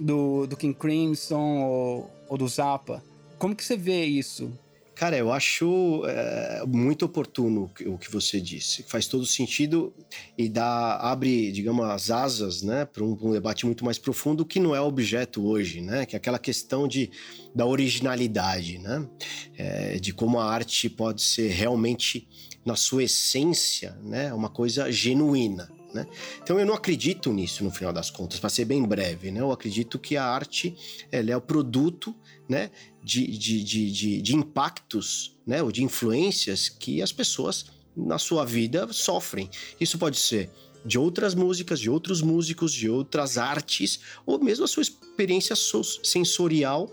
do, 0.00 0.46
do 0.46 0.56
King 0.56 0.74
Crimson 0.74 1.62
ou, 1.62 2.10
ou 2.28 2.38
do 2.38 2.48
Zappa. 2.48 3.02
Como 3.38 3.54
que 3.54 3.64
você 3.64 3.76
vê 3.76 4.04
isso? 4.04 4.52
Cara, 4.94 5.16
eu 5.16 5.32
acho 5.32 6.02
é, 6.06 6.62
muito 6.66 7.04
oportuno 7.04 7.70
o 7.86 7.96
que 7.96 8.10
você 8.10 8.40
disse. 8.40 8.82
Faz 8.82 9.06
todo 9.06 9.24
sentido 9.24 9.92
e 10.36 10.48
dá, 10.48 10.96
abre, 10.98 11.50
digamos, 11.50 11.84
as 11.86 12.10
asas 12.10 12.62
né, 12.62 12.84
para 12.84 13.02
um, 13.02 13.16
um, 13.20 13.32
debate 13.32 13.64
muito 13.64 13.84
mais 13.84 13.98
profundo 13.98 14.44
que 14.44 14.60
não 14.60 14.76
é 14.76 14.80
objeto 14.80 15.44
hoje, 15.46 15.80
né? 15.80 16.04
Que 16.04 16.14
é 16.14 16.18
aquela 16.18 16.38
questão 16.38 16.86
de, 16.86 17.10
da 17.54 17.64
originalidade, 17.66 18.78
né? 18.78 19.08
É, 19.56 19.98
de 19.98 20.12
como 20.12 20.38
a 20.38 20.44
arte 20.44 20.90
pode 20.90 21.22
ser 21.22 21.48
realmente, 21.48 22.28
na 22.64 22.76
sua 22.76 23.02
essência, 23.04 23.98
né, 24.02 24.32
uma 24.32 24.48
coisa 24.48 24.90
genuína. 24.92 25.68
Né? 25.92 26.06
Então 26.42 26.58
eu 26.58 26.66
não 26.66 26.74
acredito 26.74 27.32
nisso 27.32 27.62
no 27.64 27.70
final 27.70 27.92
das 27.92 28.10
contas, 28.10 28.40
para 28.40 28.48
ser 28.48 28.64
bem 28.64 28.82
breve. 28.84 29.30
Né? 29.30 29.40
Eu 29.40 29.52
acredito 29.52 29.98
que 29.98 30.16
a 30.16 30.24
arte 30.24 30.76
ela 31.10 31.30
é 31.30 31.36
o 31.36 31.40
produto 31.40 32.14
né, 32.48 32.70
de, 33.02 33.26
de, 33.26 33.62
de, 33.62 33.90
de, 33.90 34.22
de 34.22 34.36
impactos 34.36 35.36
né, 35.46 35.62
ou 35.62 35.70
de 35.70 35.84
influências 35.84 36.68
que 36.68 37.02
as 37.02 37.12
pessoas 37.12 37.66
na 37.96 38.18
sua 38.18 38.44
vida 38.44 38.90
sofrem. 38.92 39.50
Isso 39.78 39.98
pode 39.98 40.18
ser 40.18 40.50
de 40.84 40.98
outras 40.98 41.34
músicas, 41.34 41.78
de 41.78 41.88
outros 41.88 42.20
músicos, 42.22 42.72
de 42.72 42.88
outras 42.88 43.38
artes, 43.38 44.00
ou 44.26 44.42
mesmo 44.42 44.64
a 44.64 44.68
sua 44.68 44.82
experiência 44.82 45.54
sensorial 46.02 46.90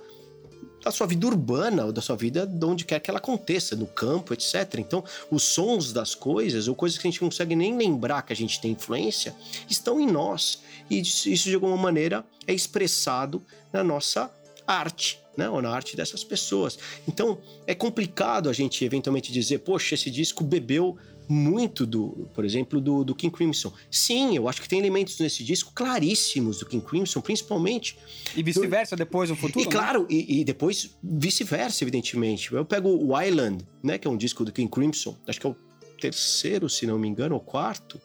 da 0.83 0.91
sua 0.91 1.07
vida 1.07 1.27
urbana 1.27 1.85
ou 1.85 1.91
da 1.91 2.01
sua 2.01 2.15
vida 2.15 2.45
de 2.45 2.65
onde 2.65 2.85
quer 2.85 2.99
que 2.99 3.09
ela 3.09 3.19
aconteça, 3.19 3.75
no 3.75 3.85
campo, 3.85 4.33
etc. 4.33 4.75
Então, 4.77 5.03
os 5.29 5.43
sons 5.43 5.91
das 5.91 6.15
coisas, 6.15 6.67
ou 6.67 6.75
coisas 6.75 6.97
que 6.97 7.07
a 7.07 7.11
gente 7.11 7.21
não 7.21 7.29
consegue 7.29 7.55
nem 7.55 7.77
lembrar 7.77 8.21
que 8.21 8.33
a 8.33 8.35
gente 8.35 8.59
tem 8.61 8.71
influência, 8.71 9.35
estão 9.69 9.99
em 9.99 10.07
nós. 10.07 10.61
E 10.89 10.99
isso, 10.99 11.49
de 11.49 11.55
alguma 11.55 11.77
maneira, 11.77 12.25
é 12.47 12.53
expressado 12.53 13.41
na 13.71 13.83
nossa 13.83 14.31
arte, 14.65 15.19
né? 15.35 15.49
ou 15.49 15.61
na 15.61 15.69
arte 15.69 15.95
dessas 15.95 16.23
pessoas. 16.23 16.77
Então, 17.07 17.37
é 17.65 17.75
complicado 17.75 18.49
a 18.49 18.53
gente 18.53 18.83
eventualmente 18.85 19.31
dizer, 19.31 19.59
poxa, 19.59 19.95
esse 19.95 20.09
disco 20.09 20.43
bebeu 20.43 20.97
muito 21.29 21.85
do, 21.85 22.27
por 22.33 22.43
exemplo, 22.43 22.81
do, 22.81 23.03
do 23.03 23.13
King 23.13 23.31
Crimson. 23.33 23.71
Sim, 23.91 24.35
eu 24.35 24.49
acho 24.49 24.59
que 24.59 24.67
tem 24.67 24.79
elementos 24.79 25.19
nesse 25.19 25.43
disco 25.43 25.71
claríssimos 25.75 26.57
do 26.57 26.65
King 26.65 26.83
Crimson, 26.83 27.21
principalmente. 27.21 27.95
E 28.35 28.41
vice-versa 28.41 28.95
depois 28.95 29.29
no 29.29 29.35
futuro? 29.35 29.63
E 29.63 29.65
né? 29.67 29.71
claro, 29.71 30.07
e, 30.09 30.39
e, 30.39 30.43
depois 30.43 30.97
vice-versa, 31.03 31.83
evidentemente. 31.83 32.51
Eu 32.51 32.65
pego 32.65 32.89
o 32.89 33.21
Island, 33.21 33.63
né, 33.83 33.99
que 33.99 34.07
é 34.07 34.11
um 34.11 34.17
disco 34.17 34.43
do 34.43 34.51
King 34.51 34.69
Crimson, 34.71 35.15
acho 35.27 35.39
que 35.39 35.45
é 35.45 35.49
o 35.51 35.55
terceiro, 36.01 36.67
se 36.67 36.87
não 36.87 36.97
me 36.97 37.07
engano, 37.07 37.35
ou 37.35 37.41
quarto, 37.41 38.01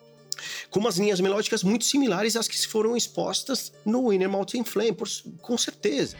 com 0.68 0.80
umas 0.80 0.98
linhas 0.98 1.18
melódicas 1.20 1.62
muito 1.62 1.84
similares 1.84 2.36
às 2.36 2.46
que 2.46 2.66
foram 2.66 2.94
expostas 2.94 3.72
no 3.86 4.12
Inner 4.12 4.28
Mountain 4.28 4.64
Flame, 4.64 4.92
por, 4.92 5.08
com 5.40 5.56
certeza. 5.56 6.16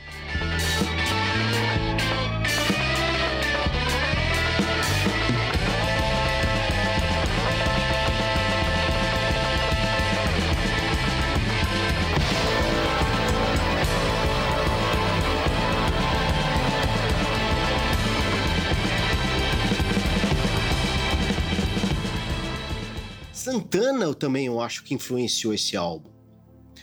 Santana 23.55 24.05
eu 24.05 24.15
também 24.15 24.47
eu 24.47 24.61
acho 24.61 24.83
que 24.83 24.95
influenciou 24.95 25.55
esse 25.55 25.77
álbum. 25.77 26.11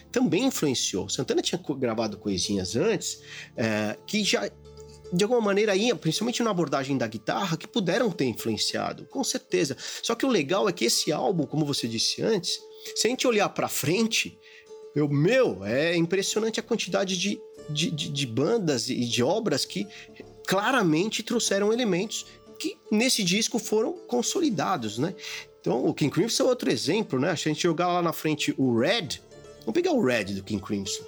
Também 0.09 0.45
influenciou. 0.45 1.09
Santana 1.09 1.41
tinha 1.41 1.61
gravado 1.77 2.17
coisinhas 2.17 2.77
antes 2.77 3.21
é, 3.57 3.97
que 4.07 4.23
já, 4.23 4.49
de 5.11 5.23
alguma 5.23 5.41
maneira, 5.41 5.75
ia, 5.75 5.93
principalmente 5.95 6.41
na 6.41 6.49
abordagem 6.49 6.97
da 6.97 7.07
guitarra, 7.07 7.57
que 7.57 7.67
puderam 7.67 8.09
ter 8.09 8.25
influenciado, 8.25 9.05
com 9.07 9.21
certeza. 9.23 9.75
Só 10.01 10.15
que 10.15 10.25
o 10.25 10.29
legal 10.29 10.69
é 10.69 10.71
que 10.71 10.85
esse 10.85 11.11
álbum, 11.11 11.45
como 11.45 11.65
você 11.65 11.89
disse 11.89 12.21
antes, 12.21 12.57
se 12.95 13.07
a 13.07 13.09
gente 13.09 13.27
olhar 13.27 13.49
para 13.49 13.67
frente, 13.67 14.39
eu, 14.95 15.09
meu, 15.09 15.65
é 15.65 15.95
impressionante 15.95 16.59
a 16.59 16.63
quantidade 16.63 17.17
de, 17.17 17.37
de, 17.69 17.91
de, 17.91 18.09
de 18.09 18.25
bandas 18.25 18.89
e 18.89 19.05
de 19.05 19.21
obras 19.21 19.65
que 19.65 19.85
claramente 20.47 21.21
trouxeram 21.21 21.71
elementos 21.73 22.25
que 22.57 22.77
nesse 22.91 23.23
disco 23.23 23.57
foram 23.57 23.93
consolidados, 24.07 24.97
né? 24.97 25.15
Então, 25.61 25.85
o 25.85 25.93
King 25.93 26.11
Crimson 26.11 26.43
é 26.43 26.47
outro 26.47 26.71
exemplo, 26.71 27.19
né? 27.19 27.35
Se 27.35 27.47
a 27.47 27.53
gente 27.53 27.61
jogar 27.61 27.87
lá 27.87 28.01
na 28.01 28.11
frente 28.11 28.53
o 28.57 28.79
Red, 28.79 29.21
vamos 29.59 29.73
pegar 29.73 29.91
o 29.91 30.03
Red 30.03 30.25
do 30.25 30.43
King 30.43 30.61
Crimson, 30.61 31.03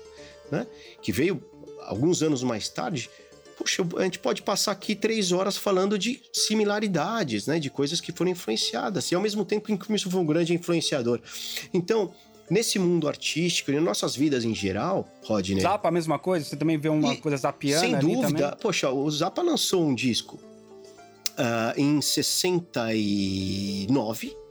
né? 0.52 0.68
Que 1.02 1.12
veio 1.12 1.44
alguns 1.82 2.22
anos 2.22 2.44
mais 2.44 2.70
tarde. 2.70 3.10
Poxa, 3.58 3.86
a 3.98 4.04
gente 4.04 4.20
pode 4.20 4.44
passar 4.44 4.72
aqui 4.72 4.96
três 4.96 5.32
horas 5.32 5.58
falando 5.58 5.98
de 5.98 6.22
similaridades, 6.32 7.48
né? 7.48 7.60
De 7.60 7.72
coisas 7.72 8.00
que 8.00 8.12
foram 8.12 8.30
influenciadas. 8.30 9.12
E 9.12 9.16
ao 9.16 9.22
mesmo 9.22 9.44
tempo, 9.44 9.66
o 9.66 9.68
King 9.68 9.84
Crimson 9.84 10.12
foi 10.12 10.22
um 10.22 10.26
grande 10.26 10.54
influenciador. 10.54 11.20
Então, 11.74 12.14
nesse 12.48 12.78
mundo 12.78 13.08
artístico 13.08 13.72
e 13.72 13.76
em 13.76 13.80
nossas 13.80 14.16
vidas 14.16 14.46
em 14.46 14.54
geral, 14.54 15.08
Rodney. 15.24 15.62
Zappa, 15.62 15.88
a 15.88 15.92
mesma 15.92 16.20
coisa? 16.20 16.46
Você 16.46 16.56
também 16.56 16.78
vê 16.78 16.90
uma 16.90 17.16
e, 17.16 17.18
coisa 17.18 17.38
zapiana 17.38 17.80
Sem 17.80 17.98
dúvida. 17.98 18.56
Poxa, 18.62 18.92
o 18.92 19.10
Zappa 19.10 19.42
lançou 19.42 19.84
um 19.84 19.96
disco 19.96 20.40
uh, 21.32 21.80
em 21.80 22.00
69 22.02 24.43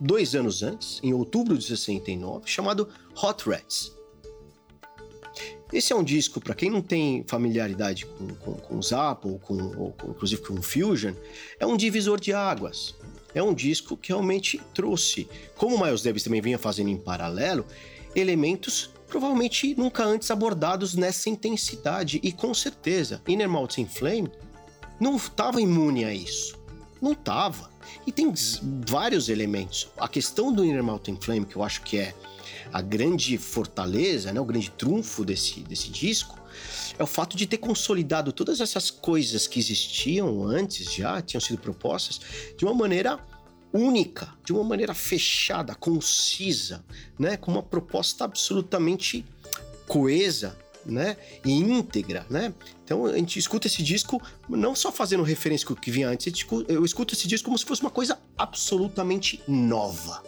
dois 0.00 0.34
anos 0.34 0.62
antes, 0.62 1.00
em 1.02 1.12
outubro 1.12 1.56
de 1.56 1.64
69, 1.64 2.48
chamado 2.48 2.88
Hot 3.22 3.48
Rats. 3.48 3.94
Esse 5.72 5.92
é 5.92 5.96
um 5.96 6.04
disco, 6.04 6.40
para 6.40 6.54
quem 6.54 6.70
não 6.70 6.80
tem 6.80 7.24
familiaridade 7.26 8.06
com, 8.06 8.28
com, 8.36 8.54
com 8.54 8.82
Zappa 8.82 9.26
ou, 9.26 9.38
com, 9.38 9.56
ou 9.76 9.92
com, 9.92 10.10
inclusive 10.10 10.40
com 10.42 10.62
Fusion, 10.62 11.14
é 11.58 11.66
um 11.66 11.76
divisor 11.76 12.20
de 12.20 12.32
águas. 12.32 12.94
É 13.34 13.42
um 13.42 13.52
disco 13.52 13.96
que 13.96 14.08
realmente 14.08 14.60
trouxe, 14.72 15.28
como 15.56 15.76
o 15.76 15.82
Miles 15.82 16.02
Davis 16.02 16.22
também 16.22 16.40
vinha 16.40 16.58
fazendo 16.58 16.88
em 16.88 16.96
paralelo, 16.96 17.66
elementos 18.14 18.90
provavelmente 19.08 19.74
nunca 19.76 20.04
antes 20.04 20.30
abordados 20.30 20.94
nessa 20.94 21.28
intensidade. 21.28 22.20
E 22.22 22.32
com 22.32 22.54
certeza, 22.54 23.20
Inner 23.26 23.48
Mountain 23.48 23.86
Flame 23.86 24.30
não 24.98 25.16
estava 25.16 25.60
imune 25.60 26.04
a 26.04 26.14
isso. 26.14 26.58
Não 27.00 27.12
estava. 27.12 27.70
E 28.06 28.12
tem 28.12 28.32
vários 28.88 29.28
elementos. 29.28 29.88
A 29.96 30.08
questão 30.08 30.52
do 30.52 30.64
Inner 30.64 30.82
Mountain 30.82 31.18
Flame, 31.20 31.46
que 31.46 31.56
eu 31.56 31.62
acho 31.62 31.82
que 31.82 31.98
é 31.98 32.14
a 32.72 32.80
grande 32.80 33.38
fortaleza, 33.38 34.32
né, 34.32 34.40
o 34.40 34.44
grande 34.44 34.70
trunfo 34.70 35.24
desse, 35.24 35.60
desse 35.60 35.88
disco, 35.90 36.38
é 36.98 37.02
o 37.02 37.06
fato 37.06 37.36
de 37.36 37.46
ter 37.46 37.58
consolidado 37.58 38.32
todas 38.32 38.60
essas 38.60 38.90
coisas 38.90 39.46
que 39.46 39.58
existiam 39.58 40.44
antes 40.44 40.92
já, 40.92 41.20
tinham 41.20 41.40
sido 41.40 41.58
propostas, 41.58 42.20
de 42.56 42.64
uma 42.64 42.74
maneira 42.74 43.20
única, 43.72 44.32
de 44.44 44.52
uma 44.52 44.64
maneira 44.64 44.94
fechada, 44.94 45.74
concisa, 45.74 46.84
né, 47.18 47.36
com 47.36 47.50
uma 47.50 47.62
proposta 47.62 48.24
absolutamente 48.24 49.24
coesa, 49.86 50.56
né, 50.86 51.16
e 51.44 51.52
íntegra, 51.52 52.26
né? 52.30 52.52
Então 52.84 53.06
a 53.06 53.16
gente 53.16 53.38
escuta 53.38 53.66
esse 53.66 53.82
disco 53.82 54.20
não 54.48 54.74
só 54.74 54.92
fazendo 54.92 55.22
referência 55.22 55.66
com 55.66 55.74
o 55.74 55.76
que 55.76 55.90
vinha 55.90 56.08
antes, 56.08 56.32
eu 56.68 56.84
escuto 56.84 57.14
esse 57.14 57.26
disco 57.26 57.46
como 57.46 57.58
se 57.58 57.64
fosse 57.64 57.82
uma 57.82 57.90
coisa 57.90 58.18
absolutamente 58.38 59.42
nova. 59.46 60.22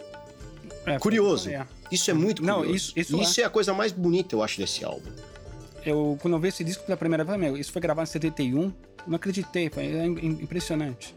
É, 0.85 0.97
curioso. 0.97 1.49
É. 1.49 1.65
Isso 1.91 2.09
é 2.09 2.13
muito 2.13 2.41
curioso. 2.41 2.65
Não, 2.65 2.75
isso, 2.75 2.93
isso, 2.95 3.21
isso 3.21 3.39
é. 3.39 3.43
é. 3.43 3.45
a 3.45 3.49
coisa 3.49 3.73
mais 3.73 3.91
bonita, 3.91 4.35
eu 4.35 4.43
acho, 4.43 4.57
desse 4.57 4.83
álbum. 4.83 5.09
Eu, 5.85 6.17
quando 6.21 6.33
eu 6.33 6.39
vi 6.39 6.49
esse 6.49 6.63
disco 6.63 6.83
pela 6.83 6.97
primeira 6.97 7.23
vez, 7.23 7.39
meu, 7.39 7.57
isso 7.57 7.71
foi 7.71 7.81
gravado 7.81 8.07
em 8.07 8.11
71, 8.11 8.73
não 9.07 9.15
acreditei, 9.15 9.69
foi 9.69 9.85
impressionante. 10.05 11.15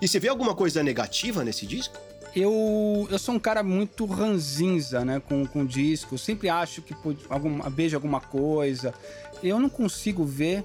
E 0.00 0.08
você 0.08 0.18
vê 0.18 0.28
alguma 0.28 0.54
coisa 0.54 0.82
negativa 0.82 1.44
nesse 1.44 1.66
disco? 1.66 1.96
Eu, 2.34 3.08
eu 3.10 3.18
sou 3.18 3.34
um 3.34 3.38
cara 3.38 3.62
muito 3.62 4.04
ranzinza, 4.04 5.04
né, 5.04 5.20
com, 5.20 5.46
com 5.46 5.64
disco. 5.64 6.14
Eu 6.14 6.18
sempre 6.18 6.48
acho 6.48 6.82
que 6.82 6.94
alguma, 7.28 7.68
vejo 7.68 7.96
alguma 7.96 8.20
coisa. 8.20 8.94
Eu 9.42 9.58
não 9.58 9.68
consigo 9.68 10.24
ver. 10.24 10.64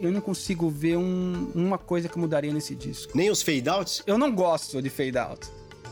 Eu 0.00 0.10
não 0.10 0.20
consigo 0.20 0.70
ver 0.70 0.96
um, 0.96 1.52
uma 1.54 1.76
coisa 1.76 2.08
que 2.08 2.18
mudaria 2.18 2.52
nesse 2.52 2.74
disco. 2.74 3.12
Nem 3.14 3.30
os 3.30 3.42
fade-outs? 3.42 4.02
Eu 4.06 4.16
não 4.16 4.34
gosto 4.34 4.80
de 4.80 4.88
fade-out. 4.88 5.46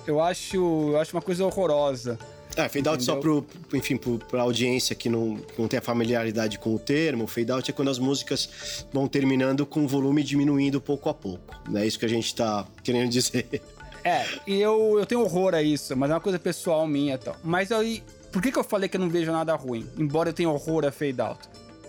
Eu 0.06 0.20
acho, 0.20 0.56
eu 0.56 0.98
acho 0.98 1.14
uma 1.14 1.20
coisa 1.20 1.44
horrorosa. 1.44 2.18
É, 2.56 2.66
fade-out 2.68 3.04
só 3.04 3.16
pro, 3.16 3.46
enfim, 3.74 3.96
pro, 3.96 4.18
pra 4.18 4.42
audiência 4.42 4.96
que 4.96 5.10
não, 5.10 5.38
não 5.58 5.68
tem 5.68 5.78
a 5.78 5.82
familiaridade 5.82 6.58
com 6.58 6.74
o 6.74 6.78
termo. 6.78 7.26
Fade-out 7.26 7.70
é 7.70 7.74
quando 7.74 7.90
as 7.90 7.98
músicas 7.98 8.86
vão 8.92 9.06
terminando 9.06 9.66
com 9.66 9.84
o 9.84 9.88
volume 9.88 10.24
diminuindo 10.24 10.80
pouco 10.80 11.10
a 11.10 11.14
pouco. 11.14 11.54
É 11.74 11.86
isso 11.86 11.98
que 11.98 12.06
a 12.06 12.08
gente 12.08 12.34
tá 12.34 12.66
querendo 12.82 13.10
dizer. 13.12 13.60
É, 14.04 14.24
e 14.46 14.60
eu, 14.60 14.96
eu 14.98 15.06
tenho 15.06 15.20
horror 15.22 15.54
a 15.54 15.62
isso, 15.62 15.96
mas 15.96 16.10
é 16.10 16.14
uma 16.14 16.20
coisa 16.20 16.38
pessoal 16.38 16.86
minha 16.86 17.14
e 17.14 17.18
tal. 17.18 17.36
Mas 17.42 17.72
aí, 17.72 18.02
por 18.32 18.40
que, 18.42 18.52
que 18.52 18.58
eu 18.58 18.64
falei 18.64 18.88
que 18.88 18.96
eu 18.96 19.00
não 19.00 19.08
vejo 19.08 19.32
nada 19.32 19.54
ruim? 19.54 19.86
Embora 19.96 20.30
eu 20.30 20.32
tenha 20.32 20.48
horror 20.48 20.84
a 20.86 20.92
fade 20.92 21.20
out. 21.20 21.40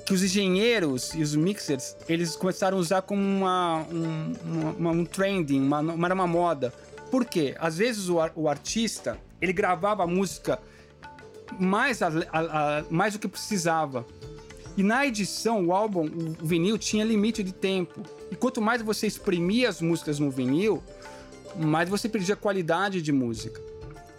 Que 0.06 0.14
os 0.14 0.24
engenheiros 0.24 1.14
e 1.14 1.22
os 1.22 1.36
mixers, 1.36 1.96
eles 2.08 2.36
começaram 2.36 2.78
a 2.78 2.80
usar 2.80 3.02
como 3.04 3.22
uma, 3.22 3.86
um, 3.92 4.34
uma, 4.78 4.92
um 4.92 5.06
trending, 5.06 5.62
uma, 5.62 5.80
uma, 5.80 6.14
uma 6.14 6.28
moda. 6.28 6.74
Por 7.12 7.26
quê? 7.26 7.56
Às 7.60 7.78
vezes 7.78 8.10
o, 8.10 8.18
o 8.36 8.50
artista, 8.50 9.18
ele 9.40 9.54
gravava 9.54 10.04
a 10.04 10.08
música 10.08 10.60
mais, 11.60 12.02
a, 12.02 12.08
a, 12.08 12.80
a, 12.80 12.84
mais 12.90 13.14
do 13.14 13.20
que 13.20 13.28
precisava. 13.28 14.06
E 14.76 14.84
na 14.84 15.06
edição, 15.06 15.68
o 15.68 15.74
álbum, 15.74 16.06
o 16.42 16.46
vinil 16.46 16.78
tinha 16.78 17.04
limite 17.04 17.44
de 17.44 17.52
tempo. 17.52 18.02
E 18.32 18.36
quanto 18.36 18.62
mais 18.62 18.82
você 18.82 19.08
exprimia 19.08 19.70
as 19.70 19.82
músicas 19.82 20.20
no 20.20 20.32
vinil, 20.32 20.82
mais 21.56 21.90
você 21.90 22.08
perdia 22.08 22.36
qualidade 22.36 23.02
de 23.02 23.12
música. 23.12 23.62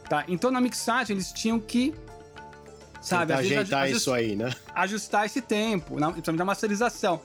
Tá? 0.09 0.25
Então 0.29 0.51
na 0.51 0.61
mixagem 0.61 1.15
eles 1.15 1.33
tinham 1.33 1.61
que 1.61 1.95
sabe, 3.01 3.33
ajeitar 3.33 3.85
vezes, 3.85 4.03
isso 4.03 4.13
aí, 4.13 4.37
né? 4.37 4.53
Ajustar 4.75 5.25
esse 5.27 5.41
tempo, 5.41 5.95
principalmente 5.95 6.39
na 6.39 6.45
masterização. 6.45 7.21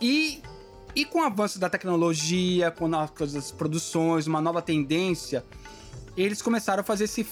E 0.00 0.42
e 0.96 1.04
com 1.04 1.18
o 1.18 1.22
avanço 1.22 1.58
da 1.58 1.68
tecnologia, 1.68 2.70
com 2.70 2.90
as 2.96 3.52
produções, 3.52 4.26
uma 4.26 4.40
nova 4.40 4.62
tendência, 4.62 5.44
eles 6.16 6.40
começaram 6.40 6.80
a 6.80 6.84
fazer 6.84 7.04
esse, 7.04 7.26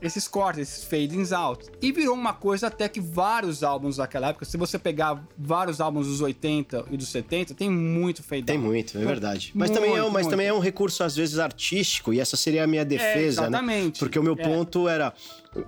esses 0.00 0.28
cortes, 0.28 0.62
esses 0.62 0.84
fadings 0.84 1.32
out. 1.32 1.66
E 1.80 1.92
virou 1.92 2.14
uma 2.14 2.32
coisa 2.32 2.68
até 2.68 2.88
que 2.88 3.00
vários 3.00 3.62
álbuns 3.62 3.96
daquela 3.96 4.28
época, 4.28 4.44
se 4.44 4.56
você 4.56 4.78
pegar 4.78 5.22
vários 5.36 5.80
álbuns 5.80 6.06
dos 6.06 6.20
80 6.20 6.86
e 6.90 6.96
dos 6.96 7.08
70, 7.08 7.54
tem 7.54 7.70
muito 7.70 8.22
fade 8.22 8.42
out. 8.42 8.46
Tem 8.46 8.58
muito, 8.58 8.98
é 8.98 9.04
verdade. 9.04 9.52
Mas, 9.54 9.70
muito, 9.70 9.80
também, 9.80 9.96
é, 9.96 10.10
mas 10.10 10.26
também 10.26 10.46
é 10.46 10.52
um 10.52 10.60
recurso, 10.60 11.02
às 11.02 11.16
vezes, 11.16 11.38
artístico, 11.38 12.12
e 12.12 12.20
essa 12.20 12.36
seria 12.36 12.64
a 12.64 12.66
minha 12.66 12.84
defesa, 12.84 13.18
é, 13.18 13.46
exatamente. 13.46 13.86
né? 13.86 13.92
Porque 13.98 14.18
o 14.18 14.22
meu 14.22 14.34
é. 14.38 14.42
ponto 14.42 14.88
era 14.88 15.12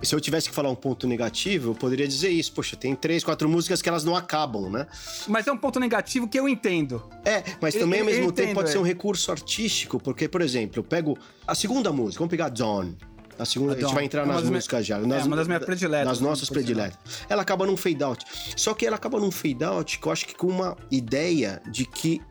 se 0.01 0.13
eu 0.13 0.21
tivesse 0.21 0.49
que 0.49 0.55
falar 0.55 0.69
um 0.69 0.75
ponto 0.75 1.07
negativo, 1.07 1.71
eu 1.71 1.75
poderia 1.75 2.07
dizer 2.07 2.29
isso. 2.29 2.51
Poxa, 2.53 2.75
tem 2.75 2.95
três, 2.95 3.23
quatro 3.23 3.49
músicas 3.49 3.81
que 3.81 3.89
elas 3.89 4.03
não 4.03 4.15
acabam, 4.15 4.69
né? 4.69 4.87
Mas 5.27 5.47
é 5.47 5.51
um 5.51 5.57
ponto 5.57 5.79
negativo 5.79 6.27
que 6.27 6.39
eu 6.39 6.47
entendo. 6.47 7.03
É, 7.25 7.43
mas 7.59 7.73
também 7.73 7.99
eu, 7.99 8.05
ao 8.05 8.11
mesmo 8.11 8.31
tempo 8.31 8.41
entendo, 8.41 8.55
pode 8.55 8.69
é. 8.69 8.71
ser 8.71 8.77
um 8.77 8.83
recurso 8.83 9.31
artístico, 9.31 9.99
porque, 9.99 10.27
por 10.27 10.41
exemplo, 10.41 10.79
eu 10.79 10.83
pego 10.83 11.17
a 11.47 11.55
segunda 11.55 11.91
música, 11.91 12.19
vamos 12.19 12.31
pegar 12.31 12.49
Dawn. 12.49 12.93
A 13.41 13.45
segunda, 13.45 13.73
a, 13.73 13.75
a 13.75 13.79
gente 13.79 13.93
vai 13.93 14.05
entrar 14.05 14.21
é 14.21 14.25
nas 14.25 14.43
músicas 14.43 14.85
já. 14.85 14.99
Nas, 14.99 15.23
é 15.23 15.25
uma 15.25 15.35
das 15.35 15.47
minhas 15.47 15.65
prediletas. 15.65 16.07
Nas 16.07 16.19
nossas 16.19 16.47
prediletas. 16.47 16.99
Ela 17.27 17.41
acaba 17.41 17.65
num 17.65 17.75
fade 17.75 18.03
out. 18.03 18.23
Só 18.55 18.75
que 18.75 18.85
ela 18.85 18.97
acaba 18.97 19.19
num 19.19 19.31
fade 19.31 19.63
out 19.63 19.97
que 19.97 20.07
eu 20.07 20.11
acho 20.11 20.27
que 20.27 20.35
com 20.35 20.45
uma 20.45 20.77
ideia 20.91 21.59
de 21.67 21.83
que 21.85 22.21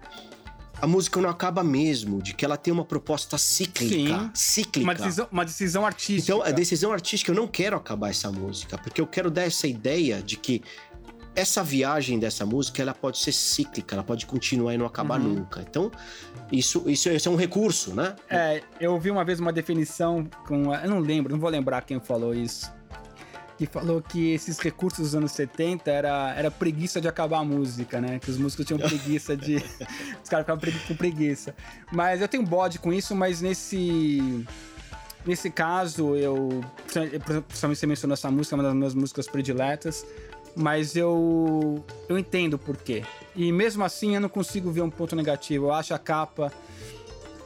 a 0.81 0.87
música 0.87 1.21
não 1.21 1.29
acaba 1.29 1.65
mesmo, 1.65 2.23
de 2.23 2.33
que 2.33 2.45
ela 2.45 2.57
tem 2.57 2.73
uma 2.73 2.85
proposta 2.85 3.37
cíclica. 3.37 3.95
Sim, 3.95 4.31
cíclica. 4.33 4.87
Uma 4.87 4.95
decisão, 4.95 5.29
uma 5.31 5.45
decisão 5.45 5.85
artística. 5.85 6.33
Então, 6.33 6.43
a 6.43 6.51
decisão 6.53 6.93
artística, 6.93 7.31
eu 7.33 7.35
não 7.35 7.49
quero 7.49 7.77
acabar 7.77 8.11
essa 8.11 8.31
música, 8.31 8.79
porque 8.79 9.01
eu 9.01 9.07
quero 9.07 9.31
dar 9.31 9.43
essa 9.43 9.67
ideia 9.67 10.23
de 10.23 10.37
que 10.37 10.63
essa 11.41 11.63
viagem 11.63 12.19
dessa 12.19 12.47
música 12.47 12.83
ela 12.83 12.95
pode 12.95 13.19
ser 13.19 13.33
cíclica, 13.33 13.95
ela 13.95 14.05
pode 14.05 14.27
continuar 14.27 14.75
e 14.75 14.79
não 14.79 14.87
acabar 14.87 15.21
uhum. 15.21 15.29
nunca. 15.29 15.61
Então, 15.61 15.91
isso, 16.53 16.85
isso, 16.87 17.09
isso, 17.11 17.29
é 17.29 17.33
um 17.33 17.37
recurso, 17.37 17.95
né? 17.95 18.15
É, 18.29 18.63
eu 18.81 18.99
vi 18.99 19.11
uma 19.11 19.25
vez 19.25 19.41
uma 19.41 19.53
definição 19.53 20.29
com. 20.47 20.75
Eu 20.75 20.89
não 20.89 21.01
lembro, 21.01 21.33
não 21.33 21.41
vou 21.41 21.51
lembrar 21.51 21.83
quem 21.83 21.99
falou 22.01 22.35
isso 22.35 22.71
que 23.61 23.67
falou 23.67 24.01
que 24.01 24.33
esses 24.33 24.59
recursos 24.59 25.01
dos 25.01 25.15
anos 25.15 25.33
70 25.33 25.91
era, 25.91 26.35
era 26.35 26.51
preguiça 26.51 26.99
de 26.99 27.07
acabar 27.07 27.41
a 27.41 27.45
música, 27.45 28.01
né? 28.01 28.19
Que 28.19 28.31
os 28.31 28.39
músicos 28.39 28.65
tinham 28.65 28.79
preguiça 28.79 29.37
de. 29.37 29.57
os 30.23 30.29
caras 30.31 30.47
ficavam 30.47 30.59
com 30.89 30.97
preguiça. 30.97 31.55
Mas 31.93 32.23
eu 32.23 32.29
tenho 32.29 32.43
bode 32.43 32.79
com 32.79 32.91
isso, 32.91 33.15
mas 33.15 33.43
nesse. 33.43 34.47
Nesse 35.27 35.51
caso, 35.51 36.17
eu. 36.17 36.65
Principalmente 36.87 37.79
você 37.79 37.87
mencionou 37.87 38.15
essa 38.15 38.31
música, 38.31 38.57
uma 38.57 38.63
das 38.63 38.73
minhas 38.73 38.95
músicas 38.95 39.29
prediletas. 39.29 40.07
Mas 40.55 40.97
eu. 40.97 41.85
Eu 42.09 42.19
entendo 42.19 42.55
o 42.55 42.59
porquê. 42.59 43.05
E 43.35 43.53
mesmo 43.53 43.85
assim 43.85 44.15
eu 44.15 44.21
não 44.21 44.29
consigo 44.29 44.71
ver 44.71 44.83
um 44.83 44.91
ponto 44.91 45.15
negativo. 45.15 45.67
Eu 45.67 45.73
acho 45.73 45.95
a 45.95 45.99
capa. 45.99 46.53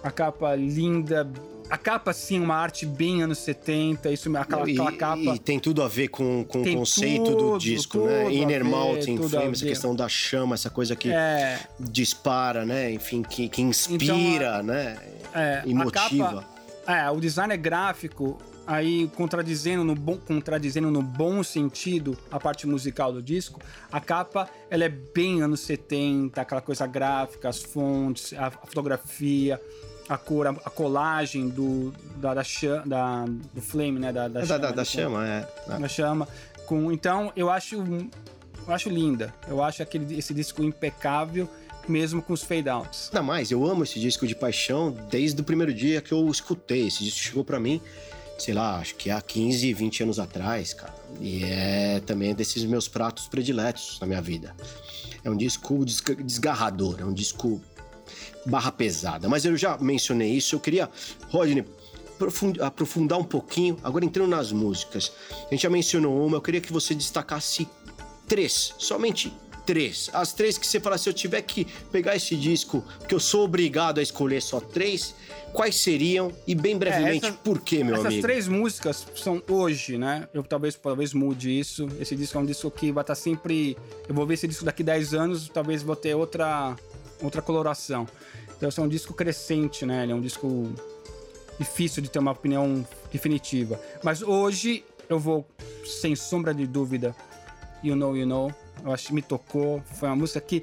A 0.02 0.10
capa 0.10 0.54
linda, 0.54 1.26
a 1.70 1.78
capa, 1.78 2.12
sim, 2.12 2.40
uma 2.40 2.56
arte 2.56 2.84
bem 2.84 3.22
anos 3.22 3.38
70, 3.38 4.10
isso, 4.10 4.34
aquela, 4.36 4.68
e, 4.68 4.72
aquela 4.72 4.92
capa. 4.92 5.34
E 5.34 5.38
tem 5.38 5.58
tudo 5.58 5.82
a 5.82 5.88
ver 5.88 6.08
com, 6.08 6.44
com 6.44 6.62
o 6.62 6.72
conceito 6.74 7.24
tudo, 7.24 7.52
do 7.52 7.58
disco, 7.58 7.98
né? 8.00 8.32
Inner 8.32 8.64
Mountain 8.64 9.16
Flame, 9.16 9.52
essa 9.52 9.64
questão 9.64 9.96
da 9.96 10.08
chama, 10.08 10.54
essa 10.54 10.68
coisa 10.68 10.94
que 10.94 11.10
é... 11.10 11.58
dispara, 11.80 12.66
né? 12.66 12.92
Enfim, 12.92 13.22
que, 13.22 13.48
que 13.48 13.62
inspira, 13.62 14.56
então, 14.56 14.62
né? 14.62 14.98
É, 15.34 15.62
e 15.64 15.72
motiva. 15.72 16.44
Capa, 16.44 16.48
é, 16.86 17.10
o 17.10 17.18
design 17.18 17.52
é 17.54 17.56
gráfico, 17.56 18.38
aí 18.66 19.10
contradizendo 19.16 19.84
no 19.84 19.94
bom 19.94 20.16
contradizendo 20.16 20.90
no 20.90 21.02
bom 21.02 21.42
sentido 21.42 22.16
a 22.30 22.40
parte 22.40 22.66
musical 22.66 23.12
do 23.12 23.22
disco 23.22 23.60
a 23.92 24.00
capa 24.00 24.48
ela 24.70 24.84
é 24.84 24.88
bem 24.88 25.42
anos 25.42 25.60
70 25.60 26.40
aquela 26.40 26.60
coisa 26.60 26.86
gráfica 26.86 27.48
as 27.48 27.62
fontes 27.62 28.32
a, 28.32 28.46
a 28.46 28.50
fotografia 28.50 29.60
a 30.08 30.18
cor, 30.18 30.46
a, 30.46 30.50
a 30.50 30.70
colagem 30.70 31.48
do, 31.48 31.92
da, 32.16 32.34
da, 32.34 32.42
da, 32.84 33.24
do 33.52 33.62
flame, 33.62 33.98
né? 33.98 34.12
Da, 34.12 34.28
da, 34.28 34.40
é, 34.40 34.46
chama, 34.46 34.58
da, 34.58 34.70
da 34.70 34.84
chama, 34.84 35.26
é. 35.26 35.48
Da 35.66 35.88
chama. 35.88 36.28
Com, 36.66 36.92
então, 36.92 37.32
eu 37.36 37.50
acho, 37.50 37.76
eu 37.76 38.74
acho 38.74 38.88
linda. 38.88 39.34
Eu 39.48 39.62
acho 39.62 39.82
aquele, 39.82 40.16
esse 40.16 40.34
disco 40.34 40.62
impecável, 40.62 41.48
mesmo 41.88 42.22
com 42.22 42.32
os 42.32 42.42
fade-outs. 42.42 43.08
Ainda 43.08 43.22
mais, 43.22 43.50
eu 43.50 43.64
amo 43.64 43.82
esse 43.82 43.98
disco 43.98 44.26
de 44.26 44.34
paixão 44.34 44.90
desde 45.10 45.40
o 45.40 45.44
primeiro 45.44 45.72
dia 45.72 46.00
que 46.00 46.12
eu 46.12 46.26
escutei. 46.28 46.86
Esse 46.86 47.04
disco 47.04 47.20
chegou 47.20 47.44
para 47.44 47.58
mim, 47.60 47.80
sei 48.38 48.54
lá, 48.54 48.78
acho 48.78 48.94
que 48.96 49.10
há 49.10 49.20
15, 49.20 49.72
20 49.72 50.02
anos 50.02 50.18
atrás, 50.18 50.74
cara. 50.74 50.94
E 51.20 51.44
é 51.44 52.00
também 52.04 52.34
desses 52.34 52.64
meus 52.64 52.88
pratos 52.88 53.28
prediletos 53.28 53.98
na 54.00 54.06
minha 54.06 54.20
vida. 54.20 54.54
É 55.22 55.30
um 55.30 55.36
disco 55.36 55.84
desgarrador, 55.84 56.96
é 57.00 57.04
um 57.04 57.12
disco 57.12 57.60
barra 58.46 58.70
pesada. 58.70 59.28
Mas 59.28 59.44
eu 59.44 59.56
já 59.56 59.78
mencionei 59.78 60.32
isso, 60.32 60.54
eu 60.54 60.60
queria, 60.60 60.90
Rodney, 61.28 61.64
aprofundar 62.60 63.18
um 63.18 63.24
pouquinho, 63.24 63.78
agora 63.82 64.04
entrando 64.04 64.30
nas 64.30 64.52
músicas. 64.52 65.12
A 65.46 65.54
gente 65.54 65.62
já 65.62 65.70
mencionou 65.70 66.26
uma, 66.26 66.36
eu 66.36 66.42
queria 66.42 66.60
que 66.60 66.72
você 66.72 66.94
destacasse 66.94 67.68
três, 68.26 68.74
somente 68.78 69.32
três. 69.64 70.10
As 70.12 70.32
três 70.32 70.58
que 70.58 70.66
você 70.66 70.80
fala, 70.80 70.98
se 70.98 71.08
eu 71.08 71.12
tiver 71.12 71.42
que 71.42 71.64
pegar 71.90 72.16
esse 72.16 72.36
disco, 72.36 72.84
que 73.08 73.14
eu 73.14 73.20
sou 73.20 73.44
obrigado 73.44 73.98
a 73.98 74.02
escolher 74.02 74.40
só 74.40 74.60
três, 74.60 75.14
quais 75.52 75.76
seriam? 75.76 76.32
E 76.46 76.54
bem 76.54 76.76
brevemente, 76.76 77.24
é, 77.24 77.28
essa, 77.28 77.38
por 77.38 77.60
quê, 77.60 77.84
meu 77.84 77.94
essas 77.94 78.06
amigo? 78.06 78.18
Essas 78.18 78.22
três 78.22 78.48
músicas 78.48 79.06
são 79.16 79.42
hoje, 79.48 79.96
né? 79.98 80.28
Eu 80.32 80.42
talvez, 80.42 80.74
talvez 80.74 81.12
mude 81.12 81.58
isso. 81.58 81.88
Esse 82.00 82.14
disco 82.14 82.36
é 82.38 82.40
um 82.40 82.46
disco 82.46 82.70
que 82.70 82.92
vai 82.92 83.02
estar 83.02 83.14
sempre. 83.14 83.76
Eu 84.08 84.14
vou 84.14 84.26
ver 84.26 84.34
esse 84.34 84.48
disco 84.48 84.64
daqui 84.64 84.82
10 84.82 85.14
anos, 85.14 85.48
talvez 85.48 85.82
vou 85.82 85.96
ter 85.96 86.14
outra, 86.14 86.76
outra 87.22 87.40
coloração. 87.40 88.06
Então, 88.56 88.68
esse 88.68 88.78
é 88.78 88.82
um 88.82 88.88
disco 88.88 89.12
crescente, 89.14 89.84
né? 89.84 90.02
Ele 90.02 90.12
é 90.12 90.14
um 90.14 90.20
disco 90.20 90.72
difícil 91.58 92.02
de 92.02 92.08
ter 92.08 92.18
uma 92.18 92.32
opinião 92.32 92.86
definitiva. 93.12 93.80
Mas 94.02 94.22
hoje 94.22 94.84
eu 95.08 95.18
vou, 95.18 95.46
sem 95.84 96.16
sombra 96.16 96.52
de 96.54 96.66
dúvida, 96.66 97.14
You 97.82 97.96
Know, 97.96 98.16
You 98.16 98.26
Know. 98.26 98.54
Eu 98.84 98.92
acho 98.92 99.08
que 99.08 99.14
me 99.14 99.22
tocou. 99.22 99.82
Foi 99.94 100.08
uma 100.08 100.16
música 100.16 100.40
que 100.40 100.62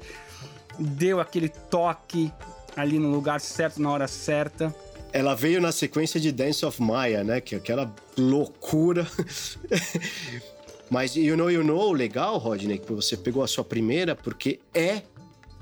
deu 0.78 1.20
aquele 1.20 1.48
toque 1.48 2.32
ali 2.76 2.98
no 2.98 3.10
lugar 3.10 3.40
certo, 3.40 3.82
na 3.82 3.90
hora 3.90 4.06
certa. 4.06 4.74
Ela 5.12 5.34
veio 5.34 5.60
na 5.60 5.72
sequência 5.72 6.18
de 6.18 6.32
Dance 6.32 6.64
of 6.64 6.80
Maya, 6.80 7.22
né? 7.22 7.40
Que 7.40 7.54
é 7.54 7.58
aquela 7.58 7.92
loucura. 8.16 9.06
Mas 10.88 11.16
You 11.16 11.36
Know, 11.36 11.50
You 11.50 11.64
Know, 11.64 11.92
legal, 11.92 12.38
Rodney, 12.38 12.78
que 12.78 12.92
você 12.92 13.16
pegou 13.16 13.42
a 13.42 13.46
sua 13.46 13.64
primeira, 13.64 14.14
porque 14.14 14.60
é, 14.74 15.02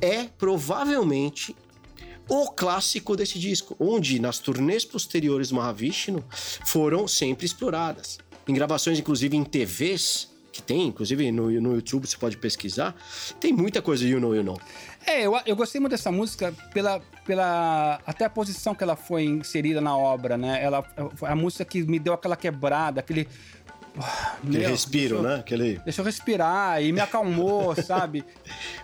é 0.00 0.24
provavelmente 0.38 1.54
o 2.28 2.50
clássico 2.50 3.16
desse 3.16 3.38
disco, 3.38 3.74
onde 3.78 4.20
nas 4.20 4.38
turnês 4.38 4.84
posteriores 4.84 5.48
do 5.48 5.56
Mahavishnu 5.56 6.24
foram 6.64 7.08
sempre 7.08 7.46
exploradas. 7.46 8.18
Em 8.46 8.54
gravações, 8.54 8.98
inclusive 8.98 9.36
em 9.36 9.44
TVs, 9.44 10.30
que 10.53 10.62
tem, 10.62 10.88
inclusive 10.88 11.30
no, 11.30 11.51
no 11.61 11.74
YouTube 11.74 12.07
você 12.07 12.16
pode 12.16 12.36
pesquisar, 12.36 12.94
tem 13.38 13.53
muita 13.53 13.80
coisa 13.80 14.07
You 14.07 14.20
Know 14.20 14.34
You 14.34 14.42
Know. 14.42 14.61
É, 15.07 15.26
eu, 15.26 15.32
eu 15.46 15.57
gostei 15.57 15.80
muito 15.80 15.92
dessa 15.92 16.12
música 16.12 16.53
pela, 16.74 17.01
pela 17.24 18.01
até 18.07 18.24
a 18.26 18.30
posição 18.30 18.74
que 18.74 18.82
ela 18.82 18.96
foi 18.96 19.24
inserida 19.24 19.80
na 19.80 19.96
obra, 19.96 20.36
né? 20.36 20.62
Ela, 20.62 20.84
a 21.22 21.34
música 21.34 21.64
que 21.64 21.82
me 21.82 21.98
deu 21.98 22.12
aquela 22.12 22.36
quebrada, 22.36 23.01
aquele 23.01 23.26
Aquele 23.99 24.59
Meu, 24.59 24.70
respiro, 24.70 25.14
deixa 25.14 25.14
eu, 25.14 25.22
né? 25.22 25.34
Aquele... 25.41 25.78
Deixa 25.80 26.01
eu 26.01 26.05
respirar 26.05 26.82
e 26.82 26.93
me 26.93 27.01
acalmou, 27.01 27.74
sabe? 27.82 28.24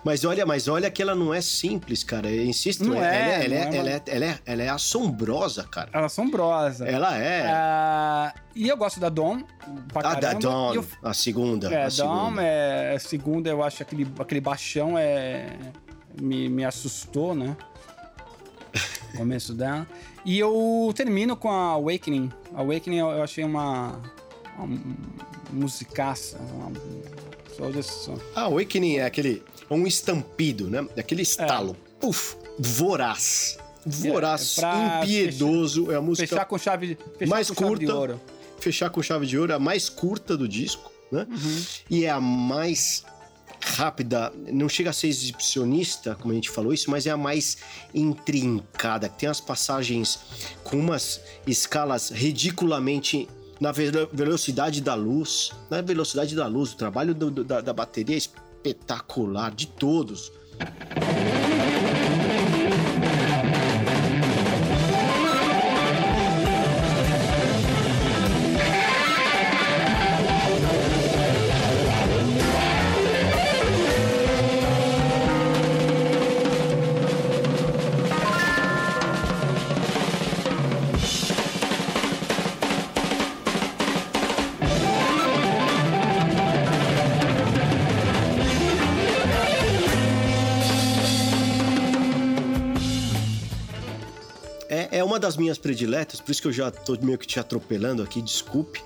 Mas 0.04 0.24
olha, 0.24 0.44
mas 0.44 0.66
olha 0.68 0.90
que 0.90 1.00
ela 1.00 1.14
não 1.14 1.32
é 1.32 1.40
simples, 1.40 2.02
cara. 2.02 2.28
Eu 2.28 2.44
insisto, 2.44 2.84
não 2.84 2.96
ela, 2.96 3.14
é, 3.14 3.44
ela, 3.44 3.54
é, 3.54 3.56
ela, 3.56 3.56
é, 3.56 3.58
é, 3.58 3.76
ela, 3.76 3.90
é, 3.90 4.02
ela, 4.06 4.24
é, 4.24 4.38
ela 4.44 4.62
é 4.62 4.68
assombrosa, 4.68 5.64
cara. 5.64 5.90
Ela 5.92 6.04
é 6.04 6.06
assombrosa. 6.06 6.86
Ela 6.86 7.16
é. 7.16 7.46
Uh, 7.46 8.40
e 8.54 8.68
eu 8.68 8.76
gosto 8.76 8.98
da 8.98 9.08
Dom. 9.08 9.42
Pra 9.92 10.10
ah, 10.10 10.14
da 10.14 10.32
Dom, 10.34 10.74
eu... 10.74 10.84
a 11.02 11.14
segunda. 11.14 11.72
É, 11.72 11.84
a 11.84 11.88
Dom 11.88 12.40
é 12.40 12.94
a 12.94 12.98
segunda, 12.98 13.48
eu 13.48 13.62
acho 13.62 13.82
aquele, 13.82 14.06
aquele 14.18 14.40
baixão 14.40 14.98
é. 14.98 15.56
Me, 16.20 16.48
me 16.48 16.64
assustou, 16.64 17.34
né? 17.34 17.56
Começo 19.16 19.52
dela. 19.54 19.86
E 20.24 20.38
eu 20.38 20.92
termino 20.96 21.36
com 21.36 21.50
a 21.50 21.72
Awakening. 21.72 22.32
Awakening 22.54 22.98
eu 22.98 23.22
achei 23.22 23.44
uma 23.44 24.00
uma 24.64 24.78
musicaça. 25.52 26.38
Uma, 26.38 26.72
só 27.82 28.14
Ah, 28.34 28.42
Awakening 28.42 28.96
é 28.96 29.04
aquele. 29.04 29.42
É 29.68 29.74
um 29.74 29.86
estampido, 29.86 30.68
né? 30.68 30.86
É 30.96 31.00
aquele 31.00 31.22
estalo. 31.22 31.76
É. 31.96 32.00
Puf! 32.00 32.36
Voraz. 32.58 33.58
Voraz, 33.86 34.58
é, 34.58 35.04
impiedoso. 35.04 35.82
Fechar, 35.82 35.94
é 35.94 35.96
a 35.96 36.02
música. 36.02 36.28
Fechar 36.28 36.44
com 36.44 36.58
chave, 36.58 36.98
fechar 37.18 37.30
mais 37.30 37.48
com 37.48 37.54
curta. 37.54 37.68
Chave 37.74 37.86
de 37.86 37.92
ouro. 37.92 38.20
Fechar 38.58 38.90
com 38.90 39.02
chave 39.02 39.26
de 39.26 39.38
ouro, 39.38 39.52
é 39.52 39.54
a 39.54 39.60
mais 39.60 39.88
curta 39.88 40.36
do 40.36 40.48
disco, 40.48 40.90
né? 41.12 41.26
Uhum. 41.30 41.64
E 41.88 42.04
é 42.04 42.10
a 42.10 42.20
mais 42.20 43.04
rápida, 43.60 44.32
não 44.52 44.68
chega 44.68 44.90
a 44.90 44.92
ser 44.92 45.08
exibicionista, 45.08 46.14
como 46.14 46.32
a 46.32 46.34
gente 46.34 46.50
falou 46.50 46.72
isso, 46.72 46.90
mas 46.90 47.06
é 47.06 47.10
a 47.10 47.16
mais 47.16 47.58
intrincada, 47.94 49.08
tem 49.08 49.28
as 49.28 49.40
passagens 49.40 50.20
com 50.62 50.78
umas 50.78 51.20
escalas 51.46 52.10
ridiculamente 52.10 53.28
na 53.60 53.72
velocidade 53.72 54.80
da 54.80 54.94
luz, 54.94 55.50
na 55.70 55.80
velocidade 55.80 56.34
da 56.34 56.46
luz, 56.46 56.72
o 56.72 56.76
trabalho 56.76 57.14
do, 57.14 57.30
do, 57.30 57.44
da, 57.44 57.60
da 57.60 57.72
bateria 57.72 58.16
é 58.16 58.18
espetacular 58.18 59.54
de 59.54 59.66
todos. 59.66 60.32
Uma 95.16 95.20
das 95.20 95.38
minhas 95.38 95.56
prediletas, 95.56 96.20
por 96.20 96.30
isso 96.30 96.42
que 96.42 96.48
eu 96.48 96.52
já 96.52 96.70
tô 96.70 96.94
meio 97.00 97.16
que 97.16 97.26
te 97.26 97.40
atropelando 97.40 98.02
aqui, 98.02 98.20
desculpe. 98.20 98.82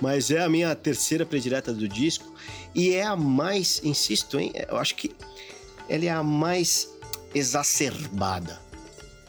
Mas 0.00 0.30
é 0.30 0.42
a 0.42 0.48
minha 0.48 0.74
terceira 0.74 1.26
predileta 1.26 1.70
do 1.70 1.86
disco. 1.86 2.32
E 2.74 2.94
é 2.94 3.04
a 3.04 3.14
mais, 3.14 3.82
insisto, 3.84 4.40
hein? 4.40 4.52
Eu 4.68 4.78
acho 4.78 4.94
que 4.94 5.14
ela 5.86 6.04
é 6.06 6.08
a 6.08 6.22
mais 6.22 6.88
exacerbada. 7.34 8.58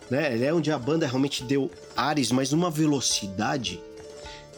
Né? 0.10 0.36
Ela 0.36 0.46
é 0.46 0.54
onde 0.54 0.72
a 0.72 0.80
banda 0.80 1.06
realmente 1.06 1.44
deu 1.44 1.70
ares, 1.98 2.32
mas 2.32 2.54
numa 2.54 2.72
velocidade, 2.72 3.82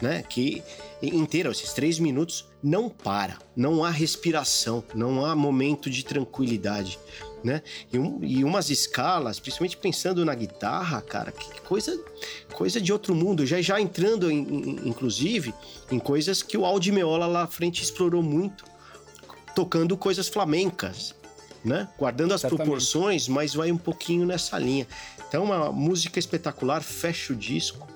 né? 0.00 0.22
Que 0.22 0.62
inteira, 1.02 1.50
esses 1.50 1.72
três 1.72 1.98
minutos, 1.98 2.44
não 2.62 2.88
para. 2.88 3.36
Não 3.56 3.84
há 3.84 3.90
respiração, 3.90 4.84
não 4.94 5.24
há 5.26 5.34
momento 5.34 5.90
de 5.90 6.04
tranquilidade 6.04 7.00
né? 7.42 7.62
E, 7.92 7.98
um, 7.98 8.22
e 8.22 8.44
umas 8.44 8.70
escalas, 8.70 9.40
principalmente 9.40 9.76
pensando 9.76 10.24
na 10.24 10.34
guitarra, 10.34 11.00
cara, 11.00 11.32
que 11.32 11.60
coisa, 11.62 11.98
coisa 12.52 12.80
de 12.80 12.92
outro 12.92 13.14
mundo. 13.14 13.46
Já 13.46 13.60
já 13.60 13.80
entrando, 13.80 14.30
em, 14.30 14.38
em, 14.38 14.88
inclusive, 14.88 15.54
em 15.90 15.98
coisas 15.98 16.42
que 16.42 16.56
o 16.56 16.64
Aldi 16.64 16.92
Meola 16.92 17.26
lá 17.26 17.42
à 17.42 17.46
frente 17.46 17.82
explorou 17.82 18.22
muito, 18.22 18.64
tocando 19.54 19.96
coisas 19.96 20.28
flamencas, 20.28 21.14
né? 21.64 21.88
Guardando 21.98 22.32
as 22.32 22.40
Exatamente. 22.40 22.64
proporções, 22.64 23.28
mas 23.28 23.54
vai 23.54 23.70
um 23.70 23.78
pouquinho 23.78 24.24
nessa 24.26 24.58
linha. 24.58 24.86
Então, 25.28 25.44
uma 25.44 25.70
música 25.70 26.18
espetacular, 26.18 26.82
fecha 26.82 27.32
o 27.32 27.36
disco. 27.36 27.89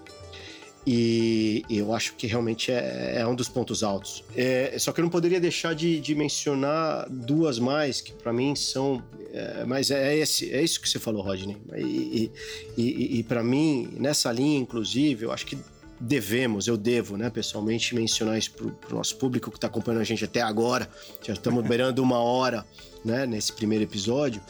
E 0.86 1.64
eu 1.70 1.94
acho 1.94 2.14
que 2.14 2.26
realmente 2.26 2.70
é, 2.70 3.14
é 3.16 3.26
um 3.26 3.34
dos 3.34 3.48
pontos 3.48 3.82
altos. 3.82 4.22
É, 4.36 4.76
só 4.78 4.92
que 4.92 5.00
eu 5.00 5.02
não 5.02 5.10
poderia 5.10 5.40
deixar 5.40 5.74
de, 5.74 5.98
de 5.98 6.14
mencionar 6.14 7.08
duas 7.08 7.58
mais, 7.58 8.02
que 8.02 8.12
para 8.12 8.32
mim 8.32 8.54
são. 8.54 9.02
É, 9.32 9.64
mas 9.64 9.90
é, 9.90 10.14
esse, 10.16 10.52
é 10.52 10.62
isso 10.62 10.80
que 10.80 10.88
você 10.88 10.98
falou, 10.98 11.22
Rodney. 11.22 11.56
E, 11.76 12.30
e, 12.76 12.82
e, 12.82 13.18
e 13.18 13.22
para 13.22 13.42
mim, 13.42 13.94
nessa 13.96 14.30
linha, 14.30 14.58
inclusive, 14.58 15.24
eu 15.24 15.32
acho 15.32 15.46
que 15.46 15.56
devemos, 15.98 16.66
eu 16.66 16.76
devo, 16.76 17.16
né, 17.16 17.30
pessoalmente, 17.30 17.94
mencionar 17.94 18.36
isso 18.36 18.50
pro, 18.52 18.70
pro 18.72 18.96
nosso 18.96 19.16
público 19.16 19.50
que 19.50 19.56
está 19.56 19.68
acompanhando 19.68 20.02
a 20.02 20.04
gente 20.04 20.22
até 20.22 20.42
agora. 20.42 20.88
Já 21.22 21.32
estamos 21.32 21.64
beirando 21.66 22.02
uma 22.02 22.18
hora, 22.18 22.64
né, 23.02 23.24
nesse 23.24 23.54
primeiro 23.54 23.84
episódio, 23.84 24.42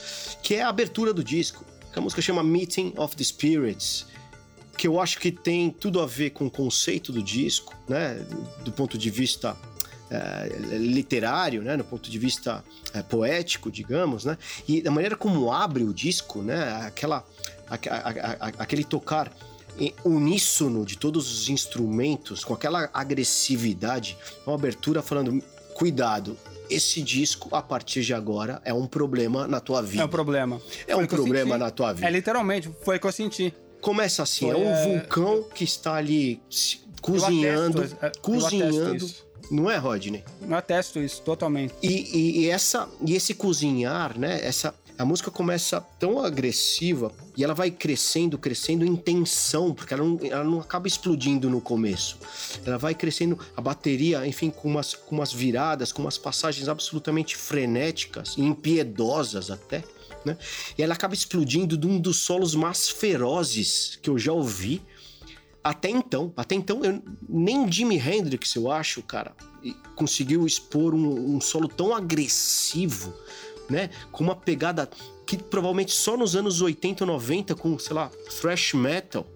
que 0.43 0.57
é 0.57 0.62
a 0.62 0.68
abertura 0.68 1.14
do 1.14 1.22
disco. 1.22 1.64
Que 1.93 1.99
a 2.01 2.03
música 2.03 2.20
chama 2.20 2.43
Meeting 2.43 2.93
of 2.97 3.14
the 3.14 3.22
Spirits 3.22 4.05
que 4.77 4.87
eu 4.87 5.01
acho 5.01 5.18
que 5.18 5.31
tem 5.31 5.70
tudo 5.70 6.01
a 6.01 6.07
ver 6.07 6.31
com 6.31 6.47
o 6.47 6.51
conceito 6.51 7.12
do 7.12 7.22
disco, 7.22 7.75
né? 7.89 8.14
Do 8.64 8.72
ponto 8.72 8.99
de 8.99 9.11
vista 9.11 9.57
é, 10.11 10.77
literário, 10.79 11.62
né? 11.62 11.77
Do 11.77 11.85
ponto 11.85 12.11
de 12.11 12.18
vista 12.18 12.64
é, 12.93 13.03
poético, 13.03 13.70
digamos, 13.70 14.25
né? 14.25 14.37
E 14.66 14.83
da 14.83 14.91
maneira 14.91 15.16
como 15.16 15.53
abre 15.53 15.85
o 15.85 15.93
disco, 15.93 16.43
né? 16.43 16.87
Aquela, 16.87 17.25
a, 17.68 17.75
a, 17.75 18.49
a, 18.49 18.53
aquele 18.59 18.85
tocar 18.85 19.33
uníssono 20.05 20.85
de 20.85 20.97
todos 20.97 21.33
os 21.33 21.49
instrumentos, 21.49 22.45
com 22.45 22.55
aquela 22.55 22.89
agressividade, 22.95 24.16
uma 24.47 24.55
abertura 24.55 25.03
falando, 25.03 25.43
cuidado, 25.75 26.37
esse 26.70 27.03
disco, 27.03 27.55
a 27.55 27.61
partir 27.61 28.03
de 28.03 28.14
agora, 28.14 28.61
é 28.64 28.72
um 28.72 28.87
problema 28.87 29.47
na 29.47 29.61
tua 29.61 29.83
vida. 29.83 30.03
É 30.03 30.07
um 30.07 30.09
problema. 30.09 30.61
É 30.87 30.95
foi 30.95 31.05
um 31.05 31.07
problema 31.07 31.59
na 31.59 31.70
tua 31.70 31.93
vida. 31.93 32.07
É 32.07 32.11
literalmente, 32.11 32.70
foi 32.83 32.97
o 32.97 33.01
que 33.01 33.07
eu 33.07 33.12
senti. 33.12 33.53
Começa 33.85 34.22
assim, 34.22 34.51
Foi, 34.51 34.55
é 34.55 34.57
um 34.57 34.70
é... 34.70 34.85
vulcão 34.85 35.43
que 35.55 35.62
está 35.62 35.97
ali 35.97 36.41
cozinhando, 37.03 37.82
atesto, 37.82 37.99
é, 38.01 38.12
cozinhando. 38.22 39.11
Não 39.51 39.70
é, 39.70 39.76
Rodney? 39.76 40.24
Eu 40.41 40.57
atesto 40.57 40.99
isso, 40.99 41.20
totalmente. 41.20 41.74
E, 41.82 41.89
e, 41.89 42.41
e, 42.41 42.49
essa, 42.49 42.89
e 43.07 43.14
esse 43.14 43.35
cozinhar, 43.35 44.18
né? 44.18 44.41
Essa, 44.43 44.74
a 44.97 45.05
música 45.05 45.30
começa 45.30 45.82
tão 45.99 46.18
agressiva 46.18 47.12
e 47.37 47.45
ela 47.45 47.53
vai 47.53 47.70
crescendo, 47.70 48.39
crescendo 48.39 48.87
em 48.87 48.97
tensão, 48.97 49.74
porque 49.74 49.93
ela 49.93 50.03
não, 50.03 50.18
ela 50.22 50.45
não 50.45 50.61
acaba 50.61 50.89
explodindo 50.89 51.51
no 51.51 51.61
começo. 51.61 52.16
Ela 52.64 52.78
vai 52.78 52.95
crescendo, 52.95 53.39
a 53.55 53.61
bateria, 53.61 54.26
enfim, 54.26 54.49
com 54.49 54.66
umas, 54.66 54.95
com 54.95 55.16
umas 55.16 55.30
viradas, 55.30 55.93
com 55.93 56.01
umas 56.01 56.16
passagens 56.16 56.70
absolutamente 56.70 57.37
frenéticas, 57.37 58.39
impiedosas 58.39 59.51
até 59.51 59.85
né? 60.25 60.37
E 60.77 60.83
ela 60.83 60.95
acaba 60.95 61.14
explodindo 61.14 61.77
de 61.77 61.87
um 61.87 61.99
dos 61.99 62.18
solos 62.18 62.55
mais 62.55 62.89
ferozes 62.89 63.99
que 64.03 64.09
eu 64.09 64.18
já 64.18 64.33
ouvi 64.33 64.83
até 65.62 65.89
então. 65.89 66.33
Até 66.37 66.55
então, 66.55 66.85
eu, 66.85 67.03
nem 67.29 67.70
Jimi 67.70 67.97
Hendrix, 67.97 68.55
eu 68.55 68.70
acho, 68.70 69.03
cara, 69.03 69.35
conseguiu 69.95 70.47
expor 70.47 70.95
um, 70.95 71.37
um 71.37 71.41
solo 71.41 71.68
tão 71.68 71.95
agressivo, 71.95 73.14
né? 73.70 73.91
Com 74.12 74.25
uma 74.25 74.37
pegada 74.37 74.89
que 75.27 75.39
provavelmente 75.39 75.93
só 75.93 76.16
nos 76.16 76.37
anos 76.37 76.61
80 76.61 77.05
ou 77.05 77.09
90, 77.09 77.55
com, 77.55 77.79
sei 77.79 77.95
lá, 77.95 78.11
thrash 78.41 78.75
metal, 78.75 79.27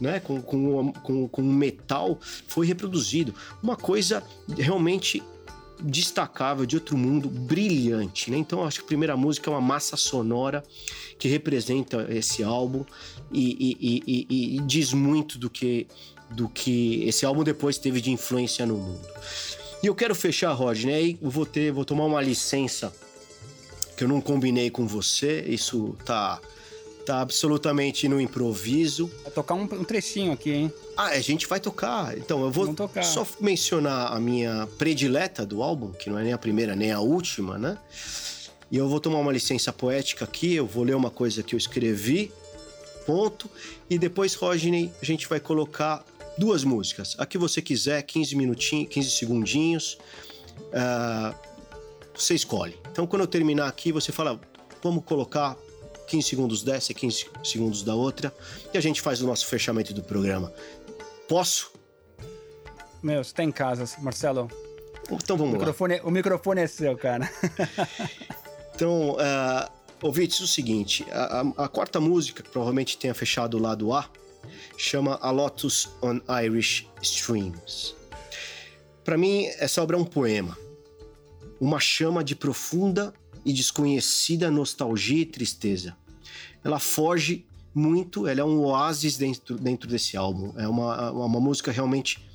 né, 0.00 0.20
com, 0.20 0.40
com, 0.42 0.92
com, 0.92 1.28
com 1.28 1.42
metal, 1.42 2.18
foi 2.46 2.66
reproduzido. 2.66 3.34
Uma 3.62 3.76
coisa 3.76 4.22
realmente 4.56 5.22
destacável, 5.80 6.66
de 6.66 6.76
outro 6.76 6.96
mundo, 6.96 7.28
brilhante, 7.28 8.30
né? 8.30 8.36
Então 8.36 8.64
acho 8.64 8.78
que 8.78 8.84
a 8.84 8.88
primeira 8.88 9.16
música 9.16 9.50
é 9.50 9.52
uma 9.52 9.60
massa 9.60 9.96
sonora 9.96 10.62
que 11.18 11.28
representa 11.28 12.06
esse 12.10 12.42
álbum 12.42 12.84
e, 13.32 13.76
e, 13.80 14.02
e, 14.06 14.56
e, 14.56 14.60
diz 14.60 14.92
muito 14.92 15.38
do 15.38 15.50
que, 15.50 15.86
do 16.30 16.48
que 16.48 17.04
esse 17.04 17.24
álbum 17.24 17.42
depois 17.42 17.78
teve 17.78 18.00
de 18.00 18.10
influência 18.10 18.64
no 18.66 18.76
mundo. 18.76 19.06
E 19.82 19.86
eu 19.86 19.94
quero 19.94 20.14
fechar, 20.14 20.52
Rodney, 20.52 20.94
aí 20.94 21.18
eu 21.20 21.30
vou 21.30 21.46
ter, 21.46 21.72
vou 21.72 21.84
tomar 21.84 22.04
uma 22.04 22.22
licença 22.22 22.92
que 23.96 24.04
eu 24.04 24.08
não 24.08 24.20
combinei 24.20 24.70
com 24.70 24.86
você, 24.86 25.42
isso 25.48 25.96
tá 26.04 26.40
Tá 27.06 27.20
absolutamente 27.20 28.08
no 28.08 28.20
improviso. 28.20 29.08
Vai 29.22 29.32
tocar 29.32 29.54
um, 29.54 29.62
um 29.62 29.84
trechinho 29.84 30.32
aqui, 30.32 30.50
hein? 30.50 30.72
Ah, 30.96 31.10
a 31.10 31.20
gente 31.20 31.46
vai 31.46 31.60
tocar. 31.60 32.18
Então, 32.18 32.42
eu 32.42 32.50
vou 32.50 32.74
só 33.00 33.24
mencionar 33.38 34.12
a 34.12 34.18
minha 34.18 34.68
predileta 34.76 35.46
do 35.46 35.62
álbum, 35.62 35.92
que 35.92 36.10
não 36.10 36.18
é 36.18 36.24
nem 36.24 36.32
a 36.32 36.38
primeira 36.38 36.74
nem 36.74 36.90
a 36.90 36.98
última, 36.98 37.56
né? 37.56 37.78
E 38.72 38.76
eu 38.76 38.88
vou 38.88 38.98
tomar 38.98 39.20
uma 39.20 39.30
licença 39.30 39.72
poética 39.72 40.24
aqui, 40.24 40.54
eu 40.54 40.66
vou 40.66 40.82
ler 40.82 40.96
uma 40.96 41.08
coisa 41.08 41.44
que 41.44 41.54
eu 41.54 41.58
escrevi, 41.58 42.32
ponto. 43.06 43.48
E 43.88 43.96
depois, 43.96 44.34
Rodney, 44.34 44.92
a 45.00 45.04
gente 45.04 45.28
vai 45.28 45.38
colocar 45.38 46.04
duas 46.36 46.64
músicas. 46.64 47.14
A 47.18 47.24
que 47.24 47.38
você 47.38 47.62
quiser, 47.62 48.02
15 48.02 48.34
minutinhos, 48.34 48.92
15 48.92 49.10
segundinhos. 49.12 49.96
Uh, 50.72 51.32
você 52.12 52.34
escolhe. 52.34 52.76
Então, 52.90 53.06
quando 53.06 53.22
eu 53.22 53.28
terminar 53.28 53.68
aqui, 53.68 53.92
você 53.92 54.10
fala, 54.10 54.40
vamos 54.82 55.04
colocar 55.04 55.56
15 56.06 56.28
segundos 56.28 56.62
dessa 56.62 56.92
e 56.92 56.94
15 56.94 57.26
segundos 57.44 57.82
da 57.82 57.94
outra, 57.94 58.34
e 58.72 58.78
a 58.78 58.80
gente 58.80 59.00
faz 59.00 59.20
o 59.20 59.26
nosso 59.26 59.46
fechamento 59.46 59.92
do 59.92 60.02
programa. 60.02 60.52
Posso? 61.28 61.72
Meu, 63.02 63.22
você 63.22 63.34
tá 63.34 63.42
em 63.42 63.52
casa, 63.52 63.84
Marcelo. 64.00 64.50
Então 65.10 65.36
vamos 65.36 65.54
o 65.54 65.58
microfone, 65.58 65.98
lá. 65.98 66.04
O 66.04 66.10
microfone 66.10 66.60
é 66.60 66.66
seu, 66.66 66.96
cara. 66.96 67.30
então, 68.74 69.12
uh, 69.12 69.70
ouvintes, 70.02 70.40
o 70.40 70.46
seguinte: 70.46 71.06
a, 71.10 71.40
a, 71.40 71.64
a, 71.64 71.68
quarta 71.68 72.00
música, 72.00 72.42
que 72.42 72.50
provavelmente 72.50 72.98
tenha 72.98 73.14
fechado 73.14 73.56
o 73.56 73.60
lado 73.60 73.92
A, 73.92 74.08
chama 74.76 75.18
A 75.20 75.30
Lotus 75.30 75.88
on 76.02 76.20
Irish 76.42 76.88
Streams. 77.02 77.94
Para 79.04 79.16
mim, 79.16 79.46
essa 79.58 79.82
obra 79.82 79.96
é 79.96 80.00
um 80.00 80.04
poema, 80.04 80.58
uma 81.60 81.78
chama 81.78 82.24
de 82.24 82.34
profunda 82.34 83.14
e 83.46 83.52
desconhecida 83.52 84.50
nostalgia 84.50 85.22
e 85.22 85.24
tristeza. 85.24 85.96
Ela 86.64 86.80
foge 86.80 87.46
muito, 87.72 88.26
ela 88.26 88.40
é 88.40 88.44
um 88.44 88.58
oásis 88.58 89.16
dentro, 89.16 89.56
dentro 89.56 89.88
desse 89.88 90.16
álbum. 90.16 90.52
É 90.56 90.66
uma, 90.66 91.12
uma 91.12 91.40
música 91.40 91.70
realmente 91.70 92.26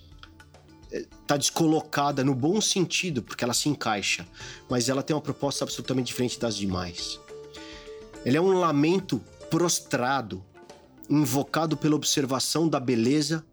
tá 1.27 1.35
descolocada 1.35 2.23
no 2.23 2.33
bom 2.33 2.61
sentido, 2.61 3.21
porque 3.21 3.43
ela 3.43 3.53
se 3.53 3.67
encaixa, 3.67 4.25
mas 4.69 4.87
ela 4.87 5.03
tem 5.03 5.13
uma 5.13 5.21
proposta 5.21 5.65
absolutamente 5.65 6.07
diferente 6.07 6.39
das 6.39 6.55
demais. 6.55 7.19
Ele 8.25 8.37
é 8.37 8.41
um 8.41 8.53
lamento 8.53 9.21
prostrado, 9.49 10.43
invocado 11.09 11.75
pela 11.75 11.95
observação 11.95 12.69
da 12.69 12.79
beleza 12.79 13.45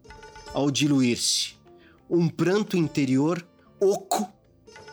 ao 0.53 0.71
diluir-se, 0.71 1.55
um 2.09 2.29
pranto 2.29 2.77
interior 2.77 3.45
oco 3.81 4.31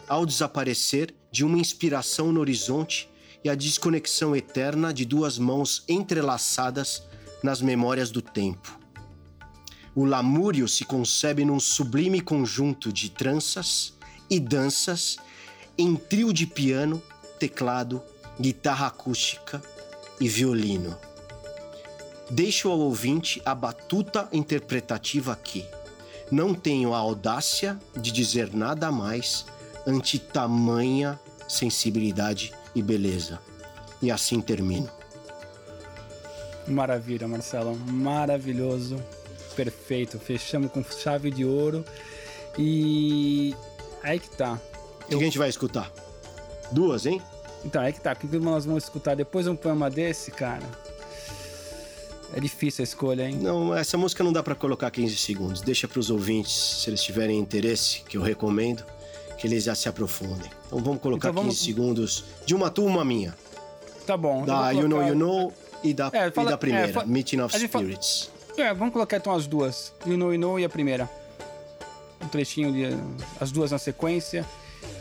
ao 0.08 0.26
desaparecer 0.26 1.14
de 1.36 1.44
uma 1.44 1.58
inspiração 1.58 2.32
no 2.32 2.40
horizonte 2.40 3.10
e 3.44 3.50
a 3.50 3.54
desconexão 3.54 4.34
eterna 4.34 4.90
de 4.90 5.04
duas 5.04 5.38
mãos 5.38 5.84
entrelaçadas 5.86 7.02
nas 7.42 7.60
memórias 7.60 8.10
do 8.10 8.22
tempo. 8.22 8.80
O 9.94 10.06
lamúrio 10.06 10.66
se 10.66 10.86
concebe 10.86 11.44
num 11.44 11.60
sublime 11.60 12.22
conjunto 12.22 12.90
de 12.90 13.10
tranças 13.10 13.92
e 14.30 14.40
danças 14.40 15.18
em 15.76 15.94
trio 15.94 16.32
de 16.32 16.46
piano, 16.46 17.02
teclado, 17.38 18.02
guitarra 18.40 18.86
acústica 18.86 19.62
e 20.18 20.26
violino. 20.30 20.96
Deixo 22.30 22.70
ao 22.70 22.78
ouvinte 22.78 23.42
a 23.44 23.54
batuta 23.54 24.26
interpretativa 24.32 25.34
aqui. 25.34 25.66
Não 26.30 26.54
tenho 26.54 26.94
a 26.94 26.96
audácia 26.96 27.78
de 27.94 28.10
dizer 28.10 28.54
nada 28.54 28.90
mais 28.90 29.44
ante 29.86 30.18
tamanha 30.18 31.20
sensibilidade 31.48 32.52
e 32.74 32.82
beleza. 32.82 33.38
E 34.02 34.10
assim 34.10 34.40
termino. 34.40 34.90
Maravilha, 36.66 37.28
Marcelo. 37.28 37.76
Maravilhoso. 37.76 38.96
Perfeito. 39.54 40.18
Fechamos 40.18 40.70
com 40.70 40.82
chave 40.82 41.30
de 41.30 41.44
ouro. 41.44 41.84
E 42.58 43.54
aí 44.02 44.18
que 44.18 44.30
tá. 44.30 44.60
O 45.04 45.08
que, 45.08 45.14
a 45.14 45.18
gente 45.18 45.38
vai 45.38 45.48
escutar? 45.48 45.90
Duas, 46.72 47.06
hein? 47.06 47.22
Então, 47.64 47.80
aí 47.80 47.92
que 47.92 48.00
tá. 48.00 48.12
O 48.12 48.16
que 48.16 48.38
nós 48.38 48.64
vamos 48.64 48.84
escutar 48.84 49.14
depois 49.14 49.44
de 49.44 49.50
um 49.50 49.56
poema 49.56 49.88
desse, 49.88 50.30
cara? 50.30 50.64
É 52.34 52.40
difícil 52.40 52.82
a 52.82 52.84
escolha, 52.84 53.28
hein? 53.28 53.36
Não, 53.36 53.74
essa 53.74 53.96
música 53.96 54.24
não 54.24 54.32
dá 54.32 54.42
para 54.42 54.54
colocar 54.54 54.90
15 54.90 55.16
segundos. 55.16 55.60
Deixa 55.60 55.86
para 55.86 56.00
os 56.00 56.10
ouvintes, 56.10 56.52
se 56.82 56.90
eles 56.90 57.02
tiverem 57.02 57.38
interesse, 57.38 58.02
que 58.08 58.16
eu 58.16 58.22
recomendo, 58.22 58.84
que 59.38 59.46
eles 59.46 59.64
já 59.64 59.74
se 59.74 59.88
aprofundem. 59.88 60.50
Então 60.66 60.78
vamos 60.80 61.00
colocar 61.00 61.30
então, 61.30 61.42
vamos... 61.42 61.58
15 61.58 61.64
segundos 61.64 62.24
de 62.44 62.54
uma 62.54 62.70
turma 62.70 63.04
minha. 63.04 63.36
Tá 64.06 64.16
bom. 64.16 64.44
Da 64.44 64.54
colocar... 64.54 64.72
You 64.72 64.88
Know 64.88 65.06
You 65.06 65.14
Know 65.14 65.52
e 65.82 65.94
da, 65.94 66.10
é, 66.12 66.30
fala... 66.30 66.48
e 66.48 66.50
da 66.50 66.58
primeira, 66.58 67.02
é. 67.02 67.06
Meeting 67.06 67.40
of 67.40 67.58
Spirits. 67.58 68.30
Fala... 68.56 68.68
É, 68.68 68.74
vamos 68.74 68.92
colocar 68.92 69.16
então 69.16 69.34
as 69.34 69.46
duas. 69.46 69.92
You 70.06 70.16
Know 70.16 70.32
You 70.32 70.40
Know 70.40 70.60
e 70.60 70.64
a 70.64 70.68
primeira. 70.68 71.10
Um 72.22 72.28
trechinho 72.28 72.72
de 72.72 72.84
as 73.40 73.52
duas 73.52 73.70
na 73.70 73.78
sequência. 73.78 74.44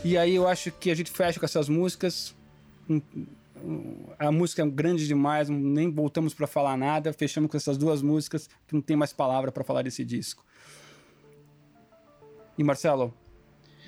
E 0.04 0.18
aí 0.18 0.34
eu 0.34 0.46
acho 0.46 0.70
que 0.70 0.90
a 0.90 0.94
gente 0.94 1.10
fecha 1.10 1.40
com 1.40 1.46
essas 1.46 1.68
músicas. 1.68 2.34
A 4.18 4.30
música 4.30 4.62
é 4.62 4.66
grande 4.66 5.06
demais, 5.06 5.48
nem 5.48 5.90
voltamos 5.90 6.34
para 6.34 6.46
falar 6.46 6.76
nada. 6.76 7.12
Fechamos 7.12 7.50
com 7.50 7.56
essas 7.56 7.78
duas 7.78 8.02
músicas, 8.02 8.48
que 8.68 8.74
não 8.74 8.82
tem 8.82 8.96
mais 8.96 9.12
palavra 9.12 9.50
para 9.50 9.64
falar 9.64 9.82
desse 9.82 10.04
disco. 10.04 10.44
E 12.58 12.64
Marcelo, 12.64 13.12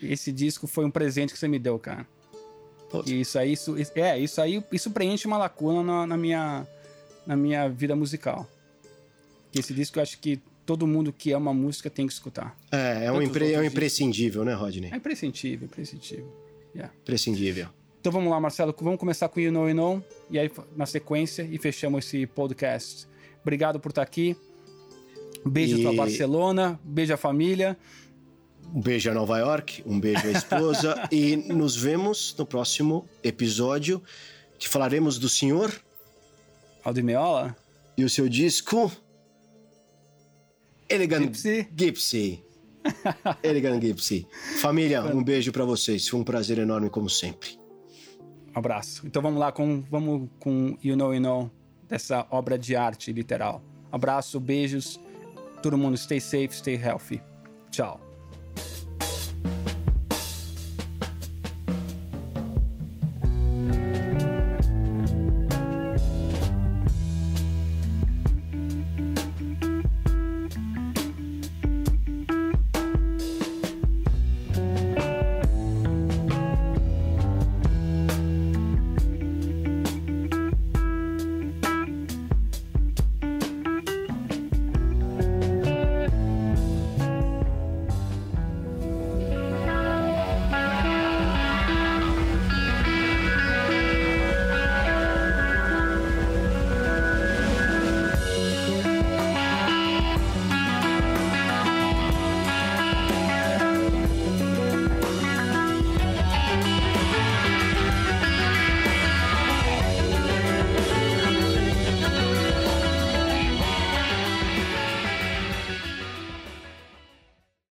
esse 0.03 0.33
disco 0.33 0.67
foi 0.67 0.85
um 0.85 0.91
presente 0.91 1.33
que 1.33 1.39
você 1.39 1.49
me 1.49 1.59
deu, 1.59 1.79
cara. 1.79 2.07
E 3.07 3.21
isso 3.21 3.39
aí, 3.39 3.53
isso, 3.53 3.77
é, 3.95 4.19
isso 4.19 4.41
aí, 4.41 4.65
isso 4.73 4.91
preenche 4.91 5.27
uma 5.27 5.37
lacuna 5.37 5.83
na, 5.83 6.07
na, 6.07 6.17
minha, 6.17 6.67
na 7.27 7.37
minha 7.37 7.69
vida 7.69 7.95
musical. 7.95 8.49
Esse 9.55 9.75
disco 9.75 9.99
eu 9.99 10.03
acho 10.03 10.19
que 10.19 10.41
todo 10.65 10.87
mundo 10.87 11.13
que 11.13 11.33
ama 11.33 11.53
música 11.53 11.91
tem 11.91 12.07
que 12.07 12.13
escutar. 12.13 12.57
É, 12.71 13.07
é 13.07 13.13
um, 13.13 13.21
impre, 13.21 13.53
é 13.53 13.61
um 13.61 13.65
imprescindível, 13.65 14.45
né, 14.45 14.55
Rodney? 14.55 14.91
É 14.93 14.97
imprescindível, 14.97 15.67
imprescindível. 15.67 16.33
Yeah. 16.75 16.95
Imprescindível. 17.03 17.69
Então 18.01 18.13
vamos 18.13 18.31
lá, 18.31 18.41
Marcelo, 18.41 18.75
vamos 18.81 18.99
começar 18.99 19.29
com 19.29 19.41
You 19.41 19.51
Know 19.51 19.69
You 19.69 19.75
Know, 19.75 20.05
e 20.31 20.39
aí 20.39 20.51
na 20.77 20.87
sequência, 20.87 21.43
e 21.51 21.59
fechamos 21.59 22.07
esse 22.07 22.27
podcast. 22.27 23.07
Obrigado 23.43 23.81
por 23.81 23.91
estar 23.91 24.03
aqui. 24.03 24.37
Beijo 25.45 25.79
e... 25.79 25.83
pra 25.83 25.93
Barcelona, 25.93 26.79
beijo 26.85 27.13
à 27.13 27.17
família. 27.17 27.77
Um 28.75 28.81
beijo 28.81 29.11
a 29.11 29.15
Nova 29.15 29.39
York, 29.39 29.83
um 29.87 29.99
beijo 29.99 30.27
à 30.27 30.31
esposa 30.31 30.95
e 31.11 31.37
nos 31.37 31.75
vemos 31.75 32.35
no 32.39 32.45
próximo 32.45 33.09
episódio 33.23 34.03
que 34.59 34.69
falaremos 34.69 35.19
do 35.19 35.29
senhor 35.29 35.73
Aldimeola 36.85 37.57
e 37.97 38.05
o 38.05 38.11
seu 38.11 38.29
disco 38.29 38.91
Elegant 40.89 41.35
Gypsy. 41.35 41.69
Gypsy. 41.75 42.45
Elegant 43.43 43.81
Gypsy. 43.81 44.27
Família, 44.61 45.03
um 45.03 45.23
beijo 45.23 45.53
para 45.53 45.65
vocês. 45.65 46.09
Foi 46.09 46.19
um 46.21 46.25
prazer 46.25 46.59
enorme 46.59 46.89
como 46.89 47.11
sempre. 47.11 47.59
Um 48.55 48.59
abraço. 48.59 49.07
Então 49.07 49.21
vamos 49.21 49.39
lá 49.39 49.53
com 49.53 49.83
vamos 49.91 50.29
com 50.41 50.77
You 50.83 50.97
Know 50.97 51.15
You 51.15 51.21
Know 51.21 51.51
dessa 51.87 52.27
obra 52.31 52.59
de 52.59 52.75
arte 52.75 53.13
literal. 53.13 53.63
Abraço, 53.93 54.41
beijos. 54.41 54.99
Todo 55.63 55.77
mundo 55.77 55.97
stay 55.97 56.21
safe, 56.21 56.51
stay 56.53 56.75
healthy. 56.75 57.21
Tchau. 57.71 58.08